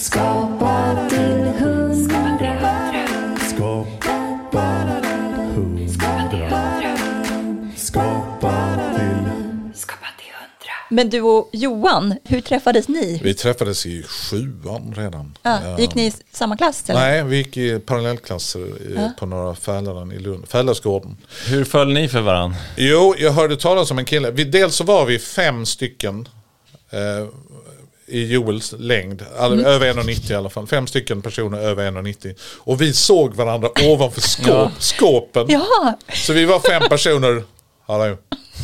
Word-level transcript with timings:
Skapa 0.00 1.08
till 1.10 1.18
hundra. 1.18 2.76
Skapa 3.54 4.62
hundra. 5.54 6.50
Skapa 7.76 8.78
till 8.96 9.30
Men 10.88 11.10
du 11.10 11.20
och 11.20 11.50
Johan, 11.52 12.14
hur 12.24 12.40
träffades 12.40 12.88
ni? 12.88 13.20
Vi 13.22 13.34
träffades 13.34 13.86
i 13.86 14.02
sjuan 14.02 14.94
redan. 14.96 15.38
Ja, 15.42 15.78
gick 15.78 15.94
ni 15.94 16.06
i 16.06 16.12
samma 16.32 16.56
klass? 16.56 16.90
Eller? 16.90 17.00
Nej, 17.00 17.24
vi 17.24 17.36
gick 17.36 17.56
i 17.56 17.78
parallellklasser 17.78 18.60
i, 18.60 19.10
på 19.18 19.26
några 19.26 19.54
Fälaren 19.54 20.12
i 20.12 20.18
Lund. 20.18 20.48
Fällarsgården. 20.48 21.16
Hur 21.46 21.64
föll 21.64 21.92
ni 21.92 22.08
för 22.08 22.20
varandra? 22.20 22.58
Jo, 22.76 23.14
jag 23.18 23.32
hörde 23.32 23.56
talas 23.56 23.90
om 23.90 23.98
en 23.98 24.04
kille. 24.04 24.30
Vi, 24.30 24.44
dels 24.44 24.76
så 24.76 24.84
var 24.84 25.06
vi 25.06 25.18
fem 25.18 25.66
stycken 25.66 26.28
eh, 26.90 27.28
i 28.10 28.32
Joels 28.32 28.74
längd. 28.78 29.24
All, 29.38 29.64
Över 29.64 29.92
1,90 29.94 30.32
i 30.32 30.34
alla 30.34 30.50
fall. 30.50 30.66
Fem 30.66 30.86
stycken 30.86 31.22
personer 31.22 31.58
över 31.58 31.90
1,90. 31.90 32.34
Och 32.58 32.80
vi 32.80 32.92
såg 32.92 33.34
varandra 33.34 33.68
ovanför 33.84 34.20
skåp, 34.20 34.70
skåpen. 34.78 35.46
Ja, 35.48 35.98
Så 36.14 36.32
vi 36.32 36.44
var 36.44 36.60
fem 36.60 36.82
personer. 36.88 37.42
Hallå. 37.86 38.16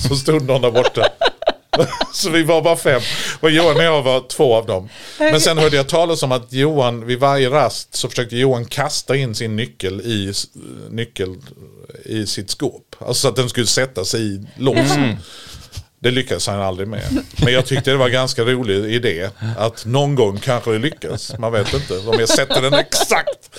Så 0.09 0.17
stod 0.17 0.43
någon 0.43 0.63
där 0.63 0.71
borta. 0.71 1.07
Så 2.13 2.31
vi 2.31 2.43
var 2.43 2.63
bara 2.63 2.77
fem. 2.77 3.01
Och 3.41 3.51
Johan 3.51 3.77
och 3.77 3.83
jag 3.83 4.03
var 4.03 4.29
två 4.29 4.55
av 4.55 4.67
dem. 4.67 4.89
Men 5.19 5.41
sen 5.41 5.59
hörde 5.59 5.77
jag 5.77 5.89
talas 5.89 6.23
om 6.23 6.33
att 6.33 6.53
Johan, 6.53 7.07
vid 7.07 7.19
varje 7.19 7.51
rast 7.51 7.95
så 7.95 8.09
försökte 8.09 8.37
Johan 8.37 8.65
kasta 8.65 9.17
in 9.17 9.35
sin 9.35 9.57
nyckel 9.57 10.01
i, 10.01 10.33
nyckel 10.91 11.37
i 12.05 12.27
sitt 12.27 12.51
skåp. 12.51 12.97
Alltså 12.99 13.15
så 13.15 13.29
att 13.29 13.37
den 13.37 13.49
skulle 13.49 13.67
sätta 13.67 14.05
sig 14.05 14.21
i 14.35 14.47
låsen. 14.57 15.17
Det 16.07 16.11
lyckades 16.11 16.47
han 16.47 16.61
aldrig 16.61 16.89
med. 16.89 17.25
Men 17.43 17.53
jag 17.53 17.67
tyckte 17.67 17.91
det 17.91 17.97
var 17.97 18.07
en 18.07 18.13
ganska 18.13 18.43
rolig 18.43 18.95
idé. 18.95 19.31
Att 19.59 19.87
någon 19.87 20.15
gång 20.15 20.39
kanske 20.39 20.73
det 20.73 20.79
lyckas. 20.79 21.39
Man 21.39 21.53
vet 21.53 21.75
inte 21.75 21.99
om 21.99 22.21
jag 22.21 22.29
sätter 22.29 22.63
den 22.63 22.75
exakt. 22.75 23.59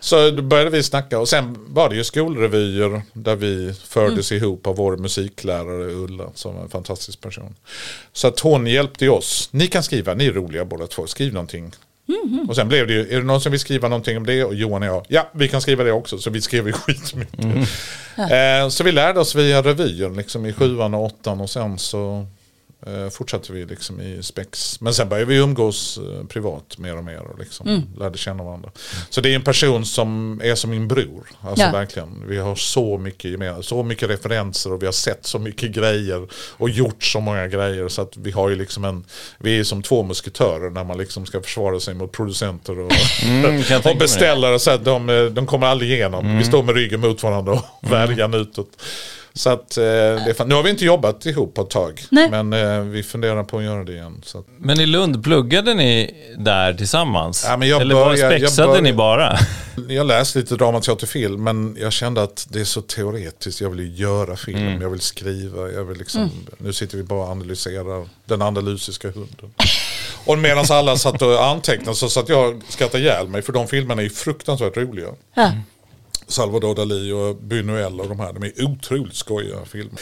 Så 0.00 0.30
då 0.30 0.42
började 0.42 0.70
vi 0.70 0.82
snacka 0.82 1.18
och 1.18 1.28
sen 1.28 1.56
var 1.68 1.88
det 1.88 1.96
ju 1.96 2.04
skolrevyer 2.04 3.02
där 3.12 3.36
vi 3.36 3.74
fördes 3.84 4.32
ihop 4.32 4.66
av 4.66 4.76
vår 4.76 4.96
musiklärare 4.96 5.92
Ulla 5.92 6.24
som 6.34 6.54
var 6.54 6.62
en 6.62 6.68
fantastisk 6.68 7.20
person. 7.20 7.54
Så 8.12 8.28
att 8.28 8.40
hon 8.40 8.66
hjälpte 8.66 9.08
oss. 9.08 9.48
Ni 9.52 9.66
kan 9.66 9.82
skriva, 9.82 10.14
ni 10.14 10.26
är 10.26 10.32
roliga 10.32 10.64
båda 10.64 10.86
två, 10.86 11.06
skriv 11.06 11.32
någonting. 11.32 11.72
Och 12.48 12.56
sen 12.56 12.68
blev 12.68 12.86
det 12.86 12.92
ju, 12.92 13.00
är 13.00 13.16
det 13.16 13.26
någon 13.26 13.40
som 13.40 13.52
vill 13.52 13.60
skriva 13.60 13.88
någonting 13.88 14.16
om 14.16 14.26
det? 14.26 14.44
Och 14.44 14.54
Johan 14.54 14.82
och 14.82 14.88
jag, 14.88 15.06
ja 15.08 15.30
vi 15.34 15.48
kan 15.48 15.60
skriva 15.60 15.84
det 15.84 15.92
också. 15.92 16.18
Så 16.18 16.30
vi 16.30 16.40
skrev 16.40 16.66
ju 16.66 16.72
skitmycket. 16.72 17.44
Eh, 18.16 18.68
så 18.68 18.84
vi 18.84 18.92
lärde 18.92 19.20
oss 19.20 19.34
via 19.34 19.62
revyer 19.62 20.10
liksom 20.10 20.46
i 20.46 20.52
sjuan 20.52 20.94
och 20.94 21.04
åttan 21.04 21.40
och 21.40 21.50
sen 21.50 21.78
så 21.78 22.26
eh, 22.86 23.08
fortsatte 23.10 23.52
vi 23.52 23.64
liksom 23.64 24.00
i 24.00 24.22
spex. 24.22 24.80
Men 24.80 24.94
sen 24.94 25.08
började 25.08 25.28
vi 25.28 25.36
umgås 25.36 25.98
eh, 25.98 26.26
privat 26.26 26.78
mer 26.78 26.96
och 26.96 27.04
mer 27.04 27.20
och 27.20 27.38
liksom 27.38 27.82
lärde 27.98 28.18
känna 28.18 28.44
varandra. 28.44 28.70
Så 29.10 29.20
det 29.20 29.30
är 29.30 29.34
en 29.34 29.42
person 29.42 29.84
som 29.86 30.40
är 30.44 30.54
som 30.54 30.70
min 30.70 30.88
bror. 30.88 31.26
Alltså 31.40 31.64
Ja. 31.64 31.72
verkligen. 31.72 32.24
Vi 32.28 32.38
har 32.38 32.54
så 32.54 32.98
mycket 32.98 33.30
gemensamt, 33.30 33.64
så 33.66 33.82
mycket 33.82 34.10
referenser 34.10 34.72
och 34.72 34.82
vi 34.82 34.86
har 34.86 34.92
sett 34.92 35.26
så 35.26 35.38
mycket 35.38 35.70
grejer 35.72 36.26
och 36.34 36.70
gjort 36.70 37.04
så 37.04 37.20
många 37.20 37.46
grejer. 37.48 37.88
Så 37.88 38.02
att 38.02 38.16
vi 38.16 38.30
har 38.30 38.48
ju 38.48 38.56
liksom 38.56 38.84
en, 38.84 39.04
vi 39.38 39.58
är 39.58 39.64
som 39.64 39.82
två 39.82 40.02
musketörer 40.02 40.70
när 40.70 40.84
man 40.84 40.98
liksom 40.98 41.26
ska 41.26 41.40
försvara 41.42 41.80
sig 41.80 41.94
mot 41.94 42.12
producenter 42.12 42.78
och, 42.78 42.92
Mm, 43.24 43.62
och 43.84 43.96
beställare. 43.98 44.58
Så 44.58 44.70
att 44.70 44.84
de, 44.84 45.30
de 45.34 45.46
kommer 45.46 45.66
aldrig 45.66 45.90
igenom. 45.90 46.38
Vi 46.38 46.44
står 46.44 46.62
med 46.62 46.74
ryggen 46.74 47.00
mot 47.00 47.22
varandra 47.22 47.52
och 47.52 47.92
värjan 47.92 48.34
utåt. 48.34 48.68
Så 49.34 49.50
att, 49.50 49.76
eh, 49.76 49.82
det 49.84 50.44
nu 50.46 50.54
har 50.54 50.62
vi 50.62 50.70
inte 50.70 50.84
jobbat 50.84 51.26
ihop 51.26 51.54
på 51.54 51.62
ett 51.62 51.70
tag. 51.70 52.02
Nej. 52.10 52.30
Men 52.30 52.52
eh, 52.52 52.80
vi 52.80 53.02
funderar 53.02 53.44
på 53.44 53.58
att 53.58 53.64
göra 53.64 53.84
det 53.84 53.92
igen. 53.92 54.22
Så 54.24 54.38
att, 54.38 54.46
Men 54.58 54.80
i 54.80 54.86
Lund, 54.86 55.24
pluggade 55.24 55.74
ni 55.74 56.14
där 56.38 56.74
tillsammans? 56.74 57.44
Ja, 57.48 57.56
men 57.56 57.68
jag 57.68 57.80
Eller 57.80 57.94
bara 57.94 58.04
börjar- 58.04 58.30
jag 58.30 58.40
spexade 58.40 58.68
börjar- 58.68 58.82
ni 58.82 58.92
bara? 58.92 59.38
jag 59.88 60.06
läste 60.06 60.38
lite 60.38 60.56
dramateaterfilm 60.56 61.42
men 61.44 61.76
jag 61.80 61.92
kände 61.92 62.22
att 62.22 62.46
det 62.50 62.60
är 62.60 62.64
så 62.64 62.80
teoretiskt. 62.82 63.60
Jag 63.60 63.70
vill 63.70 63.80
ju 63.80 63.94
göra 64.04 64.36
film, 64.36 64.82
jag 64.82 64.90
vill 64.90 65.00
skriva, 65.00 65.68
jag 65.70 65.84
vill 65.84 65.98
liksom, 65.98 66.30
nu 66.58 66.72
sitter 66.72 66.96
vi 66.96 67.02
bara 67.02 67.24
och 67.24 67.30
analyserar 67.30 68.08
den 68.24 68.42
andalusiska 68.42 69.10
hunden. 69.10 69.54
Och 70.24 70.38
medan 70.38 70.64
alla 70.70 70.96
satt 70.96 71.22
och 71.22 71.44
antecknade 71.44 71.96
så 71.96 72.08
satt 72.08 72.28
jag 72.28 72.56
och 72.56 72.62
skrattade 72.68 73.02
ihjäl 73.02 73.28
mig 73.28 73.42
för 73.42 73.52
de 73.52 73.68
filmerna 73.68 74.00
är 74.02 74.04
ju 74.04 74.10
fruktansvärt 74.10 74.76
roliga. 74.76 75.08
Ja. 75.34 75.52
Salvador 76.32 76.74
Dalí 76.74 77.12
och 77.12 77.36
Buñuel 77.36 78.00
och 78.00 78.08
de 78.08 78.20
här, 78.20 78.32
de 78.32 78.42
är 78.42 78.64
otroligt 78.64 79.16
skojiga 79.16 79.64
filmer. 79.64 80.00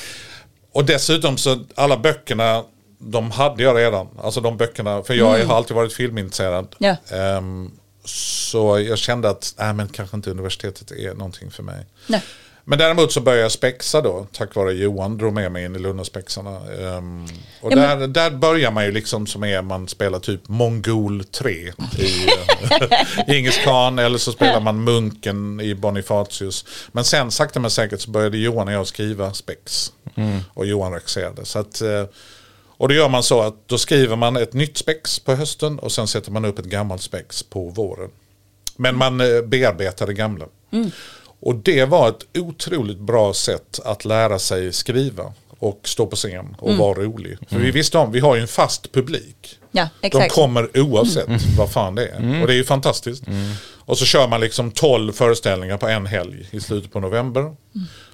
Och 0.73 0.85
dessutom 0.85 1.39
så 1.39 1.65
alla 1.75 1.97
böckerna, 1.97 2.65
de 2.99 3.31
hade 3.31 3.63
jag 3.63 3.77
redan. 3.77 4.09
Alltså 4.23 4.41
de 4.41 4.57
böckerna, 4.57 5.03
för 5.03 5.15
jag 5.15 5.45
har 5.45 5.57
alltid 5.57 5.77
varit 5.77 5.93
filmintresserad. 5.93 6.77
Ja. 6.79 6.97
Ehm, 7.11 7.71
så 8.05 8.81
jag 8.81 8.99
kände 8.99 9.31
att, 9.31 9.55
nej 9.59 9.75
men 9.75 9.89
kanske 9.89 10.17
inte 10.17 10.31
universitetet 10.31 10.91
är 10.91 11.15
någonting 11.15 11.51
för 11.51 11.63
mig. 11.63 11.87
Nej. 12.07 12.23
Men 12.65 12.79
däremot 12.79 13.13
så 13.13 13.21
började 13.21 13.43
jag 13.43 13.53
spexa 13.53 14.01
då, 14.01 14.27
tack 14.33 14.55
vare 14.55 14.73
Johan 14.73 15.19
drog 15.19 15.33
med 15.33 15.53
mig 15.53 15.65
in 15.65 15.77
i 15.77 15.79
Lundaspexarna. 15.79 16.61
Um, 16.99 17.25
och 17.61 17.73
Ja, 17.73 17.77
där, 17.77 17.97
men- 17.97 18.13
där 18.13 18.31
börjar 18.31 18.71
man 18.71 18.85
ju 18.85 18.93
liksom 18.93 19.27
som 19.27 19.45
är, 19.45 19.63
man 19.63 19.89
spelar 19.89 20.19
typ 20.19 20.49
Mongol 20.49 21.25
3 21.25 21.51
i 21.53 21.69
uh, 23.29 23.39
Ingis 23.39 23.59
Khan 23.65 23.99
eller 23.99 24.19
så 24.19 24.33
spelar 24.33 24.61
man 24.61 24.85
Munken 24.85 25.61
i 25.61 25.75
Bonifatius. 25.75 26.65
Men 26.93 27.05
sen 27.05 27.31
sakta 27.31 27.61
men 27.61 27.71
säkert 27.71 28.01
så 28.01 28.11
började 28.11 28.39
Johan 28.39 28.69
och 28.69 28.75
jag 28.75 28.87
skriva 28.87 29.33
spex. 29.33 29.93
Och 30.55 30.67
Johan 30.67 30.93
regisserade. 30.93 31.45
Så 31.45 31.59
att, 31.59 31.81
eh, 31.81 32.05
och 32.77 32.89
då 32.89 32.95
gör 32.95 33.09
man 33.09 33.23
så 33.23 33.41
att 33.43 33.69
då 33.69 33.79
skriver 33.79 34.17
man 34.17 34.37
ett 34.37 34.53
nytt 34.53 34.77
spex 34.77 35.19
på 35.19 35.35
hösten 35.35 35.79
och 35.79 35.93
sen 35.93 36.07
sätter 36.09 36.31
man 36.31 36.45
upp 36.45 36.59
ett 36.59 36.65
gammalt 36.65 37.03
spex 37.03 37.43
på 37.43 37.69
våren. 37.69 38.11
Men 38.77 38.97
man 38.97 39.21
eh, 39.21 39.43
bearbetar 39.43 40.07
det 40.07 40.15
gamla. 40.15 40.45
Och 41.41 41.55
det 41.55 41.85
var 41.85 42.09
ett 42.09 42.39
otroligt 42.39 42.99
bra 42.99 43.33
sätt 43.35 43.81
att 43.85 44.05
lära 44.05 44.39
sig 44.39 44.73
skriva 44.73 45.33
och 45.59 45.81
stå 45.85 46.07
på 46.07 46.17
scen 46.17 46.57
och 46.59 46.77
vara 46.77 47.03
rolig. 47.03 47.39
För 47.49 47.59
vi 47.59 47.71
visste 47.71 47.99
om, 47.99 48.13
vi 48.13 48.21
har 48.21 48.37
ju 48.37 48.43
en 48.43 48.49
fast 48.49 48.93
publik. 48.93 49.59
Ja, 49.71 49.89
De 50.01 50.29
kommer 50.29 50.79
oavsett 50.81 51.29
vad 51.59 51.71
fan 51.73 51.95
det 51.95 52.07
är. 52.09 52.41
Och 52.41 52.47
det 52.47 52.53
är 52.53 52.57
ju 52.57 52.65
fantastiskt. 52.65 53.25
Och 53.73 53.99
så 53.99 54.05
kör 54.05 54.29
man 54.29 54.41
liksom 54.41 54.71
12 54.71 55.13
föreställningar 55.13 55.77
på 55.79 55.89
en 55.89 56.07
helg 56.07 56.49
i 56.51 56.61
slutet 56.61 56.93
på 56.93 57.01
november. 57.01 57.57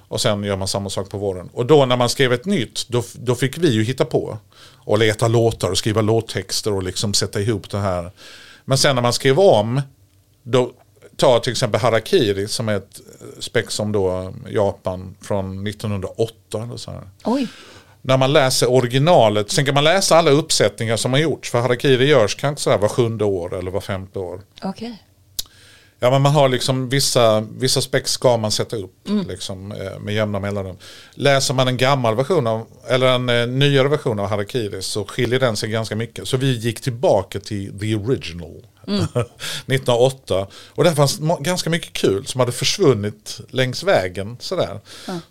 Och 0.09 0.21
sen 0.21 0.43
gör 0.43 0.55
man 0.57 0.67
samma 0.67 0.89
sak 0.89 1.09
på 1.09 1.17
våren. 1.17 1.49
Och 1.53 1.65
då 1.65 1.85
när 1.85 1.97
man 1.97 2.09
skrev 2.09 2.33
ett 2.33 2.45
nytt, 2.45 2.85
då, 2.87 3.03
då 3.13 3.35
fick 3.35 3.57
vi 3.57 3.69
ju 3.71 3.83
hitta 3.83 4.05
på. 4.05 4.37
Och 4.75 4.97
leta 4.97 5.27
låtar 5.27 5.69
och 5.69 5.77
skriva 5.77 6.01
låttexter 6.01 6.73
och 6.73 6.83
liksom 6.83 7.13
sätta 7.13 7.41
ihop 7.41 7.69
det 7.69 7.77
här. 7.77 8.11
Men 8.65 8.77
sen 8.77 8.95
när 8.95 9.01
man 9.01 9.13
skrev 9.13 9.39
om, 9.39 9.81
då 10.43 10.71
ta 11.17 11.39
till 11.39 11.51
exempel 11.51 11.81
Harakiri 11.81 12.47
som 12.47 12.69
är 12.69 12.75
ett 12.75 13.01
spex 13.39 13.79
om 13.79 13.91
då 13.91 14.33
Japan 14.49 15.15
från 15.21 15.67
1908 15.67 16.63
eller 16.63 16.77
så 16.77 16.91
här. 16.91 17.01
Oj. 17.25 17.47
När 18.01 18.17
man 18.17 18.33
läser 18.33 18.71
originalet, 18.71 19.51
sen 19.51 19.65
kan 19.65 19.73
man 19.73 19.83
läsa 19.83 20.17
alla 20.17 20.31
uppsättningar 20.31 20.97
som 20.97 21.13
har 21.13 21.19
gjorts. 21.19 21.51
För 21.51 21.61
Harakiri 21.61 22.05
görs 22.05 22.35
kanske 22.35 22.63
så 22.63 22.69
här 22.69 22.77
var 22.77 22.87
sjunde 22.87 23.25
år 23.25 23.59
eller 23.59 23.71
var 23.71 23.81
femte 23.81 24.19
år. 24.19 24.41
Okej. 24.63 25.03
Ja 25.99 26.11
men 26.11 26.21
man 26.21 26.31
har 26.31 26.49
liksom 26.49 26.89
vissa, 26.89 27.41
vissa 27.41 27.81
spex 27.81 28.11
ska 28.11 28.37
man 28.37 28.51
sätta 28.51 28.75
upp 28.75 29.09
liksom, 29.27 29.71
eh, 29.71 29.99
med 29.99 30.13
jämna 30.13 30.39
mellanrum. 30.39 30.77
Läser 31.13 31.53
man 31.53 31.67
en 31.67 31.77
gammal 31.77 32.15
version 32.15 32.47
av, 32.47 32.67
eller 32.87 33.07
en 33.07 33.29
eh, 33.29 33.47
nyare 33.47 33.87
version 33.87 34.19
av 34.19 34.27
Harakiri 34.27 34.81
så 34.81 35.05
skiljer 35.05 35.39
den 35.39 35.57
sig 35.57 35.69
ganska 35.69 35.95
mycket. 35.95 36.27
Så 36.27 36.37
vi 36.37 36.57
gick 36.57 36.81
tillbaka 36.81 37.39
till 37.39 37.79
the 37.79 37.95
original. 37.95 38.65
1908. 38.87 40.47
Och 40.69 40.83
där 40.83 40.95
fanns 40.95 41.19
ganska 41.39 41.69
mycket 41.69 41.93
kul 41.93 42.25
som 42.25 42.39
hade 42.39 42.51
försvunnit 42.51 43.39
längs 43.49 43.83
vägen. 43.83 44.37
Sådär. 44.39 44.79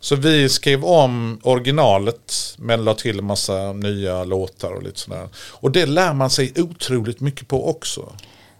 Så 0.01 0.17
vi 0.17 0.49
skrev 0.49 0.85
om 0.85 1.41
originalet 1.43 2.55
men 2.59 2.85
la 2.85 2.95
till 2.95 3.19
en 3.19 3.25
massa 3.25 3.73
nya 3.73 4.25
låtar 4.25 4.73
och 4.73 4.83
lite 4.83 5.01
sådär. 5.01 5.29
Och 5.37 5.71
det 5.71 5.87
lär 5.87 6.13
man 6.15 6.31
sig 6.31 6.53
otroligt 6.57 7.21
mycket 7.21 7.49
på 7.49 7.71
också. 7.71 8.13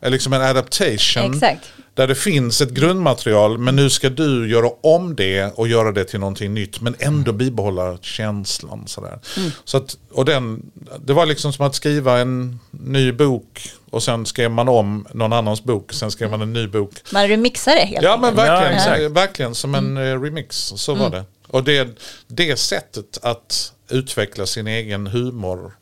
Liksom 0.03 0.33
en 0.33 0.43
adaptation. 0.43 1.35
Exakt. 1.35 1.73
Där 1.97 2.07
det 2.07 2.15
finns 2.15 2.61
ett 2.61 2.71
grundmaterial 2.71 3.59
men 3.59 3.77
nu 3.77 3.91
ska 3.91 4.11
du 4.11 4.51
göra 4.51 4.71
om 4.83 5.17
det 5.17 5.53
och 5.55 5.69
göra 5.69 5.93
det 5.93 6.05
till 6.05 6.21
någonting 6.21 6.55
nytt 6.55 6.81
men 6.81 6.97
ändå 6.99 7.33
bibehålla 7.33 7.99
känslan. 8.01 8.85
Sådär. 8.87 9.19
Så 9.65 9.77
att, 9.77 9.97
och 10.13 10.25
den, 10.25 10.71
det 11.05 11.13
var 11.13 11.27
liksom 11.27 11.53
som 11.53 11.67
att 11.67 11.75
skriva 11.75 12.19
en 12.19 12.61
ny 12.71 13.13
bok 13.13 13.71
och 13.91 14.03
sen 14.03 14.27
skrev 14.27 14.51
man 14.51 14.69
om 14.69 15.07
någon 15.15 15.33
annans 15.33 15.65
bok. 15.65 15.93
Sen 15.93 16.11
skrev 16.11 16.31
man 16.31 16.43
en 16.43 16.53
ny 16.53 16.67
bok. 16.67 16.93
Man 17.13 17.29
remixar 17.29 17.75
det 17.75 17.85
helt 17.85 18.03
Ja 18.03 18.17
men 18.17 18.35
verkligen, 18.35 19.03
Ja, 19.03 19.09
verkligen 19.09 19.55
som 19.55 19.75
en 19.75 19.97
eh, 19.97 20.23
remix. 20.23 20.57
Så 20.57 20.95
var 20.95 21.11
det. 21.11 21.25
Och 21.49 21.65
det, 21.65 21.89
det 22.27 22.57
sättet 22.57 23.19
att 23.23 23.73
utveckla 23.91 24.47
sin 24.47 24.67
egen 24.67 25.07
humor 25.07 25.73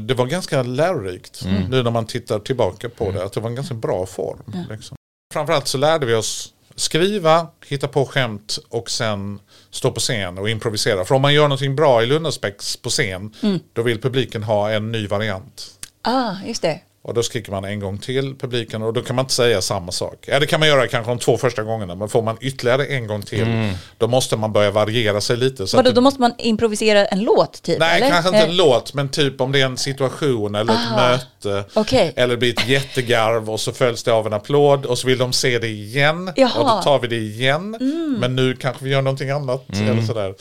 det 0.00 0.14
var 0.16 0.26
ganska 0.26 0.62
lärorikt 0.62 1.44
nu 1.68 1.82
när 1.82 1.90
man 1.90 2.06
tittar 2.06 2.38
tillbaka 2.38 2.88
på 2.88 3.10
det. 3.10 3.24
Att 3.24 3.32
det 3.32 3.40
var 3.40 3.48
en 3.48 3.54
ganska 3.54 3.74
bra 3.74 4.06
form. 4.06 4.66
Liksom. 4.70 4.96
Framförallt 5.32 5.68
så 5.68 5.78
lärde 5.78 6.06
vi 6.06 6.14
oss 6.14 6.52
skriva, 6.74 7.46
hitta 7.66 7.88
på 7.88 8.06
skämt 8.06 8.58
och 8.68 8.90
sen 8.90 9.40
stå 9.70 9.90
på 9.90 10.00
scen 10.00 10.38
och 10.38 10.50
improvisera. 10.50 11.04
För 11.04 11.14
om 11.14 11.22
man 11.22 11.34
gör 11.34 11.42
någonting 11.42 11.76
bra 11.76 12.02
i 12.02 12.06
Lundaspex 12.06 12.76
på 12.76 12.90
scen 12.90 13.34
då 13.72 13.82
vill 13.82 14.00
publiken 14.00 14.42
ha 14.42 14.70
en 14.70 14.92
ny 14.92 15.06
variant. 15.06 15.66
Ah, 16.02 16.34
just 16.46 16.62
det. 16.62 16.80
Och 17.04 17.14
då 17.14 17.22
skriker 17.22 17.50
man 17.52 17.64
en 17.64 17.80
gång 17.80 17.98
till 17.98 18.34
publiken 18.38 18.82
och 18.82 18.92
då 18.92 19.02
kan 19.02 19.16
man 19.16 19.22
inte 19.22 19.34
säga 19.34 19.62
samma 19.62 19.92
sak. 19.92 20.24
Ja 20.26 20.38
det 20.40 20.46
kan 20.46 20.60
man 20.60 20.68
göra 20.68 20.88
kanske 20.88 21.10
de 21.10 21.18
två 21.18 21.38
första 21.38 21.62
gångerna 21.62 21.94
men 21.94 22.08
får 22.08 22.22
man 22.22 22.36
ytterligare 22.40 22.86
en 22.86 23.06
gång 23.06 23.22
till 23.22 23.72
då 23.98 24.06
måste 24.06 24.36
man 24.36 24.52
börja 24.52 24.70
variera 24.70 25.20
sig 25.20 25.36
lite. 25.36 25.66
Så 25.66 25.76
Vadå, 25.76 25.88
att 25.88 25.94
då 25.94 26.00
det, 26.00 26.04
måste 26.04 26.20
man 26.20 26.34
improvisera 26.38 27.04
en 27.06 27.20
låt 27.20 27.62
typ? 27.62 27.78
nej 27.78 27.96
eller? 27.96 28.10
kanske 28.10 28.28
inte 28.28 28.38
Eh, 28.38 28.48
en 28.50 28.56
låt 28.56 28.94
men 28.94 29.08
typ 29.08 29.40
om 29.40 29.52
det 29.52 29.60
är 29.60 29.66
en 29.66 29.76
situation 29.76 30.54
eller 30.54 30.72
ett 30.72 30.78
Ah, 30.92 30.96
möte. 30.96 31.64
okej. 31.74 32.12
Eller 32.16 32.28
det 32.34 32.36
blir 32.38 32.52
ett 32.52 32.68
jättegarv 32.68 33.50
och 33.50 33.60
så 33.60 33.72
följs 33.72 34.02
det 34.02 34.12
av 34.12 34.26
en 34.26 34.32
applåd 34.32 34.86
och 34.86 34.98
så 34.98 35.06
vill 35.06 35.18
de 35.18 35.32
se 35.32 35.58
det 35.58 35.68
igen. 35.68 36.32
Jaha. 36.36 36.50
Mm. 36.50 36.62
Och 36.62 36.68
då 36.76 36.82
tar 36.82 36.98
vi 36.98 37.08
det 37.08 37.16
igen. 37.16 37.76
Men 38.20 38.36
nu 38.36 38.56
kanske 38.56 38.84
vi 38.84 38.90
gör 38.90 39.02
någonting 39.02 39.30
annat. 39.30 39.64
Eller 39.72 40.02
sådär. 40.02 40.34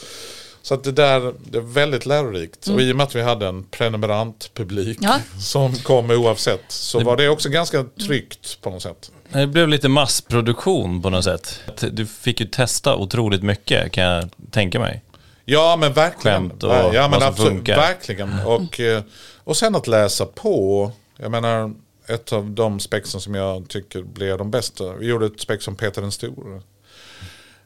Så 0.63 0.73
att 0.73 0.83
det 0.83 0.91
där 0.91 1.33
det 1.51 1.57
är 1.57 1.61
väldigt 1.61 2.05
lärorikt. 2.05 2.67
Och 2.67 2.81
i 2.81 2.91
och 2.91 2.95
med 2.95 3.03
att 3.03 3.15
vi 3.15 3.21
hade 3.21 3.47
en 3.47 3.63
prenumerantpublik 3.63 4.97
Ja. 5.01 5.19
som 5.39 5.75
kom 5.75 6.11
oavsett 6.11 6.63
så 6.67 6.99
var 6.99 7.17
det 7.17 7.29
också 7.29 7.49
ganska 7.49 7.83
tryggt 8.05 8.61
på 8.61 8.69
något 8.69 8.81
sätt. 8.81 9.11
Det 9.29 9.47
blev 9.47 9.67
lite 9.67 9.89
massproduktion 9.89 11.01
på 11.01 11.09
något 11.09 11.23
sätt. 11.23 11.59
Du 11.91 12.05
fick 12.05 12.39
ju 12.39 12.45
testa 12.47 12.95
otroligt 12.95 13.43
mycket 13.43 13.91
kan 13.91 14.03
jag 14.03 14.29
tänka 14.51 14.79
mig. 14.79 15.01
Ja 15.45 15.75
men 15.79 15.93
verkligen. 15.93 16.49
Skämt 16.49 16.63
och 16.63 16.69
ja, 16.71 16.91
men 16.91 17.11
vad 17.11 17.19
som 17.21 17.29
absolut, 17.29 17.51
funkar. 17.51 17.75
verkligen. 17.77 18.39
Och, 18.45 18.79
eh, 18.79 19.01
och 19.43 19.57
sen 19.57 19.75
att 19.75 19.87
läsa 19.87 20.25
på. 20.25 20.91
Jag 21.17 21.31
menar 21.31 21.73
ett 22.07 22.33
av 22.33 22.51
de 22.51 22.79
spexen 22.79 23.21
som 23.21 23.35
jag 23.35 23.67
tycker 23.67 24.01
blev 24.03 24.37
de 24.37 24.51
bästa. 24.51 24.93
Vi 24.93 25.05
gjorde 25.07 25.25
ett 25.25 25.39
spex 25.39 25.67
om 25.67 25.75
Peter 25.75 26.01
den 26.01 26.11
store. 26.11 26.61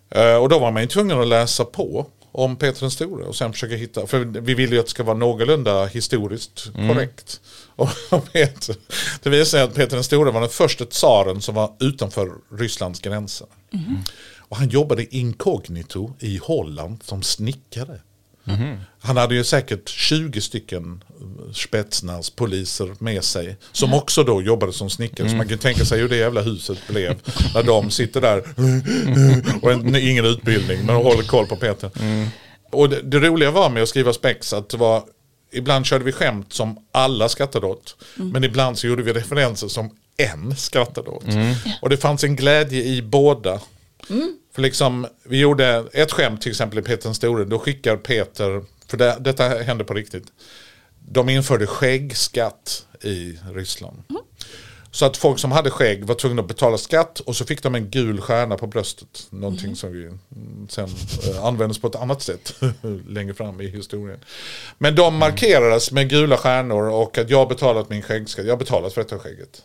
Eh, 0.10 0.36
Och 0.36 0.50
då 0.50 0.60
var 0.60 0.72
man 0.72 0.82
ju 0.82 0.88
tvungen 0.88 1.22
att 1.22 1.28
läsa 1.28 1.66
på 1.66 2.06
om 2.36 2.56
Peter 2.56 2.80
den 2.80 2.92
store 2.92 3.26
och 3.26 3.36
sen 3.36 3.54
försöka 3.54 3.76
hitta, 3.76 4.08
för 4.08 4.20
vi 4.20 4.54
vill 4.54 4.74
ju 4.74 4.80
att 4.80 4.86
det 4.86 4.90
ska 4.90 5.04
vara 5.04 5.18
någorlunda 5.18 5.86
historiskt 5.86 6.74
korrekt. 6.74 7.42
Och 8.10 8.34
Peter, 8.34 8.76
det 9.24 9.30
visade 9.30 9.46
sig 9.46 9.62
att 9.62 9.76
Peter 9.76 9.96
den 9.96 10.04
store 10.04 10.32
var 10.32 10.42
den 10.42 10.50
första 10.50 10.86
tsaren 10.86 11.42
som 11.42 11.56
var 11.56 11.74
utanför 11.80 12.32
Rysslands 12.52 13.00
gränser. 13.00 13.48
Och 14.38 14.58
han 14.58 14.70
jobbade 14.70 15.16
inkognito 15.16 16.14
i 16.20 16.38
Holland 16.38 17.04
som 17.04 17.24
snickare. 17.24 18.00
Han 19.00 19.18
hade 19.18 19.36
ju 19.36 19.44
säkert 19.44 19.90
20 19.90 20.42
stycken 20.42 21.04
spetsnaz 21.54 22.30
poliser 22.30 22.96
med 23.00 23.24
sig. 23.24 23.58
Som 23.72 23.94
också 23.94 24.24
då 24.24 24.42
jobbade 24.42 24.74
som 24.74 24.90
snickare. 24.90 25.30
Så 25.30 25.36
man 25.36 25.48
kan 25.48 25.58
tänka 25.58 25.86
sig 25.86 26.00
hur 26.00 26.10
det 26.10 26.16
jävla 26.16 26.42
huset 26.42 26.78
blev. 26.88 27.16
När 27.54 27.64
de 27.64 27.92
sitter 27.92 28.22
där 28.22 28.40
och 29.62 29.72
en, 29.72 29.96
ingen 29.96 30.26
utbildning 30.26 30.86
men 30.86 30.96
håller 30.96 31.24
koll 31.24 31.48
på 31.48 31.56
Peter. 31.56 31.92
Och 32.72 32.90
det, 32.90 33.02
det 33.02 33.20
roliga 33.20 33.52
var 33.52 33.70
med 33.70 33.84
att 33.84 33.90
skriva 33.90 34.14
spex 34.14 34.54
att 34.54 34.70
det 34.70 34.78
var 34.78 35.04
Ibland 35.52 35.86
körde 35.86 36.06
vi 36.06 36.12
skämt 36.12 36.54
som 36.54 36.78
alla 36.92 37.30
skrattade 37.30 37.66
åt. 37.68 37.96
Men 38.16 38.44
ibland 38.44 38.78
så 38.78 38.88
gjorde 38.88 39.04
vi 39.04 39.14
referenser 39.14 39.68
som 39.68 39.90
en 40.18 40.56
skrattade 40.56 41.10
åt. 41.10 41.26
Och 41.82 41.90
det 41.90 41.98
fanns 41.98 42.24
en 42.24 42.36
glädje 42.36 42.84
i 42.84 43.02
båda. 43.02 43.60
För 44.56 44.62
liksom, 44.62 45.08
vi 45.24 45.40
gjorde 45.40 45.86
ett 45.94 46.12
skämt 46.12 46.42
till 46.42 46.52
exempel 46.52 46.80
i 46.80 46.82
Peter 46.82 47.04
den 47.04 47.16
store. 47.16 47.46
Då 47.46 47.60
skickar 47.60 47.98
Peter, 47.98 48.64
för 48.88 48.98
det, 48.98 49.18
detta 49.20 49.44
hände 49.50 49.84
på 49.84 49.94
riktigt. 49.94 50.26
De 51.00 51.30
införde 51.30 51.68
skäggskatt 51.68 52.86
i 53.02 53.40
Ryssland. 53.54 54.04
Mhm. 54.08 54.22
Så 54.96 55.06
att 55.06 55.18
folk 55.18 55.40
som 55.40 55.52
hade 55.52 55.70
skägg 55.70 56.06
var 56.06 56.16
tvungna 56.16 56.42
att 56.42 56.48
betala 56.48 56.78
skatt 56.78 57.20
och 57.20 57.36
så 57.36 57.46
fick 57.46 57.64
de 57.64 57.76
en 57.76 57.90
gul 57.90 58.22
stjärna 58.22 58.58
på 58.58 58.68
bröstet. 58.68 59.28
Någonting 59.30 59.76
som 59.76 59.92
vi 59.92 60.04
mm, 60.06 60.68
sen 60.70 60.90
eh, 61.30 61.46
användes 61.46 61.80
på 61.80 61.88
ett 61.88 61.96
annat 61.96 62.22
sätt 62.22 62.54
längre 63.08 63.34
fram 63.34 63.62
i 63.62 63.68
historien. 63.68 64.20
Men 64.78 64.96
de 64.96 65.18
markerades 65.18 65.92
med 65.92 66.10
gula 66.10 66.38
stjärnor 66.38 66.90
och 66.90 67.18
att 67.18 67.30
jag 67.30 67.48
betalat 67.48 67.90
min 67.90 68.02
skäggskatt. 68.02 68.46
Jag 68.46 68.60
betalat 68.60 68.94
för 68.94 69.04
detta 69.04 69.20
skägget. 69.20 69.62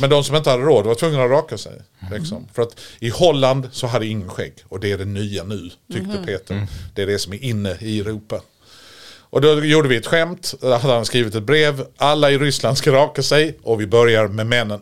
Men 0.00 0.10
de 0.10 0.24
som 0.24 0.36
inte 0.36 0.50
hade 0.50 0.62
råd 0.62 0.86
var 0.86 0.94
tvungna 0.94 1.24
att 1.24 1.30
raka 1.30 1.58
sig. 1.58 1.82
Liksom. 2.12 2.48
För 2.54 2.62
att 2.62 2.80
i 2.98 3.08
Holland 3.08 3.68
så 3.72 3.86
hade 3.86 4.06
ingen 4.06 4.28
skägg. 4.28 4.54
Och 4.68 4.80
det 4.80 4.92
är 4.92 4.98
det 4.98 5.04
nya 5.04 5.44
nu, 5.44 5.70
tyckte 5.92 6.22
Peter. 6.26 6.66
Det 6.94 7.02
är 7.02 7.06
det 7.06 7.18
som 7.18 7.32
är 7.32 7.44
inne 7.44 7.76
i 7.80 8.00
Europa. 8.00 8.40
Och 9.32 9.40
då 9.40 9.64
gjorde 9.64 9.88
vi 9.88 9.96
ett 9.96 10.06
skämt, 10.06 10.54
hade 10.62 10.94
han 10.94 11.04
skrivit 11.04 11.34
ett 11.34 11.42
brev, 11.42 11.86
alla 11.96 12.30
i 12.30 12.38
Ryssland 12.38 12.78
ska 12.78 12.92
raka 12.92 13.22
sig 13.22 13.58
och 13.62 13.80
vi 13.80 13.86
börjar 13.86 14.28
med 14.28 14.46
männen. 14.46 14.80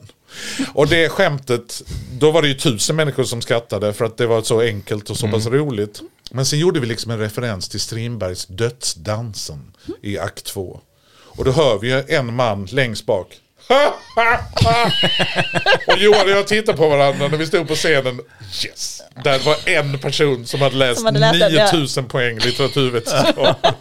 Och 0.75 0.87
det 0.87 1.09
skämtet, 1.09 1.83
då 2.13 2.31
var 2.31 2.43
det 2.43 2.49
ju 2.49 2.55
tusen 2.55 2.97
människor 2.97 3.25
som 3.25 3.43
skrattade 3.43 3.93
för 3.93 4.05
att 4.05 4.17
det 4.17 4.27
var 4.27 4.43
så 4.43 4.61
enkelt 4.61 5.11
och 5.11 5.17
så 5.17 5.29
pass 5.29 5.47
roligt. 5.47 6.01
Men 6.31 6.47
sen 6.47 6.59
gjorde 6.59 6.81
vi 6.81 6.87
liksom 6.87 7.11
en 7.11 7.19
referens 7.19 7.69
till 7.69 7.81
Strindbergs 7.81 8.47
Dödsdansen 8.47 9.73
i 10.03 10.19
akt 10.19 10.45
två. 10.45 10.81
Och 11.13 11.45
då 11.45 11.51
hör 11.51 11.79
vi 11.79 12.05
en 12.09 12.35
man 12.35 12.65
längst 12.65 13.07
bak. 13.07 13.29
och 15.87 15.99
Johan 15.99 16.25
och 16.25 16.31
jag 16.31 16.47
tittade 16.47 16.79
på 16.79 16.89
varandra 16.89 17.29
när 17.29 17.37
vi 17.37 17.47
stod 17.47 17.69
på 17.69 17.75
scenen. 17.75 18.21
Yes! 18.65 19.03
Där 19.25 19.39
var 19.39 19.69
en 19.69 19.99
person 19.99 20.47
som 20.47 20.61
hade 20.61 20.77
läst 20.77 20.97
Som 20.97 21.07
hade 21.07 21.19
läst 21.19 21.41
den, 21.41 21.55
ja. 21.55 21.65
9000 21.65 22.09
poäng 22.09 22.39
litteraturvetenskap. 22.39 23.67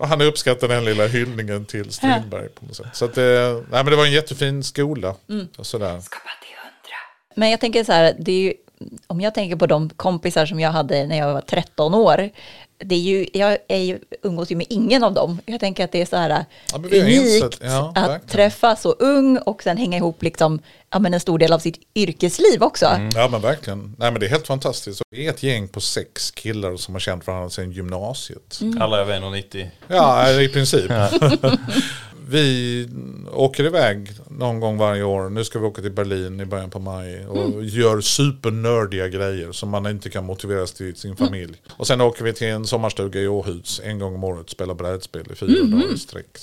och 0.00 0.08
han 0.08 0.20
uppskattade 0.20 0.74
den 0.74 0.84
lilla 0.84 1.06
hyllningen 1.06 1.64
till 1.64 1.92
Strindberg. 1.92 2.48
På 2.48 2.66
något 2.66 2.76
sätt. 2.76 2.86
Så 2.92 3.04
att 3.04 3.14
det, 3.14 3.52
nej, 3.70 3.84
men 3.84 3.86
det 3.86 3.96
var 3.96 4.06
en 4.06 4.12
jättefin 4.12 4.64
skola. 4.64 5.14
Och 5.58 5.66
sådär. 5.66 6.02
Men 7.34 7.50
jag 7.50 7.60
tänker 7.60 7.84
så 7.84 7.92
här, 7.92 8.16
det 8.18 8.32
är 8.32 8.40
ju, 8.40 8.54
om 9.06 9.20
jag 9.20 9.34
tänker 9.34 9.56
på 9.56 9.66
de 9.66 9.90
kompisar 9.90 10.46
som 10.46 10.60
jag 10.60 10.70
hade 10.70 11.06
när 11.06 11.18
jag 11.18 11.32
var 11.32 11.40
13 11.40 11.94
år, 11.94 12.30
det 12.84 12.94
är 12.94 12.98
ju, 12.98 13.26
jag 13.32 13.58
är 13.68 13.78
ju, 13.78 13.98
umgås 14.22 14.50
ju 14.52 14.56
med 14.56 14.66
ingen 14.70 15.04
av 15.04 15.14
dem. 15.14 15.40
Jag 15.46 15.60
tänker 15.60 15.84
att 15.84 15.92
det 15.92 16.00
är 16.02 16.06
så 16.06 16.16
här 16.16 16.44
Ja, 16.72 16.78
unikt 16.78 17.58
ja, 17.62 17.92
att 17.94 18.08
verkligen. 18.10 18.20
träffas 18.28 18.82
så 18.82 18.92
ung 18.92 19.38
och 19.38 19.62
sen 19.62 19.76
hänga 19.76 19.96
ihop 19.96 20.22
liksom, 20.22 20.60
ja, 20.90 20.98
men 20.98 21.14
en 21.14 21.20
stor 21.20 21.38
del 21.38 21.52
av 21.52 21.58
sitt 21.58 21.80
yrkesliv 21.94 22.62
också. 22.62 22.86
Ja 23.14 23.28
men 23.28 23.40
verkligen. 23.40 23.94
Nej 23.98 24.10
men 24.10 24.20
det 24.20 24.26
är 24.26 24.30
helt 24.30 24.46
fantastiskt. 24.46 25.02
Vi 25.10 25.26
är 25.26 25.30
ett 25.30 25.42
gäng 25.42 25.68
på 25.68 25.80
sex 25.80 26.30
killar 26.30 26.76
som 26.76 26.94
har 26.94 27.00
känt 27.00 27.26
varandra 27.26 27.50
sedan 27.50 27.72
gymnasiet. 27.72 28.60
Alla 28.80 28.98
över 28.98 29.20
1,90. 29.20 29.66
Ja, 29.88 30.30
i 30.40 30.48
princip. 30.48 30.90
vi 32.30 32.88
åker 33.32 33.64
iväg 33.64 34.10
någon 34.30 34.60
gång 34.60 34.78
varje 34.78 35.02
år. 35.02 35.28
Nu 35.30 35.44
ska 35.44 35.58
vi 35.58 35.66
åka 35.66 35.82
till 35.82 35.92
Berlin 35.92 36.40
i 36.40 36.44
början 36.44 36.70
på 36.70 36.78
maj. 36.78 37.26
Och 37.26 37.64
gör 37.64 38.00
supernördiga 38.00 39.08
grejer 39.08 39.52
som 39.52 39.68
man 39.68 39.86
inte 39.86 40.10
kan 40.10 40.24
motiveras 40.24 40.72
till 40.72 40.96
sin 40.96 41.16
familj. 41.16 41.54
Och 41.70 41.86
sen 41.86 42.00
åker 42.00 42.24
vi 42.24 42.32
till 42.32 42.46
en 42.46 42.66
sommarstuga 42.66 43.20
i 43.20 43.28
Åhus 43.28 43.80
en 43.84 43.98
gång 43.98 44.14
om 44.14 44.24
året. 44.24 44.50
Spelar 44.50 44.74
brädspel 44.74 45.32
i 45.32 45.34
fyra 45.34 45.64
dagar 45.64 45.94
i 45.94 45.98
sträck. 45.98 46.38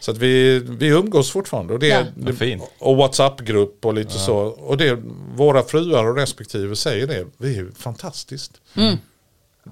Så 0.00 0.10
att 0.10 0.18
vi, 0.18 0.58
vi 0.58 0.86
umgås 0.86 1.30
fortfarande. 1.30 1.72
Och, 1.72 1.78
det, 1.80 1.86
Ja. 1.88 2.02
det, 2.16 2.32
fint. 2.34 2.62
och 2.78 2.96
WhatsApp-grupp 2.96 3.84
och 3.86 3.94
lite 3.94 4.12
så. 4.18 4.36
Och 4.36 4.76
det, 4.76 4.98
våra 5.36 5.62
fruar 5.62 6.04
och 6.06 6.16
respektive 6.16 6.76
säger 6.76 7.06
det. 7.06 7.26
Det 7.38 7.56
är 7.56 7.66
fantastiskt. 7.76 8.52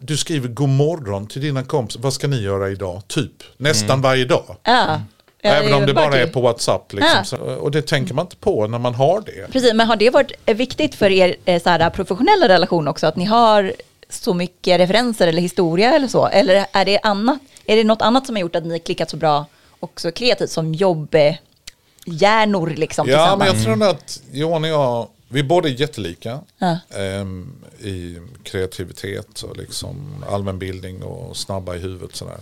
Du 0.01 0.17
skriver 0.17 0.49
god 0.49 0.69
morgon 0.69 1.27
till 1.27 1.41
dina 1.43 1.65
kompisar. 1.65 2.01
Vad 2.01 2.13
ska 2.13 2.29
ni 2.29 2.43
göra 2.43 2.71
idag? 2.71 3.03
Typ. 3.09 3.33
Nästan 3.57 4.03
varje 4.03 4.25
dag. 4.25 4.57
Ja. 4.63 5.01
Även 5.45 5.75
om 5.75 5.87
det 5.87 5.95
bara 5.95 6.17
är 6.17 6.27
på 6.27 6.41
WhatsApp. 6.41 6.93
Liksom. 6.93 7.39
Ja. 7.47 7.57
Och 7.57 7.71
det 7.71 7.83
tänker 7.83 8.15
man 8.15 8.27
inte 8.27 8.37
på 8.37 8.67
när 8.67 8.79
man 8.79 8.95
har 8.95 9.21
det. 9.21 9.53
Precis, 9.53 9.75
men 9.75 9.87
har 9.87 9.97
det 9.97 10.11
varit 10.11 10.33
eh, 10.47 10.57
viktigt 10.57 10.95
för 10.95 11.11
er 11.11 11.37
eh, 11.45 11.63
så 11.63 11.69
här, 11.71 11.91
professionella 11.91 12.49
relation 12.49 12.89
också, 12.89 13.07
att 13.07 13.17
ni 13.17 13.25
har 13.25 13.73
så 14.09 14.35
mycket 14.35 14.81
referenser 14.81 15.29
eller 15.29 15.43
historia 15.43 15.95
eller 15.95 16.09
så? 16.09 16.27
Eller 16.27 16.67
är 16.73 16.85
det, 16.85 16.99
annat, 17.03 17.39
är 17.67 17.77
det 17.77 17.85
något 17.85 18.03
annat 18.03 18.27
som 18.27 18.37
har 18.37 18.41
gjort 18.41 18.57
att 18.57 18.65
ni 18.65 18.79
klickat 18.79 19.11
så 19.11 19.17
bra 19.17 19.47
och 19.81 20.01
så 20.01 20.13
kreativt 20.13 20.51
som 20.51 20.75
jobbhjärnor 20.75 22.71
liksom 22.77 23.09
Ja, 23.09 23.37
men 23.39 23.47
jag 23.47 23.63
tror 23.63 23.83
att 23.83 24.21
Johan 24.33 24.65
och 24.65 24.71
jag, 24.71 25.09
vi 25.29 25.41
är 25.41 25.45
både 25.45 25.69
jättelika 25.71 26.41
Ja. 26.59 26.79
ehm, 26.97 27.53
i 27.81 28.19
kreativitet 28.43 29.43
och 29.43 29.57
liksom 29.57 30.25
allmänbildning 30.31 31.03
och 31.03 31.37
snabba 31.37 31.75
i 31.75 31.79
huvudet. 31.79 32.17
Sådär. 32.17 32.39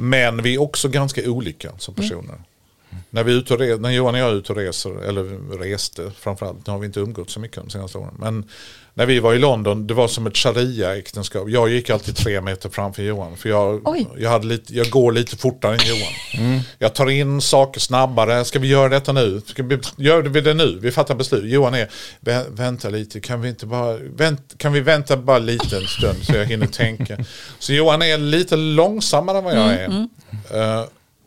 Men 0.00 0.42
vi 0.42 0.54
är 0.54 0.60
också 0.60 0.88
ganska 0.88 1.30
olika 1.30 1.72
som 1.78 1.94
personer. 1.94 2.42
När, 3.10 3.24
vi 3.24 3.32
ute 3.32 3.54
och 3.54 3.60
re- 3.60 3.78
när 3.80 3.90
Johan 3.90 4.14
och 4.14 4.20
jag 4.20 4.30
är 4.30 4.34
ute 4.34 4.52
och 4.52 4.58
reser, 4.58 5.02
eller 5.02 5.24
reste 5.58 6.10
framförallt, 6.10 6.66
nu 6.66 6.72
har 6.72 6.78
vi 6.78 6.86
inte 6.86 7.00
umgått 7.00 7.30
så 7.30 7.40
mycket 7.40 7.56
de 7.56 7.70
senaste 7.70 7.98
åren. 7.98 8.14
Men 8.18 8.44
när 8.98 9.06
vi 9.06 9.20
var 9.20 9.34
i 9.34 9.38
London, 9.38 9.86
det 9.86 9.94
var 9.94 10.08
som 10.08 10.26
ett 10.26 10.36
sharia-äktenskap. 10.36 11.48
Jag 11.48 11.68
gick 11.68 11.90
alltid 11.90 12.16
tre 12.16 12.40
meter 12.40 12.68
framför 12.68 13.02
Johan. 13.02 13.36
För 13.36 13.48
jag, 13.48 13.80
Oj. 13.88 14.06
jag, 14.18 14.30
hade 14.30 14.46
lite, 14.46 14.74
jag 14.76 14.90
går 14.90 15.12
lite 15.12 15.36
fortare 15.36 15.72
än 15.74 15.78
Johan. 15.86 16.60
Jag 16.78 16.94
tar 16.94 17.10
in 17.10 17.40
saker 17.40 17.80
snabbare. 17.80 18.44
Ska 18.44 18.58
vi 18.58 18.68
göra 18.68 18.88
detta 18.88 19.12
nu? 19.12 19.42
Ska 19.46 19.62
vi, 19.62 19.78
gör 19.96 20.22
vi 20.22 20.40
det 20.40 20.54
nu? 20.54 20.78
Vi 20.82 20.90
fattar 20.90 21.14
beslut. 21.14 21.44
Johan 21.52 21.74
är, 21.74 21.88
"Vä- 22.20 22.44
vänta 22.50 22.88
lite, 22.88 23.20
kan 23.20 23.40
vi 23.40 23.48
inte 23.48 23.66
bara, 23.66 23.96
vänt, 23.96 24.54
kan 24.56 24.72
vi 24.72 24.80
vänta 24.80 25.16
bara 25.16 25.38
lite 25.38 25.76
en 25.76 25.86
stund 25.86 26.18
så 26.22 26.32
jag 26.36 26.44
hinner 26.46 26.66
tänka. 26.66 27.18
Så 27.58 27.72
Johan 27.72 28.02
är 28.02 28.18
lite 28.18 28.56
långsammare 28.56 29.38
än 29.38 29.44
vad 29.44 29.56
jag 29.56 29.72
är. 29.72 29.88
Eh, 30.54 30.84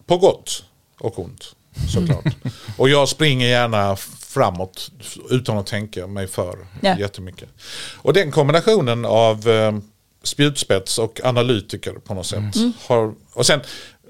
på 0.08 0.18
gott 0.18 0.64
och 1.00 1.20
ont, 1.20 1.56
såklart. 1.94 2.36
och 2.78 2.90
jag 2.90 3.10
springer 3.10 3.48
gärna 3.48 3.98
framåt 4.34 4.92
utan 5.30 5.58
att 5.58 5.68
tänka 5.68 6.08
mig 6.08 6.28
för 6.28 6.58
Ja. 6.82 6.98
jättemycket. 7.00 7.50
Och 7.96 8.14
den 8.14 8.32
kombinationen 8.32 9.06
av 9.06 9.50
eh, 9.50 9.74
spjutspets 10.24 10.98
och 11.00 11.20
analytiker 11.24 11.94
på 11.94 12.14
något 12.14 12.26
sätt. 12.26 12.44
Har, 12.88 13.14
och 13.34 13.46
sen 13.46 13.60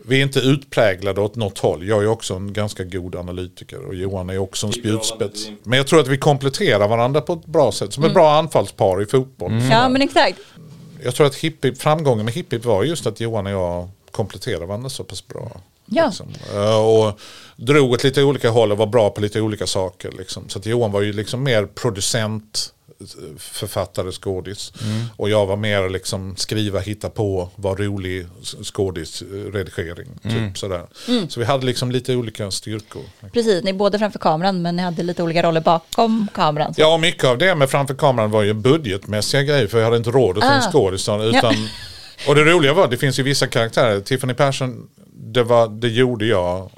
vi 0.06 0.18
är 0.20 0.24
inte 0.24 0.40
utpräglade 0.40 1.22
åt 1.22 1.36
något 1.36 1.60
håll. 1.60 1.88
Jag 1.88 2.04
är 2.04 2.08
också 2.08 2.34
en 2.34 2.54
ganska 2.54 2.84
god 2.84 3.16
analytiker 3.16 3.86
och 3.86 3.96
Johan 3.96 4.30
är 4.30 4.38
också 4.38 4.68
en 4.68 4.74
spjutspets. 4.74 5.48
Men 5.64 5.78
jag 5.78 5.88
tror 5.88 6.00
att 6.00 6.08
vi 6.08 6.18
kompletterar 6.18 6.88
varandra 6.88 7.22
på 7.22 7.34
ett 7.34 7.46
bra 7.46 7.72
sätt. 7.72 7.94
Som 7.94 8.04
ett 8.04 8.14
bra 8.14 8.38
anfallspar 8.38 9.02
i 9.02 9.06
fotboll. 9.06 9.52
Ja, 9.72 9.90
men 9.90 10.02
exakt. 10.02 10.40
Jag 11.04 11.16
tror 11.16 11.28
att 11.28 11.36
hippie, 11.36 11.76
framgången 11.76 12.26
med 12.26 12.34
hippie 12.34 12.60
var 12.60 12.84
just 12.84 13.08
att 13.08 13.20
Johan 13.20 13.46
och 13.46 13.52
jag 13.52 13.90
kompletterar 14.12 14.66
varandra 14.66 14.90
så 14.90 15.04
pass 15.04 15.28
bra. 15.28 15.62
Ja. 15.92 16.06
Liksom. 16.06 16.28
Eh, 16.54 16.76
Och 16.86 17.20
drog 17.56 17.92
åt 17.92 18.04
lite 18.04 18.24
olika 18.24 18.50
håll 18.50 18.72
och 18.72 18.78
var 18.78 18.86
bra 18.88 19.10
på 19.10 19.22
lite 19.22 19.42
olika 19.42 19.68
saker. 19.68 20.12
Liksom. 20.18 20.50
Så 20.50 20.60
att 20.60 20.66
Johan 20.66 20.92
var 20.92 21.02
ju 21.02 21.14
liksom 21.14 21.44
mer 21.44 21.66
producent, 21.66 22.74
författare, 23.38 24.12
skådis. 24.12 24.74
Och 25.18 25.30
jag 25.30 25.46
var 25.46 25.56
mer 25.56 25.90
liksom 25.90 26.36
skriva, 26.36 26.80
hitta 26.80 27.10
på, 27.10 27.50
vara 27.56 27.76
rolig, 27.76 28.28
skådis, 28.64 29.24
redigering. 29.54 30.08
Typ 30.24 30.58
sådär. 30.58 30.86
Så 31.30 31.40
vi 31.40 31.46
hade 31.46 31.66
liksom 31.66 31.92
lite 31.92 32.16
olika 32.16 32.52
styrkor. 32.52 33.02
Precis, 33.34 33.64
ni 33.64 33.70
är 33.70 33.74
båda 33.74 34.00
framför 34.00 34.20
kameran 34.20 34.62
men 34.62 34.76
ni 34.76 34.82
hade 34.84 35.04
lite 35.04 35.24
olika 35.24 35.44
roller 35.44 35.62
bakom 35.62 36.28
kameran. 36.34 36.74
Så. 36.74 36.82
Ja, 36.82 36.98
mycket 36.98 37.24
av 37.24 37.38
det 37.38 37.56
med 37.56 37.70
framför 37.70 37.94
kameran 37.96 38.32
var 38.32 38.44
ju 38.44 38.54
budgetmässiga 38.54 39.44
grejer 39.44 39.68
för 39.68 39.78
jag 39.78 39.86
hade 39.86 39.98
inte 39.98 40.12
råd 40.12 40.38
att 40.38 40.44
en 40.44 40.52
Ah. 40.52 40.72
skådis. 40.72 41.02
Utan, 41.10 41.56
Och 42.28 42.36
det 42.36 42.44
roliga 42.44 42.74
var, 42.74 42.88
det 42.88 42.98
finns 42.98 43.20
ju 43.20 43.24
vissa 43.24 43.48
karaktärer. 43.48 44.00
Tiffany 44.02 44.34
Persson, 44.34 44.88
det, 45.24 45.44
var, 45.44 45.68
det 45.68 45.88
gjorde 45.90 46.26
jag 46.26 46.70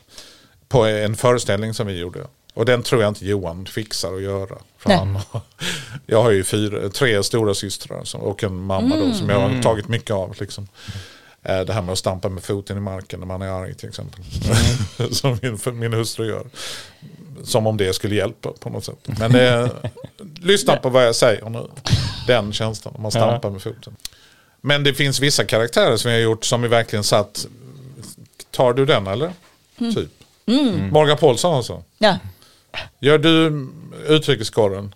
på 0.68 0.86
en 0.86 1.16
föreställning 1.16 1.74
som 1.74 1.88
vi 1.88 2.00
gjorde. 2.00 2.20
Och 2.54 2.66
den 2.66 2.84
tror 2.84 3.02
jag 3.02 3.12
inte 3.12 3.26
Johan 3.26 3.66
fixar 3.66 4.14
att 4.16 4.22
göra. 4.22 4.56
Han, 4.84 5.20
jag 6.06 6.24
har 6.24 6.32
ju 6.32 6.44
fyra, 6.44 6.90
tre 6.90 7.24
stora 7.24 7.54
systrar 7.54 8.04
som, 8.04 8.22
och 8.22 8.44
en 8.44 8.56
mamma 8.56 8.96
då, 8.96 9.14
som 9.14 9.30
jag 9.30 9.40
har 9.40 9.62
tagit 9.62 9.88
mycket 9.88 10.12
av. 10.12 10.36
Liksom. 10.40 10.68
Eh, 11.44 11.60
Det 11.62 11.74
här 11.74 11.82
med 11.82 11.92
att 11.92 11.98
stampa 11.98 12.30
med 12.30 12.44
foten 12.44 12.78
i 12.78 12.80
marken 12.80 13.20
när 13.20 13.28
man 13.28 13.42
är 13.42 13.48
arg 13.48 13.74
till 13.74 13.90
exempel. 13.90 14.22
som 15.12 15.40
min, 15.42 15.80
min 15.80 15.94
hustru 15.94 16.28
gör. 16.28 16.46
Som 17.44 17.68
om 17.68 17.78
det 17.78 17.94
skulle 17.94 18.16
hjälpa 18.16 18.52
på 18.52 18.70
något 18.70 18.86
sätt. 18.86 19.08
Men 19.20 19.36
eh, 19.36 19.68
lyssna 20.42 20.76
på 20.76 20.90
vad 20.90 21.08
jag 21.08 21.16
säger 21.16 21.50
nu. 21.50 21.68
Den 22.28 22.54
känslan, 22.54 22.94
man 23.00 23.12
stampar 23.12 23.50
med 23.50 23.62
foten. 23.62 23.96
Men 24.62 24.84
det 24.84 24.94
finns 24.94 25.20
vissa 25.20 25.46
karaktärer 25.46 25.98
som 25.98 26.12
jag 26.12 26.18
har 26.18 26.24
gjort 26.24 26.46
som 26.46 26.62
vi 26.62 26.68
verkligen 26.68 27.04
satt. 27.04 27.48
Tar 28.54 28.74
du 28.74 28.86
den 28.86 29.08
eller? 29.08 29.34
Typ. 29.78 30.10
Morgan 30.92 31.18
Paulsson 31.18 31.56
alltså. 31.56 31.84
Ja. 31.98 32.18
Gör 33.00 33.18
du 33.18 33.68
utrikeskorren? 34.08 34.96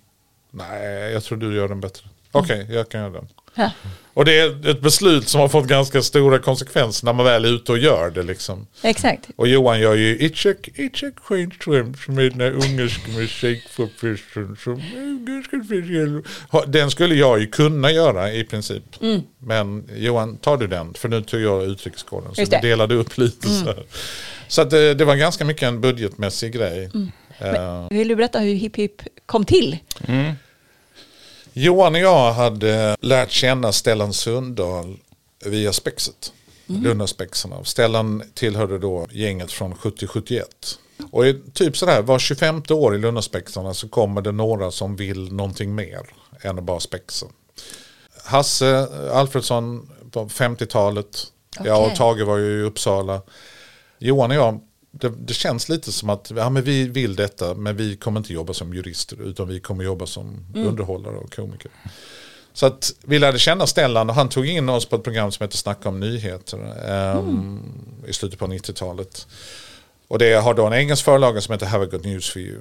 Nej, 0.51 1.11
jag 1.13 1.23
tror 1.23 1.37
du 1.37 1.55
gör 1.55 1.67
den 1.67 1.81
bättre. 1.81 2.09
Okej, 2.31 2.67
jag 2.69 2.89
kan 2.89 3.01
göra 3.01 3.11
den. 3.11 3.27
Ja. 3.55 3.71
Och 4.17 4.25
det 4.25 4.39
är 4.39 4.69
ett 4.69 4.81
beslut 4.81 5.27
som 5.27 5.41
har 5.41 5.47
fått 5.47 5.67
ganska 5.67 6.01
stora 6.01 6.39
konsekvenser 6.39 7.05
när 7.05 7.13
man 7.13 7.25
väl 7.25 7.45
är 7.45 7.49
ute 7.49 7.71
och 7.71 7.77
gör 7.77 8.09
det. 8.09 8.23
Liksom. 8.23 8.67
Exakt. 8.81 9.29
Och 9.35 9.47
Johan 9.47 9.79
gör 9.79 9.95
ju 9.95 10.17
Itchek, 10.19 10.69
Itchek 10.75 11.13
Skönström 11.19 11.93
som 12.05 12.17
är 12.17 12.29
den 12.29 12.41
här 12.41 12.51
ungerska 12.51 13.11
musikförfesten 13.11 14.57
som 14.63 14.81
ganska 15.25 15.63
speciell. 15.63 16.23
Den 16.67 16.91
skulle 16.91 17.15
jag 17.15 17.39
ju 17.39 17.47
kunna 17.47 17.91
göra 17.91 18.33
i 18.33 18.43
princip. 18.43 18.83
Men 19.39 19.89
Johan, 19.95 20.37
tar 20.37 20.57
du 20.57 20.67
den? 20.67 20.93
För 20.93 21.09
nu 21.09 21.21
tog 21.21 21.41
jag 21.41 21.63
utrikeskoden 21.63 22.35
så 22.35 22.41
vi 22.41 22.57
delade 22.61 22.95
upp 22.95 23.17
lite. 23.17 23.49
Så, 23.49 23.65
här. 23.65 23.83
så 24.47 24.61
att 24.61 24.69
det, 24.69 24.93
det 24.93 25.05
var 25.05 25.15
ganska 25.15 25.45
mycket 25.45 25.63
en 25.63 25.81
budgetmässig 25.81 26.53
grej. 26.53 26.89
Eh, 27.39 27.87
Vill 27.89 28.07
du 28.07 28.15
berätta 28.15 28.39
hur 28.39 28.53
Hipp 28.53 28.75
Hipp 28.75 29.01
kom 29.25 29.45
till? 29.45 29.77
Johan 31.59 31.95
och 31.95 32.01
jag 32.01 32.33
hade 32.33 32.97
lärt 32.99 33.31
känna 33.31 33.71
Stellan 33.71 34.13
Sundahl 34.13 34.97
via 35.45 35.73
Spexet. 35.73 36.33
Lundaspexarna. 36.65 37.63
Stellan 37.63 38.23
tillhörde 38.33 38.79
då 38.79 39.07
gänget 39.11 39.51
från 39.51 39.73
70-71. 39.75 40.43
Och 41.11 41.23
typ 41.53 41.77
sådär, 41.77 42.01
var 42.01 42.19
25 42.19 42.63
år 42.69 42.95
i 42.95 42.97
Lundaspexarna 42.97 43.73
så 43.73 43.89
kommer 43.89 44.21
det 44.21 44.31
några 44.31 44.71
som 44.71 44.95
vill 44.95 45.33
någonting 45.33 45.75
mer 45.75 46.01
än 46.41 46.65
bara 46.65 46.79
spexa. 46.79 47.25
Hasse 48.25 48.87
Alfredsson 49.13 49.89
på 50.11 50.25
50-talet. 50.25 51.23
Jag 51.63 51.79
och 51.79 51.85
Okej. 51.85 51.97
Tage 51.97 52.21
var 52.21 52.37
ju 52.37 52.59
i 52.59 52.63
Uppsala. 52.63 53.21
Johan 53.99 54.31
och 54.31 54.37
jag, 54.37 54.59
det, 54.99 55.09
det 55.09 55.33
känns 55.33 55.69
lite 55.69 55.91
som 55.91 56.09
att 56.09 56.31
ja, 56.35 56.49
men 56.49 56.63
vi 56.63 56.87
vill 56.87 57.15
detta 57.15 57.53
men 57.53 57.77
vi 57.77 57.95
kommer 57.95 58.19
inte 58.19 58.33
jobba 58.33 58.53
som 58.53 58.73
jurister 58.73 59.21
utan 59.21 59.47
vi 59.47 59.59
kommer 59.59 59.83
jobba 59.83 60.05
som 60.05 60.45
underhållare 60.55 61.17
och 61.17 61.35
komiker. 61.35 61.71
Så 62.53 62.65
att 62.65 62.93
vi 63.03 63.19
lärde 63.19 63.39
känna 63.39 63.67
Stellan 63.67 64.09
och 64.09 64.15
han 64.15 64.29
tog 64.29 64.47
in 64.47 64.69
oss 64.69 64.85
på 64.85 64.95
ett 64.95 65.03
program 65.03 65.31
som 65.31 65.43
heter 65.43 65.57
Snacka 65.57 65.89
om 65.89 65.99
nyheter 65.99 66.59
ehm, 66.89 67.59
i 68.07 68.13
slutet 68.13 68.39
på 68.39 68.47
90-talet. 68.47 69.27
Och 70.07 70.19
det 70.19 70.33
har 70.33 70.53
då 70.53 70.65
en 70.65 70.73
engelsk 70.73 71.05
förlaga 71.05 71.41
som 71.41 71.53
heter 71.53 71.65
Have 71.65 71.85
a 71.85 71.87
good 71.91 72.05
news 72.05 72.29
for 72.29 72.41
you. 72.41 72.59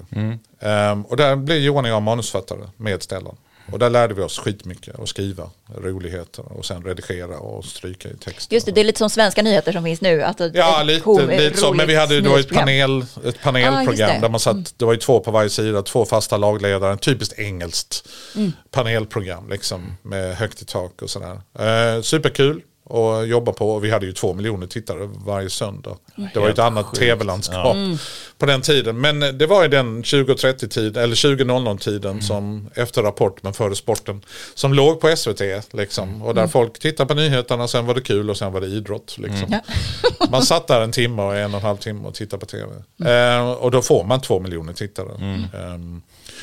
Ehm, 0.60 1.02
och 1.02 1.16
där 1.16 1.36
blev 1.36 1.58
Johan 1.58 1.84
och 1.84 1.90
jag 1.90 2.02
manusfattare 2.02 2.70
med 2.76 3.02
Stellan. 3.02 3.36
Och 3.72 3.78
där 3.78 3.90
lärde 3.90 4.14
vi 4.14 4.22
oss 4.22 4.38
skitmycket 4.38 4.98
att 5.00 5.08
skriva 5.08 5.50
roligheter 5.78 6.52
och 6.52 6.64
sen 6.64 6.84
redigera 6.84 7.38
och 7.38 7.64
stryka 7.64 8.08
i 8.08 8.16
texten. 8.16 8.54
Just 8.54 8.66
det, 8.66 8.72
det 8.72 8.80
är 8.80 8.84
lite 8.84 8.98
som 8.98 9.10
svenska 9.10 9.42
nyheter 9.42 9.72
som 9.72 9.84
finns 9.84 10.00
nu. 10.00 10.22
Alltså 10.22 10.50
Ja, 10.54 10.82
lite, 10.82 11.00
kom- 11.00 11.28
lite 11.30 11.58
så. 11.58 11.72
Men 11.72 11.86
vi 11.86 11.94
hade 11.96 12.20
det 12.20 12.28
var 12.28 12.38
ett, 12.38 12.48
panel, 12.54 13.02
ett 13.02 13.08
Ah, 13.26 13.32
panelprogram 13.42 14.10
det. 14.14 14.20
där 14.20 14.28
man 14.28 14.40
satt, 14.40 14.74
det 14.78 14.84
var 14.84 14.92
ju 14.92 14.98
två 14.98 15.20
på 15.20 15.30
varje 15.30 15.50
sida, 15.50 15.82
två 15.82 16.04
fasta 16.04 16.36
lagledare, 16.36 16.92
en 16.92 16.98
typiskt 16.98 17.38
engelskt 17.38 18.08
Mm. 18.36 18.52
panelprogram 18.70 19.48
liksom 19.50 19.96
med 20.02 20.36
högt 20.36 20.62
i 20.62 20.64
tak 20.64 21.02
och 21.02 21.10
sådär. 21.10 21.40
Eh, 21.58 22.02
superkul 22.02 22.60
att 22.90 23.28
jobba 23.28 23.52
på 23.52 23.70
och 23.70 23.84
vi 23.84 23.90
hade 23.90 24.06
ju 24.06 24.12
två 24.12 24.34
miljoner 24.34 24.66
tittare 24.66 25.08
varje 25.26 25.50
söndag. 25.50 25.96
Det 26.34 26.38
var 26.40 26.46
ju 26.46 26.52
ett 26.52 26.58
annat 26.58 26.94
tv-landskap 26.94 27.74
Mm. 27.74 27.98
På 28.38 28.46
den 28.46 28.62
tiden. 28.62 29.00
Men 29.00 29.20
det 29.38 29.46
var 29.46 29.62
ju 29.62 29.68
den 29.68 30.02
20.30 30.02 30.68
tid 30.68 30.96
eller 30.96 31.14
20.00 31.14 31.78
tiden 31.78 32.10
Mm. 32.10 32.22
som 32.22 32.70
efter 32.74 33.02
Rapport 33.02 33.42
men 33.42 33.52
före 33.52 33.74
sporten 33.76 34.20
som 34.54 34.74
låg 34.74 35.00
på 35.00 35.16
SVT 35.16 35.40
liksom. 35.72 36.22
Och 36.22 36.34
där 36.34 36.42
Mm. 36.42 36.50
folk 36.50 36.78
tittade 36.78 37.08
på 37.08 37.14
nyheterna, 37.14 37.68
sen 37.68 37.86
var 37.86 37.94
det 37.94 38.00
kul 38.00 38.30
och 38.30 38.36
sen 38.36 38.52
var 38.52 38.60
det 38.60 38.66
idrott 38.66 39.16
liksom. 39.18 39.60
Man 40.30 40.42
satt 40.42 40.66
där 40.66 40.80
en 40.80 40.92
timme 40.92 41.22
och 41.22 41.36
en 41.36 41.54
och 41.54 41.60
en 41.60 41.66
halv 41.66 41.76
timme 41.76 42.08
och 42.08 42.14
tittade 42.14 42.40
på 42.40 42.46
tv. 42.46 42.72
Eh, 43.12 43.50
och 43.50 43.70
då 43.70 43.82
får 43.82 44.04
man 44.04 44.20
två 44.20 44.40
miljoner 44.40 44.72
tittare. 44.72 45.08
Eh, 45.54 45.78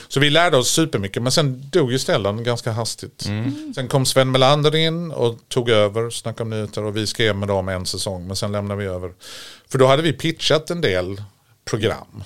så 0.08 0.20
vi 0.20 0.30
lärde 0.30 0.58
oss 0.58 0.70
supermycket, 0.70 1.24
men 1.24 1.32
sen 1.32 1.70
dog 1.72 1.92
ju 1.92 2.00
Stellan 2.00 2.44
ganska 2.44 2.72
hastigt. 2.72 3.22
Sen 3.76 3.88
kom 3.88 4.06
Sven 4.06 4.32
Melander 4.32 4.76
in 4.76 5.12
och 5.12 5.38
tog 5.48 5.70
över 5.70 6.10
Snacka 6.10 6.44
om 6.44 6.50
nyheter 6.50 6.84
och 6.84 6.98
vi 6.98 7.08
skrev 7.08 7.36
med 7.36 7.48
dem 7.48 7.70
en 7.70 7.86
säsong, 7.86 8.28
men 8.28 8.36
sen 8.36 8.52
lämnade 8.52 8.80
vi 8.82 8.88
över. 8.88 9.12
För 9.70 9.78
då 9.78 9.88
hade 9.88 10.02
vi 10.02 10.14
pitchat 10.14 10.70
en 10.70 10.82
del 10.82 11.22
program. 11.66 12.24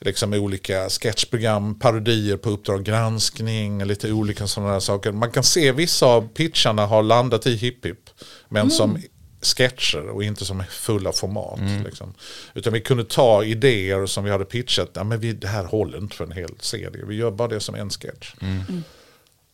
Liksom 0.00 0.32
olika 0.32 0.88
sketchprogram, 0.88 1.78
parodier 1.78 2.36
på 2.36 2.50
Uppdrag 2.50 2.84
granskning, 2.84 3.84
lite 3.84 4.12
olika 4.12 4.46
sådana 4.46 4.80
saker. 4.80 5.12
Man 5.12 5.30
kan 5.30 5.42
se 5.42 5.72
vissa 5.72 6.06
av 6.06 6.28
pitcharna 6.28 6.86
har 6.86 7.02
landat 7.02 7.46
i 7.46 7.54
Hipp 7.56 7.86
Hipp, 7.86 8.10
men 8.48 8.70
som 8.70 8.98
sketcher 9.42 10.08
och 10.08 10.24
inte 10.24 10.44
som 10.44 10.64
fulla 10.70 11.12
format. 11.12 11.84
Liksom. 11.84 12.14
Utan 12.54 12.72
vi 12.72 12.80
kunde 12.80 13.04
ta 13.04 13.44
idéer 13.44 14.06
som 14.06 14.24
vi 14.24 14.30
hade 14.30 14.44
pitchat, 14.44 14.90
ja, 14.92 15.04
men 15.04 15.20
vi, 15.20 15.32
det 15.32 15.48
här 15.48 15.64
håller 15.64 15.98
inte 15.98 16.16
för 16.16 16.24
en 16.24 16.32
hel 16.32 16.54
serie, 16.60 17.04
vi 17.04 17.14
gör 17.14 17.30
bara 17.30 17.48
det 17.48 17.60
som 17.60 17.74
en 17.74 17.90
sketch. 17.90 18.34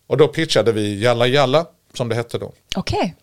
Och 0.07 0.17
då 0.17 0.29
pitchade 0.29 0.73
vi 0.73 1.03
Jalla 1.03 1.27
Jalla, 1.27 1.67
som 1.95 2.09
det 2.09 2.15
hette 2.15 2.39
då. 2.39 2.53
Okej. 2.77 3.17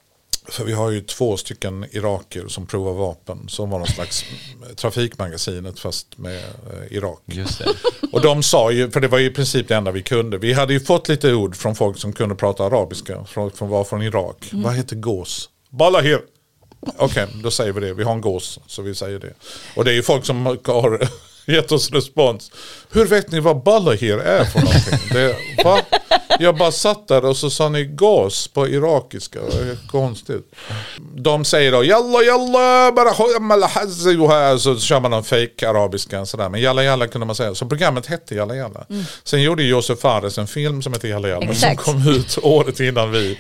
För 0.52 0.64
vi 0.64 0.74
har 0.74 0.92
ju 0.92 1.02
två 1.02 1.38
stycken 1.38 1.86
iraker 1.92 2.48
som 2.48 2.66
provar 2.68 2.94
vapen. 2.94 3.50
Som 3.50 3.70
var 3.70 3.80
någon 3.80 3.88
slags 3.88 4.26
trafikmagasinet 4.76 5.80
fast 5.80 6.18
med 6.18 6.38
eh, 6.38 6.98
Irak. 6.98 7.20
Just 7.26 7.60
det. 7.60 7.66
Och 8.12 8.22
de 8.22 8.44
sa 8.44 8.72
ju, 8.72 8.92
för 8.92 9.00
det 9.00 9.08
var 9.08 9.18
ju 9.18 9.26
i 9.26 9.30
princip 9.30 9.68
det 9.68 9.76
enda 9.76 9.92
vi 9.92 10.02
kunde. 10.02 10.38
Vi 10.38 10.54
hade 10.54 10.74
ju 10.74 10.80
fått 10.80 11.10
lite 11.10 11.34
ord 11.34 11.56
från 11.56 11.76
folk 11.76 11.98
som 11.98 12.14
kunde 12.14 12.36
prata 12.36 12.64
arabiska. 12.66 13.26
Folk 13.26 13.58
som 13.58 13.70
var 13.70 13.84
från 13.84 14.02
Irak. 14.02 14.50
Vad 14.52 14.76
heter 14.76 14.96
gås? 14.96 15.50
Balahir. 15.70 16.22
Okej, 16.98 17.28
då 17.44 17.52
säger 17.52 17.72
vi 17.72 17.82
det. 17.82 17.94
Vi 17.94 18.04
har 18.04 18.14
en 18.14 18.22
gås, 18.22 18.60
så 18.68 18.82
vi 18.82 18.96
säger 18.96 19.20
det. 19.20 19.34
Och 19.76 19.86
det 19.86 19.92
är 19.92 19.96
ju 19.96 20.04
folk 20.04 20.26
som 20.26 20.46
har 20.46 21.10
gett 21.46 21.72
oss 21.72 21.92
respons. 21.92 22.52
Hur 22.92 23.06
vet 23.06 23.32
ni 23.32 23.40
vad 23.40 23.64
Balahir 23.64 24.18
är 24.18 24.46
för 24.46 24.60
någonting? 24.60 25.00
Det, 25.12 25.36
va? 25.64 25.82
Jag 26.40 26.58
bara 26.58 26.72
satt 26.72 27.08
där 27.08 27.26
och 27.26 27.38
så 27.38 27.50
sa 27.50 27.70
ni 27.70 27.86
gås 27.86 28.48
på 28.48 28.68
irakiska. 28.68 29.40
Det 29.42 29.72
är 29.72 29.78
konstigt. 29.92 30.56
De 31.16 31.46
säger 31.46 31.72
då 31.72 31.84
jalla 31.84 32.22
jalla 32.22 32.92
bara 32.92 33.14
khuyammal 33.14 33.64
hazzi 33.64 34.18
och 34.18 34.30
här", 34.30 34.58
så 34.58 34.80
kör 34.80 35.00
man 35.00 35.12
någon 35.12 35.24
fake 35.24 35.70
arabiska 35.70 36.26
sådär. 36.26 36.50
Men 36.50 36.62
jalla 36.62 36.84
jalla 36.84 37.08
kunde 37.08 37.28
man 37.28 37.36
säga. 37.36 37.56
Så 37.56 37.66
programmet 37.66 38.06
hette 38.06 38.36
jalla 38.36 38.56
jalla. 38.56 38.86
Sen 39.24 39.42
gjorde 39.42 39.64
Josef 39.64 40.00
Fares 40.00 40.38
en 40.38 40.48
film 40.48 40.82
som 40.82 40.94
heter 40.94 41.08
jalla 41.08 41.28
jalla 41.28 41.42
som 41.42 41.52
Exakt. 41.52 41.84
kom 41.84 42.08
ut 42.08 42.38
året 42.42 42.80
innan 42.80 43.12
vi. 43.12 43.40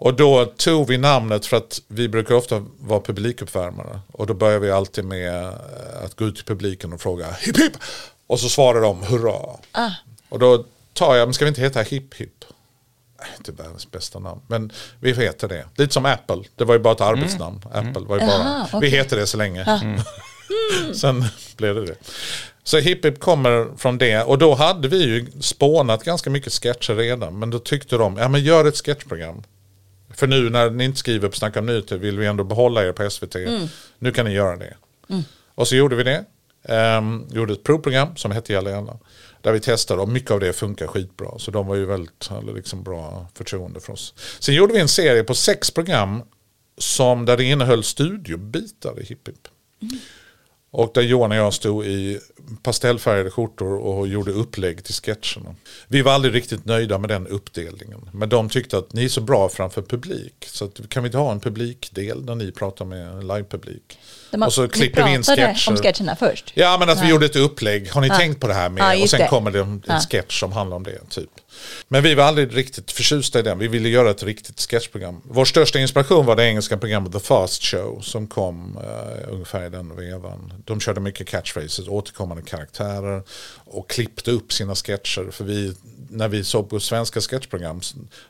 Och 0.00 0.14
då 0.14 0.44
tog 0.44 0.88
vi 0.88 0.98
namnet 0.98 1.46
för 1.46 1.56
att 1.56 1.80
vi 1.88 2.08
brukar 2.08 2.34
ofta 2.34 2.64
vara 2.78 3.00
publikuppvärmare. 3.00 4.00
Och 4.12 4.26
då 4.26 4.34
börjar 4.34 4.58
vi 4.58 4.70
alltid 4.70 5.04
med 5.04 5.44
eh, 5.44 5.50
att 6.04 6.16
gå 6.16 6.24
ut 6.24 6.36
till 6.36 6.44
publiken 6.44 6.92
och 6.92 7.00
fråga 7.00 7.26
hipp 7.40 7.56
hipp. 7.58 7.72
Och 8.26 8.40
så 8.40 8.48
svarar 8.48 8.80
de 8.80 9.02
hurra. 9.02 9.38
Och 10.28 10.38
då 10.38 10.64
tar 11.00 11.16
jag, 11.16 11.28
men 11.28 11.34
ska 11.34 11.44
vi 11.44 11.48
inte 11.48 11.60
heta 11.60 11.82
hipp 11.82 12.14
hipp? 12.14 12.44
inte 13.38 13.52
världens 13.52 13.90
bästa 13.90 14.18
namn, 14.18 14.40
men 14.46 14.72
vi 15.00 15.12
heter 15.12 15.48
det. 15.48 15.64
Lite 15.76 15.94
som 15.94 16.06
Apple, 16.06 16.42
det 16.56 16.64
var 16.64 16.74
ju 16.74 16.80
bara 16.80 16.94
ett 16.94 17.00
arbetsnamn. 17.00 17.62
Apple 17.72 18.02
var 18.02 18.20
ju 18.20 18.26
bara, 18.26 18.38
Aha, 18.38 18.68
okej. 18.72 18.80
vi 18.80 18.96
heter 18.96 19.16
det 19.16 19.26
så 19.26 19.36
länge. 19.36 19.64
Sen 20.94 21.24
blev 21.56 21.74
det 21.74 21.86
det. 21.86 21.96
Så 22.62 22.78
Hipp 22.78 23.04
Hipp 23.04 23.20
kommer 23.20 23.68
från 23.76 23.98
det 23.98 24.22
och 24.22 24.38
då 24.38 24.54
hade 24.54 24.88
vi 24.88 25.04
ju 25.04 25.26
spånat 25.40 26.04
ganska 26.04 26.30
mycket 26.30 26.52
sketcher 26.52 26.94
redan. 26.94 27.38
Men 27.38 27.50
då 27.50 27.58
tyckte 27.58 27.96
de, 27.96 28.16
ja 28.16 28.28
men 28.28 28.42
gör 28.42 28.64
ett 28.64 28.86
sketchprogram. 28.86 29.42
För 30.14 30.26
nu 30.26 30.50
när 30.50 30.70
ni 30.70 30.84
inte 30.84 30.98
skriver 30.98 31.28
på 31.28 31.36
Snacka 31.36 31.58
om 31.58 31.66
nyheter 31.66 31.98
vill 31.98 32.18
vi 32.18 32.26
ändå 32.26 32.44
behålla 32.44 32.84
er 32.84 32.92
på 32.92 33.10
SVT. 33.10 33.36
Nu 33.98 34.12
kan 34.12 34.26
ni 34.26 34.32
göra 34.32 34.56
det. 34.56 34.76
Och 35.54 35.68
så 35.68 35.76
gjorde 35.76 35.96
vi 35.96 36.02
det. 36.02 36.24
Ehm, 36.64 37.26
gjorde 37.30 37.52
ett 37.52 37.64
provprogram 37.64 38.16
som 38.16 38.30
hette 38.30 38.52
Gälla. 38.52 38.98
Där 39.42 39.52
vi 39.52 39.60
testade 39.60 40.02
och 40.02 40.08
mycket 40.08 40.30
av 40.30 40.40
det 40.40 40.52
funkar 40.52 40.86
skitbra. 40.86 41.38
Så 41.38 41.50
de 41.50 41.66
var 41.66 41.76
ju 41.76 41.86
väldigt 41.86 42.26
hade 42.26 42.52
liksom 42.52 42.82
bra 42.82 43.26
förtroende 43.34 43.80
för 43.80 43.92
oss. 43.92 44.14
Sen 44.40 44.54
gjorde 44.54 44.72
vi 44.72 44.80
en 44.80 44.88
serie 44.88 45.24
på 45.24 45.34
sex 45.34 45.70
program 45.70 46.22
som 46.78 47.24
där 47.24 47.36
det 47.36 47.44
innehöll 47.44 47.84
studiobitar 47.84 49.00
i 49.00 49.04
Hipp 49.04 49.28
Hipp. 49.28 49.48
Mm. 49.82 49.98
Och 50.72 50.90
där 50.94 51.02
Johan 51.02 51.30
och 51.30 51.36
jag 51.36 51.54
stod 51.54 51.86
i 51.86 52.20
pastellfärgade 52.62 53.30
skjortor 53.30 53.78
och 53.78 54.08
gjorde 54.08 54.30
upplägg 54.32 54.84
till 54.84 54.94
sketcherna. 54.94 55.54
Vi 55.88 56.02
var 56.02 56.12
aldrig 56.12 56.34
riktigt 56.34 56.64
nöjda 56.64 56.98
med 56.98 57.10
den 57.10 57.26
uppdelningen. 57.26 58.08
Men 58.12 58.28
de 58.28 58.48
tyckte 58.48 58.78
att 58.78 58.92
ni 58.92 59.04
är 59.04 59.08
så 59.08 59.20
bra 59.20 59.48
framför 59.48 59.82
publik. 59.82 60.34
Så 60.46 60.64
att, 60.64 60.88
kan 60.88 61.02
vi 61.02 61.06
inte 61.06 61.18
ha 61.18 61.32
en 61.32 61.40
publikdel 61.40 62.26
där 62.26 62.34
ni 62.34 62.52
pratar 62.52 62.84
med 62.84 63.06
en 63.08 63.20
livepublik? 63.26 63.98
Man- 64.32 64.42
Och 64.42 64.52
så 64.52 64.68
klipper 64.68 65.04
vi 65.04 65.14
in 65.14 65.22
sketcher. 65.22 65.70
om 65.70 65.76
sketcherna 65.76 66.16
först. 66.16 66.52
Ja 66.54 66.76
men 66.78 66.88
att 66.90 67.02
vi 67.04 67.08
gjorde 67.08 67.26
ett 67.26 67.36
upplägg. 67.36 67.90
Har 67.90 68.00
ni 68.00 68.08
tänkt 68.10 68.40
på 68.40 68.46
det 68.46 68.54
här 68.54 68.68
med? 68.70 68.98
Ja, 68.98 69.02
och 69.02 69.10
sen 69.10 69.20
det. 69.20 69.28
kommer 69.28 69.50
det 69.50 69.60
en 69.60 69.82
Ja. 69.86 70.00
sketch 70.10 70.40
som 70.40 70.52
handlar 70.52 70.76
om 70.76 70.82
det. 70.82 70.98
typ. 71.08 71.30
Men 71.88 72.02
vi 72.02 72.14
var 72.14 72.24
aldrig 72.24 72.56
riktigt 72.56 72.90
förtjusta 72.90 73.38
i 73.38 73.42
den. 73.42 73.58
Vi 73.58 73.68
ville 73.68 73.88
göra 73.88 74.10
ett 74.10 74.22
riktigt 74.22 74.60
sketchprogram. 74.60 75.20
Vår 75.24 75.44
största 75.44 75.78
inspiration 75.78 76.26
var 76.26 76.36
det 76.36 76.44
engelska 76.44 76.76
programmet 76.76 77.12
The 77.12 77.20
Fast 77.20 77.62
Show 77.62 78.00
som 78.00 78.26
kom 78.26 78.76
eh, 78.76 79.32
ungefär 79.32 79.66
i 79.66 79.68
den 79.68 79.96
vevan. 79.96 80.52
De 80.64 80.80
körde 80.80 81.00
mycket 81.00 81.28
catchphrases, 81.28 81.88
återkommande 81.88 82.42
karaktärer 82.42 83.22
och 83.64 83.90
klippte 83.90 84.30
upp 84.30 84.52
sina 84.52 84.74
sketcher. 84.74 85.30
För 85.30 85.44
vi, 85.44 85.74
när 86.10 86.28
vi 86.28 86.44
såg 86.44 86.70
på 86.70 86.80
svenska 86.80 87.20
sketchprogram, 87.20 87.80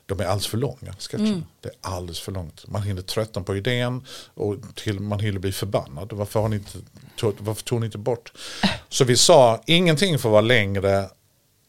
de 0.05 0.19
är 0.19 0.25
alldeles 0.25 0.47
för 0.47 0.57
långa. 0.57 0.95
Sketcher. 0.99 1.43
Det 1.61 1.69
är 1.69 1.75
alldeles 1.81 2.19
för 2.19 2.31
långt. 2.31 2.67
Man 2.67 2.83
hinner 2.83 3.01
tröttna 3.01 3.41
på 3.41 3.55
idén 3.55 4.05
och 4.33 4.55
till, 4.75 4.99
man 4.99 5.19
hinner 5.19 5.39
bli 5.39 5.51
förbannad. 5.51 6.13
Varför, 6.13 6.39
har 6.39 6.49
ni 6.49 6.55
inte, 6.55 6.77
tog, 7.15 7.35
varför 7.39 7.63
tog 7.63 7.79
ni 7.79 7.85
inte 7.85 7.97
bort? 7.97 8.33
Så 8.89 9.03
vi 9.03 9.17
sa, 9.17 9.61
ingenting 9.65 10.19
får 10.19 10.29
vara 10.29 10.41
längre 10.41 11.09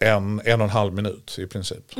än 0.02 0.40
en 0.44 0.60
och 0.60 0.64
en 0.64 0.70
halv 0.70 0.94
minut 0.94 1.38
i 1.38 1.46
princip. 1.46 1.92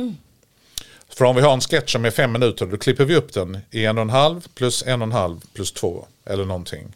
För 1.09 1.25
om 1.25 1.35
vi 1.35 1.41
har 1.41 1.53
en 1.53 1.61
sketch 1.61 1.91
som 1.91 2.05
är 2.05 2.11
fem 2.11 2.31
minuter 2.31 2.65
då 2.65 2.77
klipper 2.77 3.05
vi 3.05 3.15
upp 3.15 3.33
den 3.33 3.57
i 3.71 3.85
en 3.85 3.97
och 3.97 4.01
en 4.01 4.09
halv 4.09 4.47
plus 4.55 4.83
en 4.87 5.01
och 5.01 5.05
en 5.05 5.11
halv 5.11 5.41
plus 5.53 5.71
två 5.71 6.05
eller 6.25 6.45
någonting. 6.45 6.95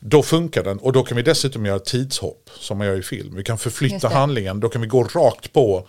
Då 0.00 0.22
funkar 0.22 0.64
den 0.64 0.78
och 0.78 0.92
då 0.92 1.02
kan 1.02 1.16
vi 1.16 1.22
dessutom 1.22 1.66
göra 1.66 1.78
tidshopp 1.78 2.50
som 2.58 2.78
man 2.78 2.86
gör 2.86 2.96
i 2.96 3.02
film. 3.02 3.36
Vi 3.36 3.44
kan 3.44 3.58
förflytta 3.58 4.08
handlingen, 4.08 4.60
då 4.60 4.68
kan 4.68 4.80
vi 4.80 4.86
gå 4.86 5.04
rakt 5.04 5.52
på 5.52 5.88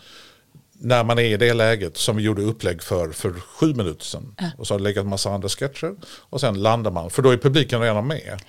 när 0.79 1.03
man 1.03 1.19
är 1.19 1.23
i 1.23 1.37
det 1.37 1.53
läget 1.53 1.97
som 1.97 2.15
vi 2.15 2.23
gjorde 2.23 2.41
upplägg 2.41 2.83
för 2.83 3.11
för 3.11 3.33
sju 3.33 3.73
minuter 3.73 4.05
sedan. 4.05 4.35
Och 4.57 4.67
så 4.67 4.73
har 4.73 4.79
det 4.79 4.83
legat 4.83 5.03
en 5.03 5.09
massa 5.09 5.29
andra 5.29 5.49
sketcher 5.49 5.95
och 6.05 6.41
sen 6.41 6.61
landar 6.61 6.91
man, 6.91 7.09
för 7.09 7.21
då 7.21 7.29
är 7.29 7.37
publiken 7.37 7.81
redan 7.81 8.07
med. 8.07 8.41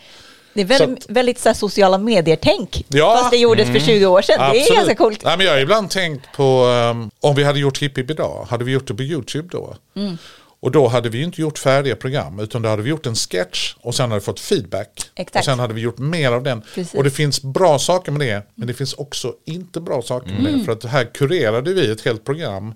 Det 0.54 0.60
är 0.60 0.64
väldigt, 0.64 1.02
Så 1.02 1.12
väldigt 1.12 1.38
så 1.38 1.54
sociala 1.54 1.98
medier-tänk. 1.98 2.84
Ja. 2.88 3.18
Fast 3.18 3.30
det 3.30 3.36
gjordes 3.36 3.68
för 3.68 3.78
20 3.78 4.06
år 4.06 4.22
sedan. 4.22 4.38
Det 4.38 4.44
är 4.44 4.48
Absolut. 4.60 4.76
ganska 4.76 4.94
coolt. 4.94 5.24
Nej, 5.24 5.36
men 5.36 5.46
jag 5.46 5.52
har 5.52 5.60
ibland 5.60 5.90
tänkt 5.90 6.32
på 6.36 6.64
um, 6.64 7.10
om 7.20 7.34
vi 7.34 7.44
hade 7.44 7.58
gjort 7.58 7.78
Hipp 7.78 7.98
Hipp 7.98 8.10
idag, 8.10 8.46
hade 8.50 8.64
vi 8.64 8.72
gjort 8.72 8.86
det 8.86 8.94
på 8.94 9.02
YouTube 9.02 9.48
då? 9.52 9.76
Mm. 9.96 10.18
Och 10.60 10.70
då 10.70 10.88
hade 10.88 11.08
vi 11.08 11.22
inte 11.22 11.40
gjort 11.40 11.58
färdiga 11.58 11.96
program 11.96 12.40
utan 12.40 12.62
då 12.62 12.68
hade 12.68 12.82
vi 12.82 12.90
gjort 12.90 13.06
en 13.06 13.14
sketch 13.14 13.74
och 13.80 13.94
sen 13.94 14.10
hade 14.10 14.20
vi 14.20 14.24
fått 14.24 14.40
feedback. 14.40 15.10
Exakt. 15.14 15.36
Och 15.36 15.44
sen 15.44 15.58
hade 15.58 15.74
vi 15.74 15.80
gjort 15.80 15.98
mer 15.98 16.32
av 16.32 16.42
den. 16.42 16.62
Precis. 16.74 16.94
Och 16.94 17.04
det 17.04 17.10
finns 17.10 17.42
bra 17.42 17.78
saker 17.78 18.12
med 18.12 18.26
det 18.26 18.42
men 18.54 18.66
det 18.68 18.74
finns 18.74 18.94
också 18.94 19.32
inte 19.46 19.80
bra 19.80 20.02
saker 20.02 20.28
med 20.30 20.38
Mm. 20.40 20.58
det. 20.58 20.64
För 20.64 20.72
att 20.72 20.84
här 20.84 21.04
kurerade 21.14 21.72
vi 21.74 21.90
ett 21.92 22.00
helt 22.00 22.24
program. 22.24 22.74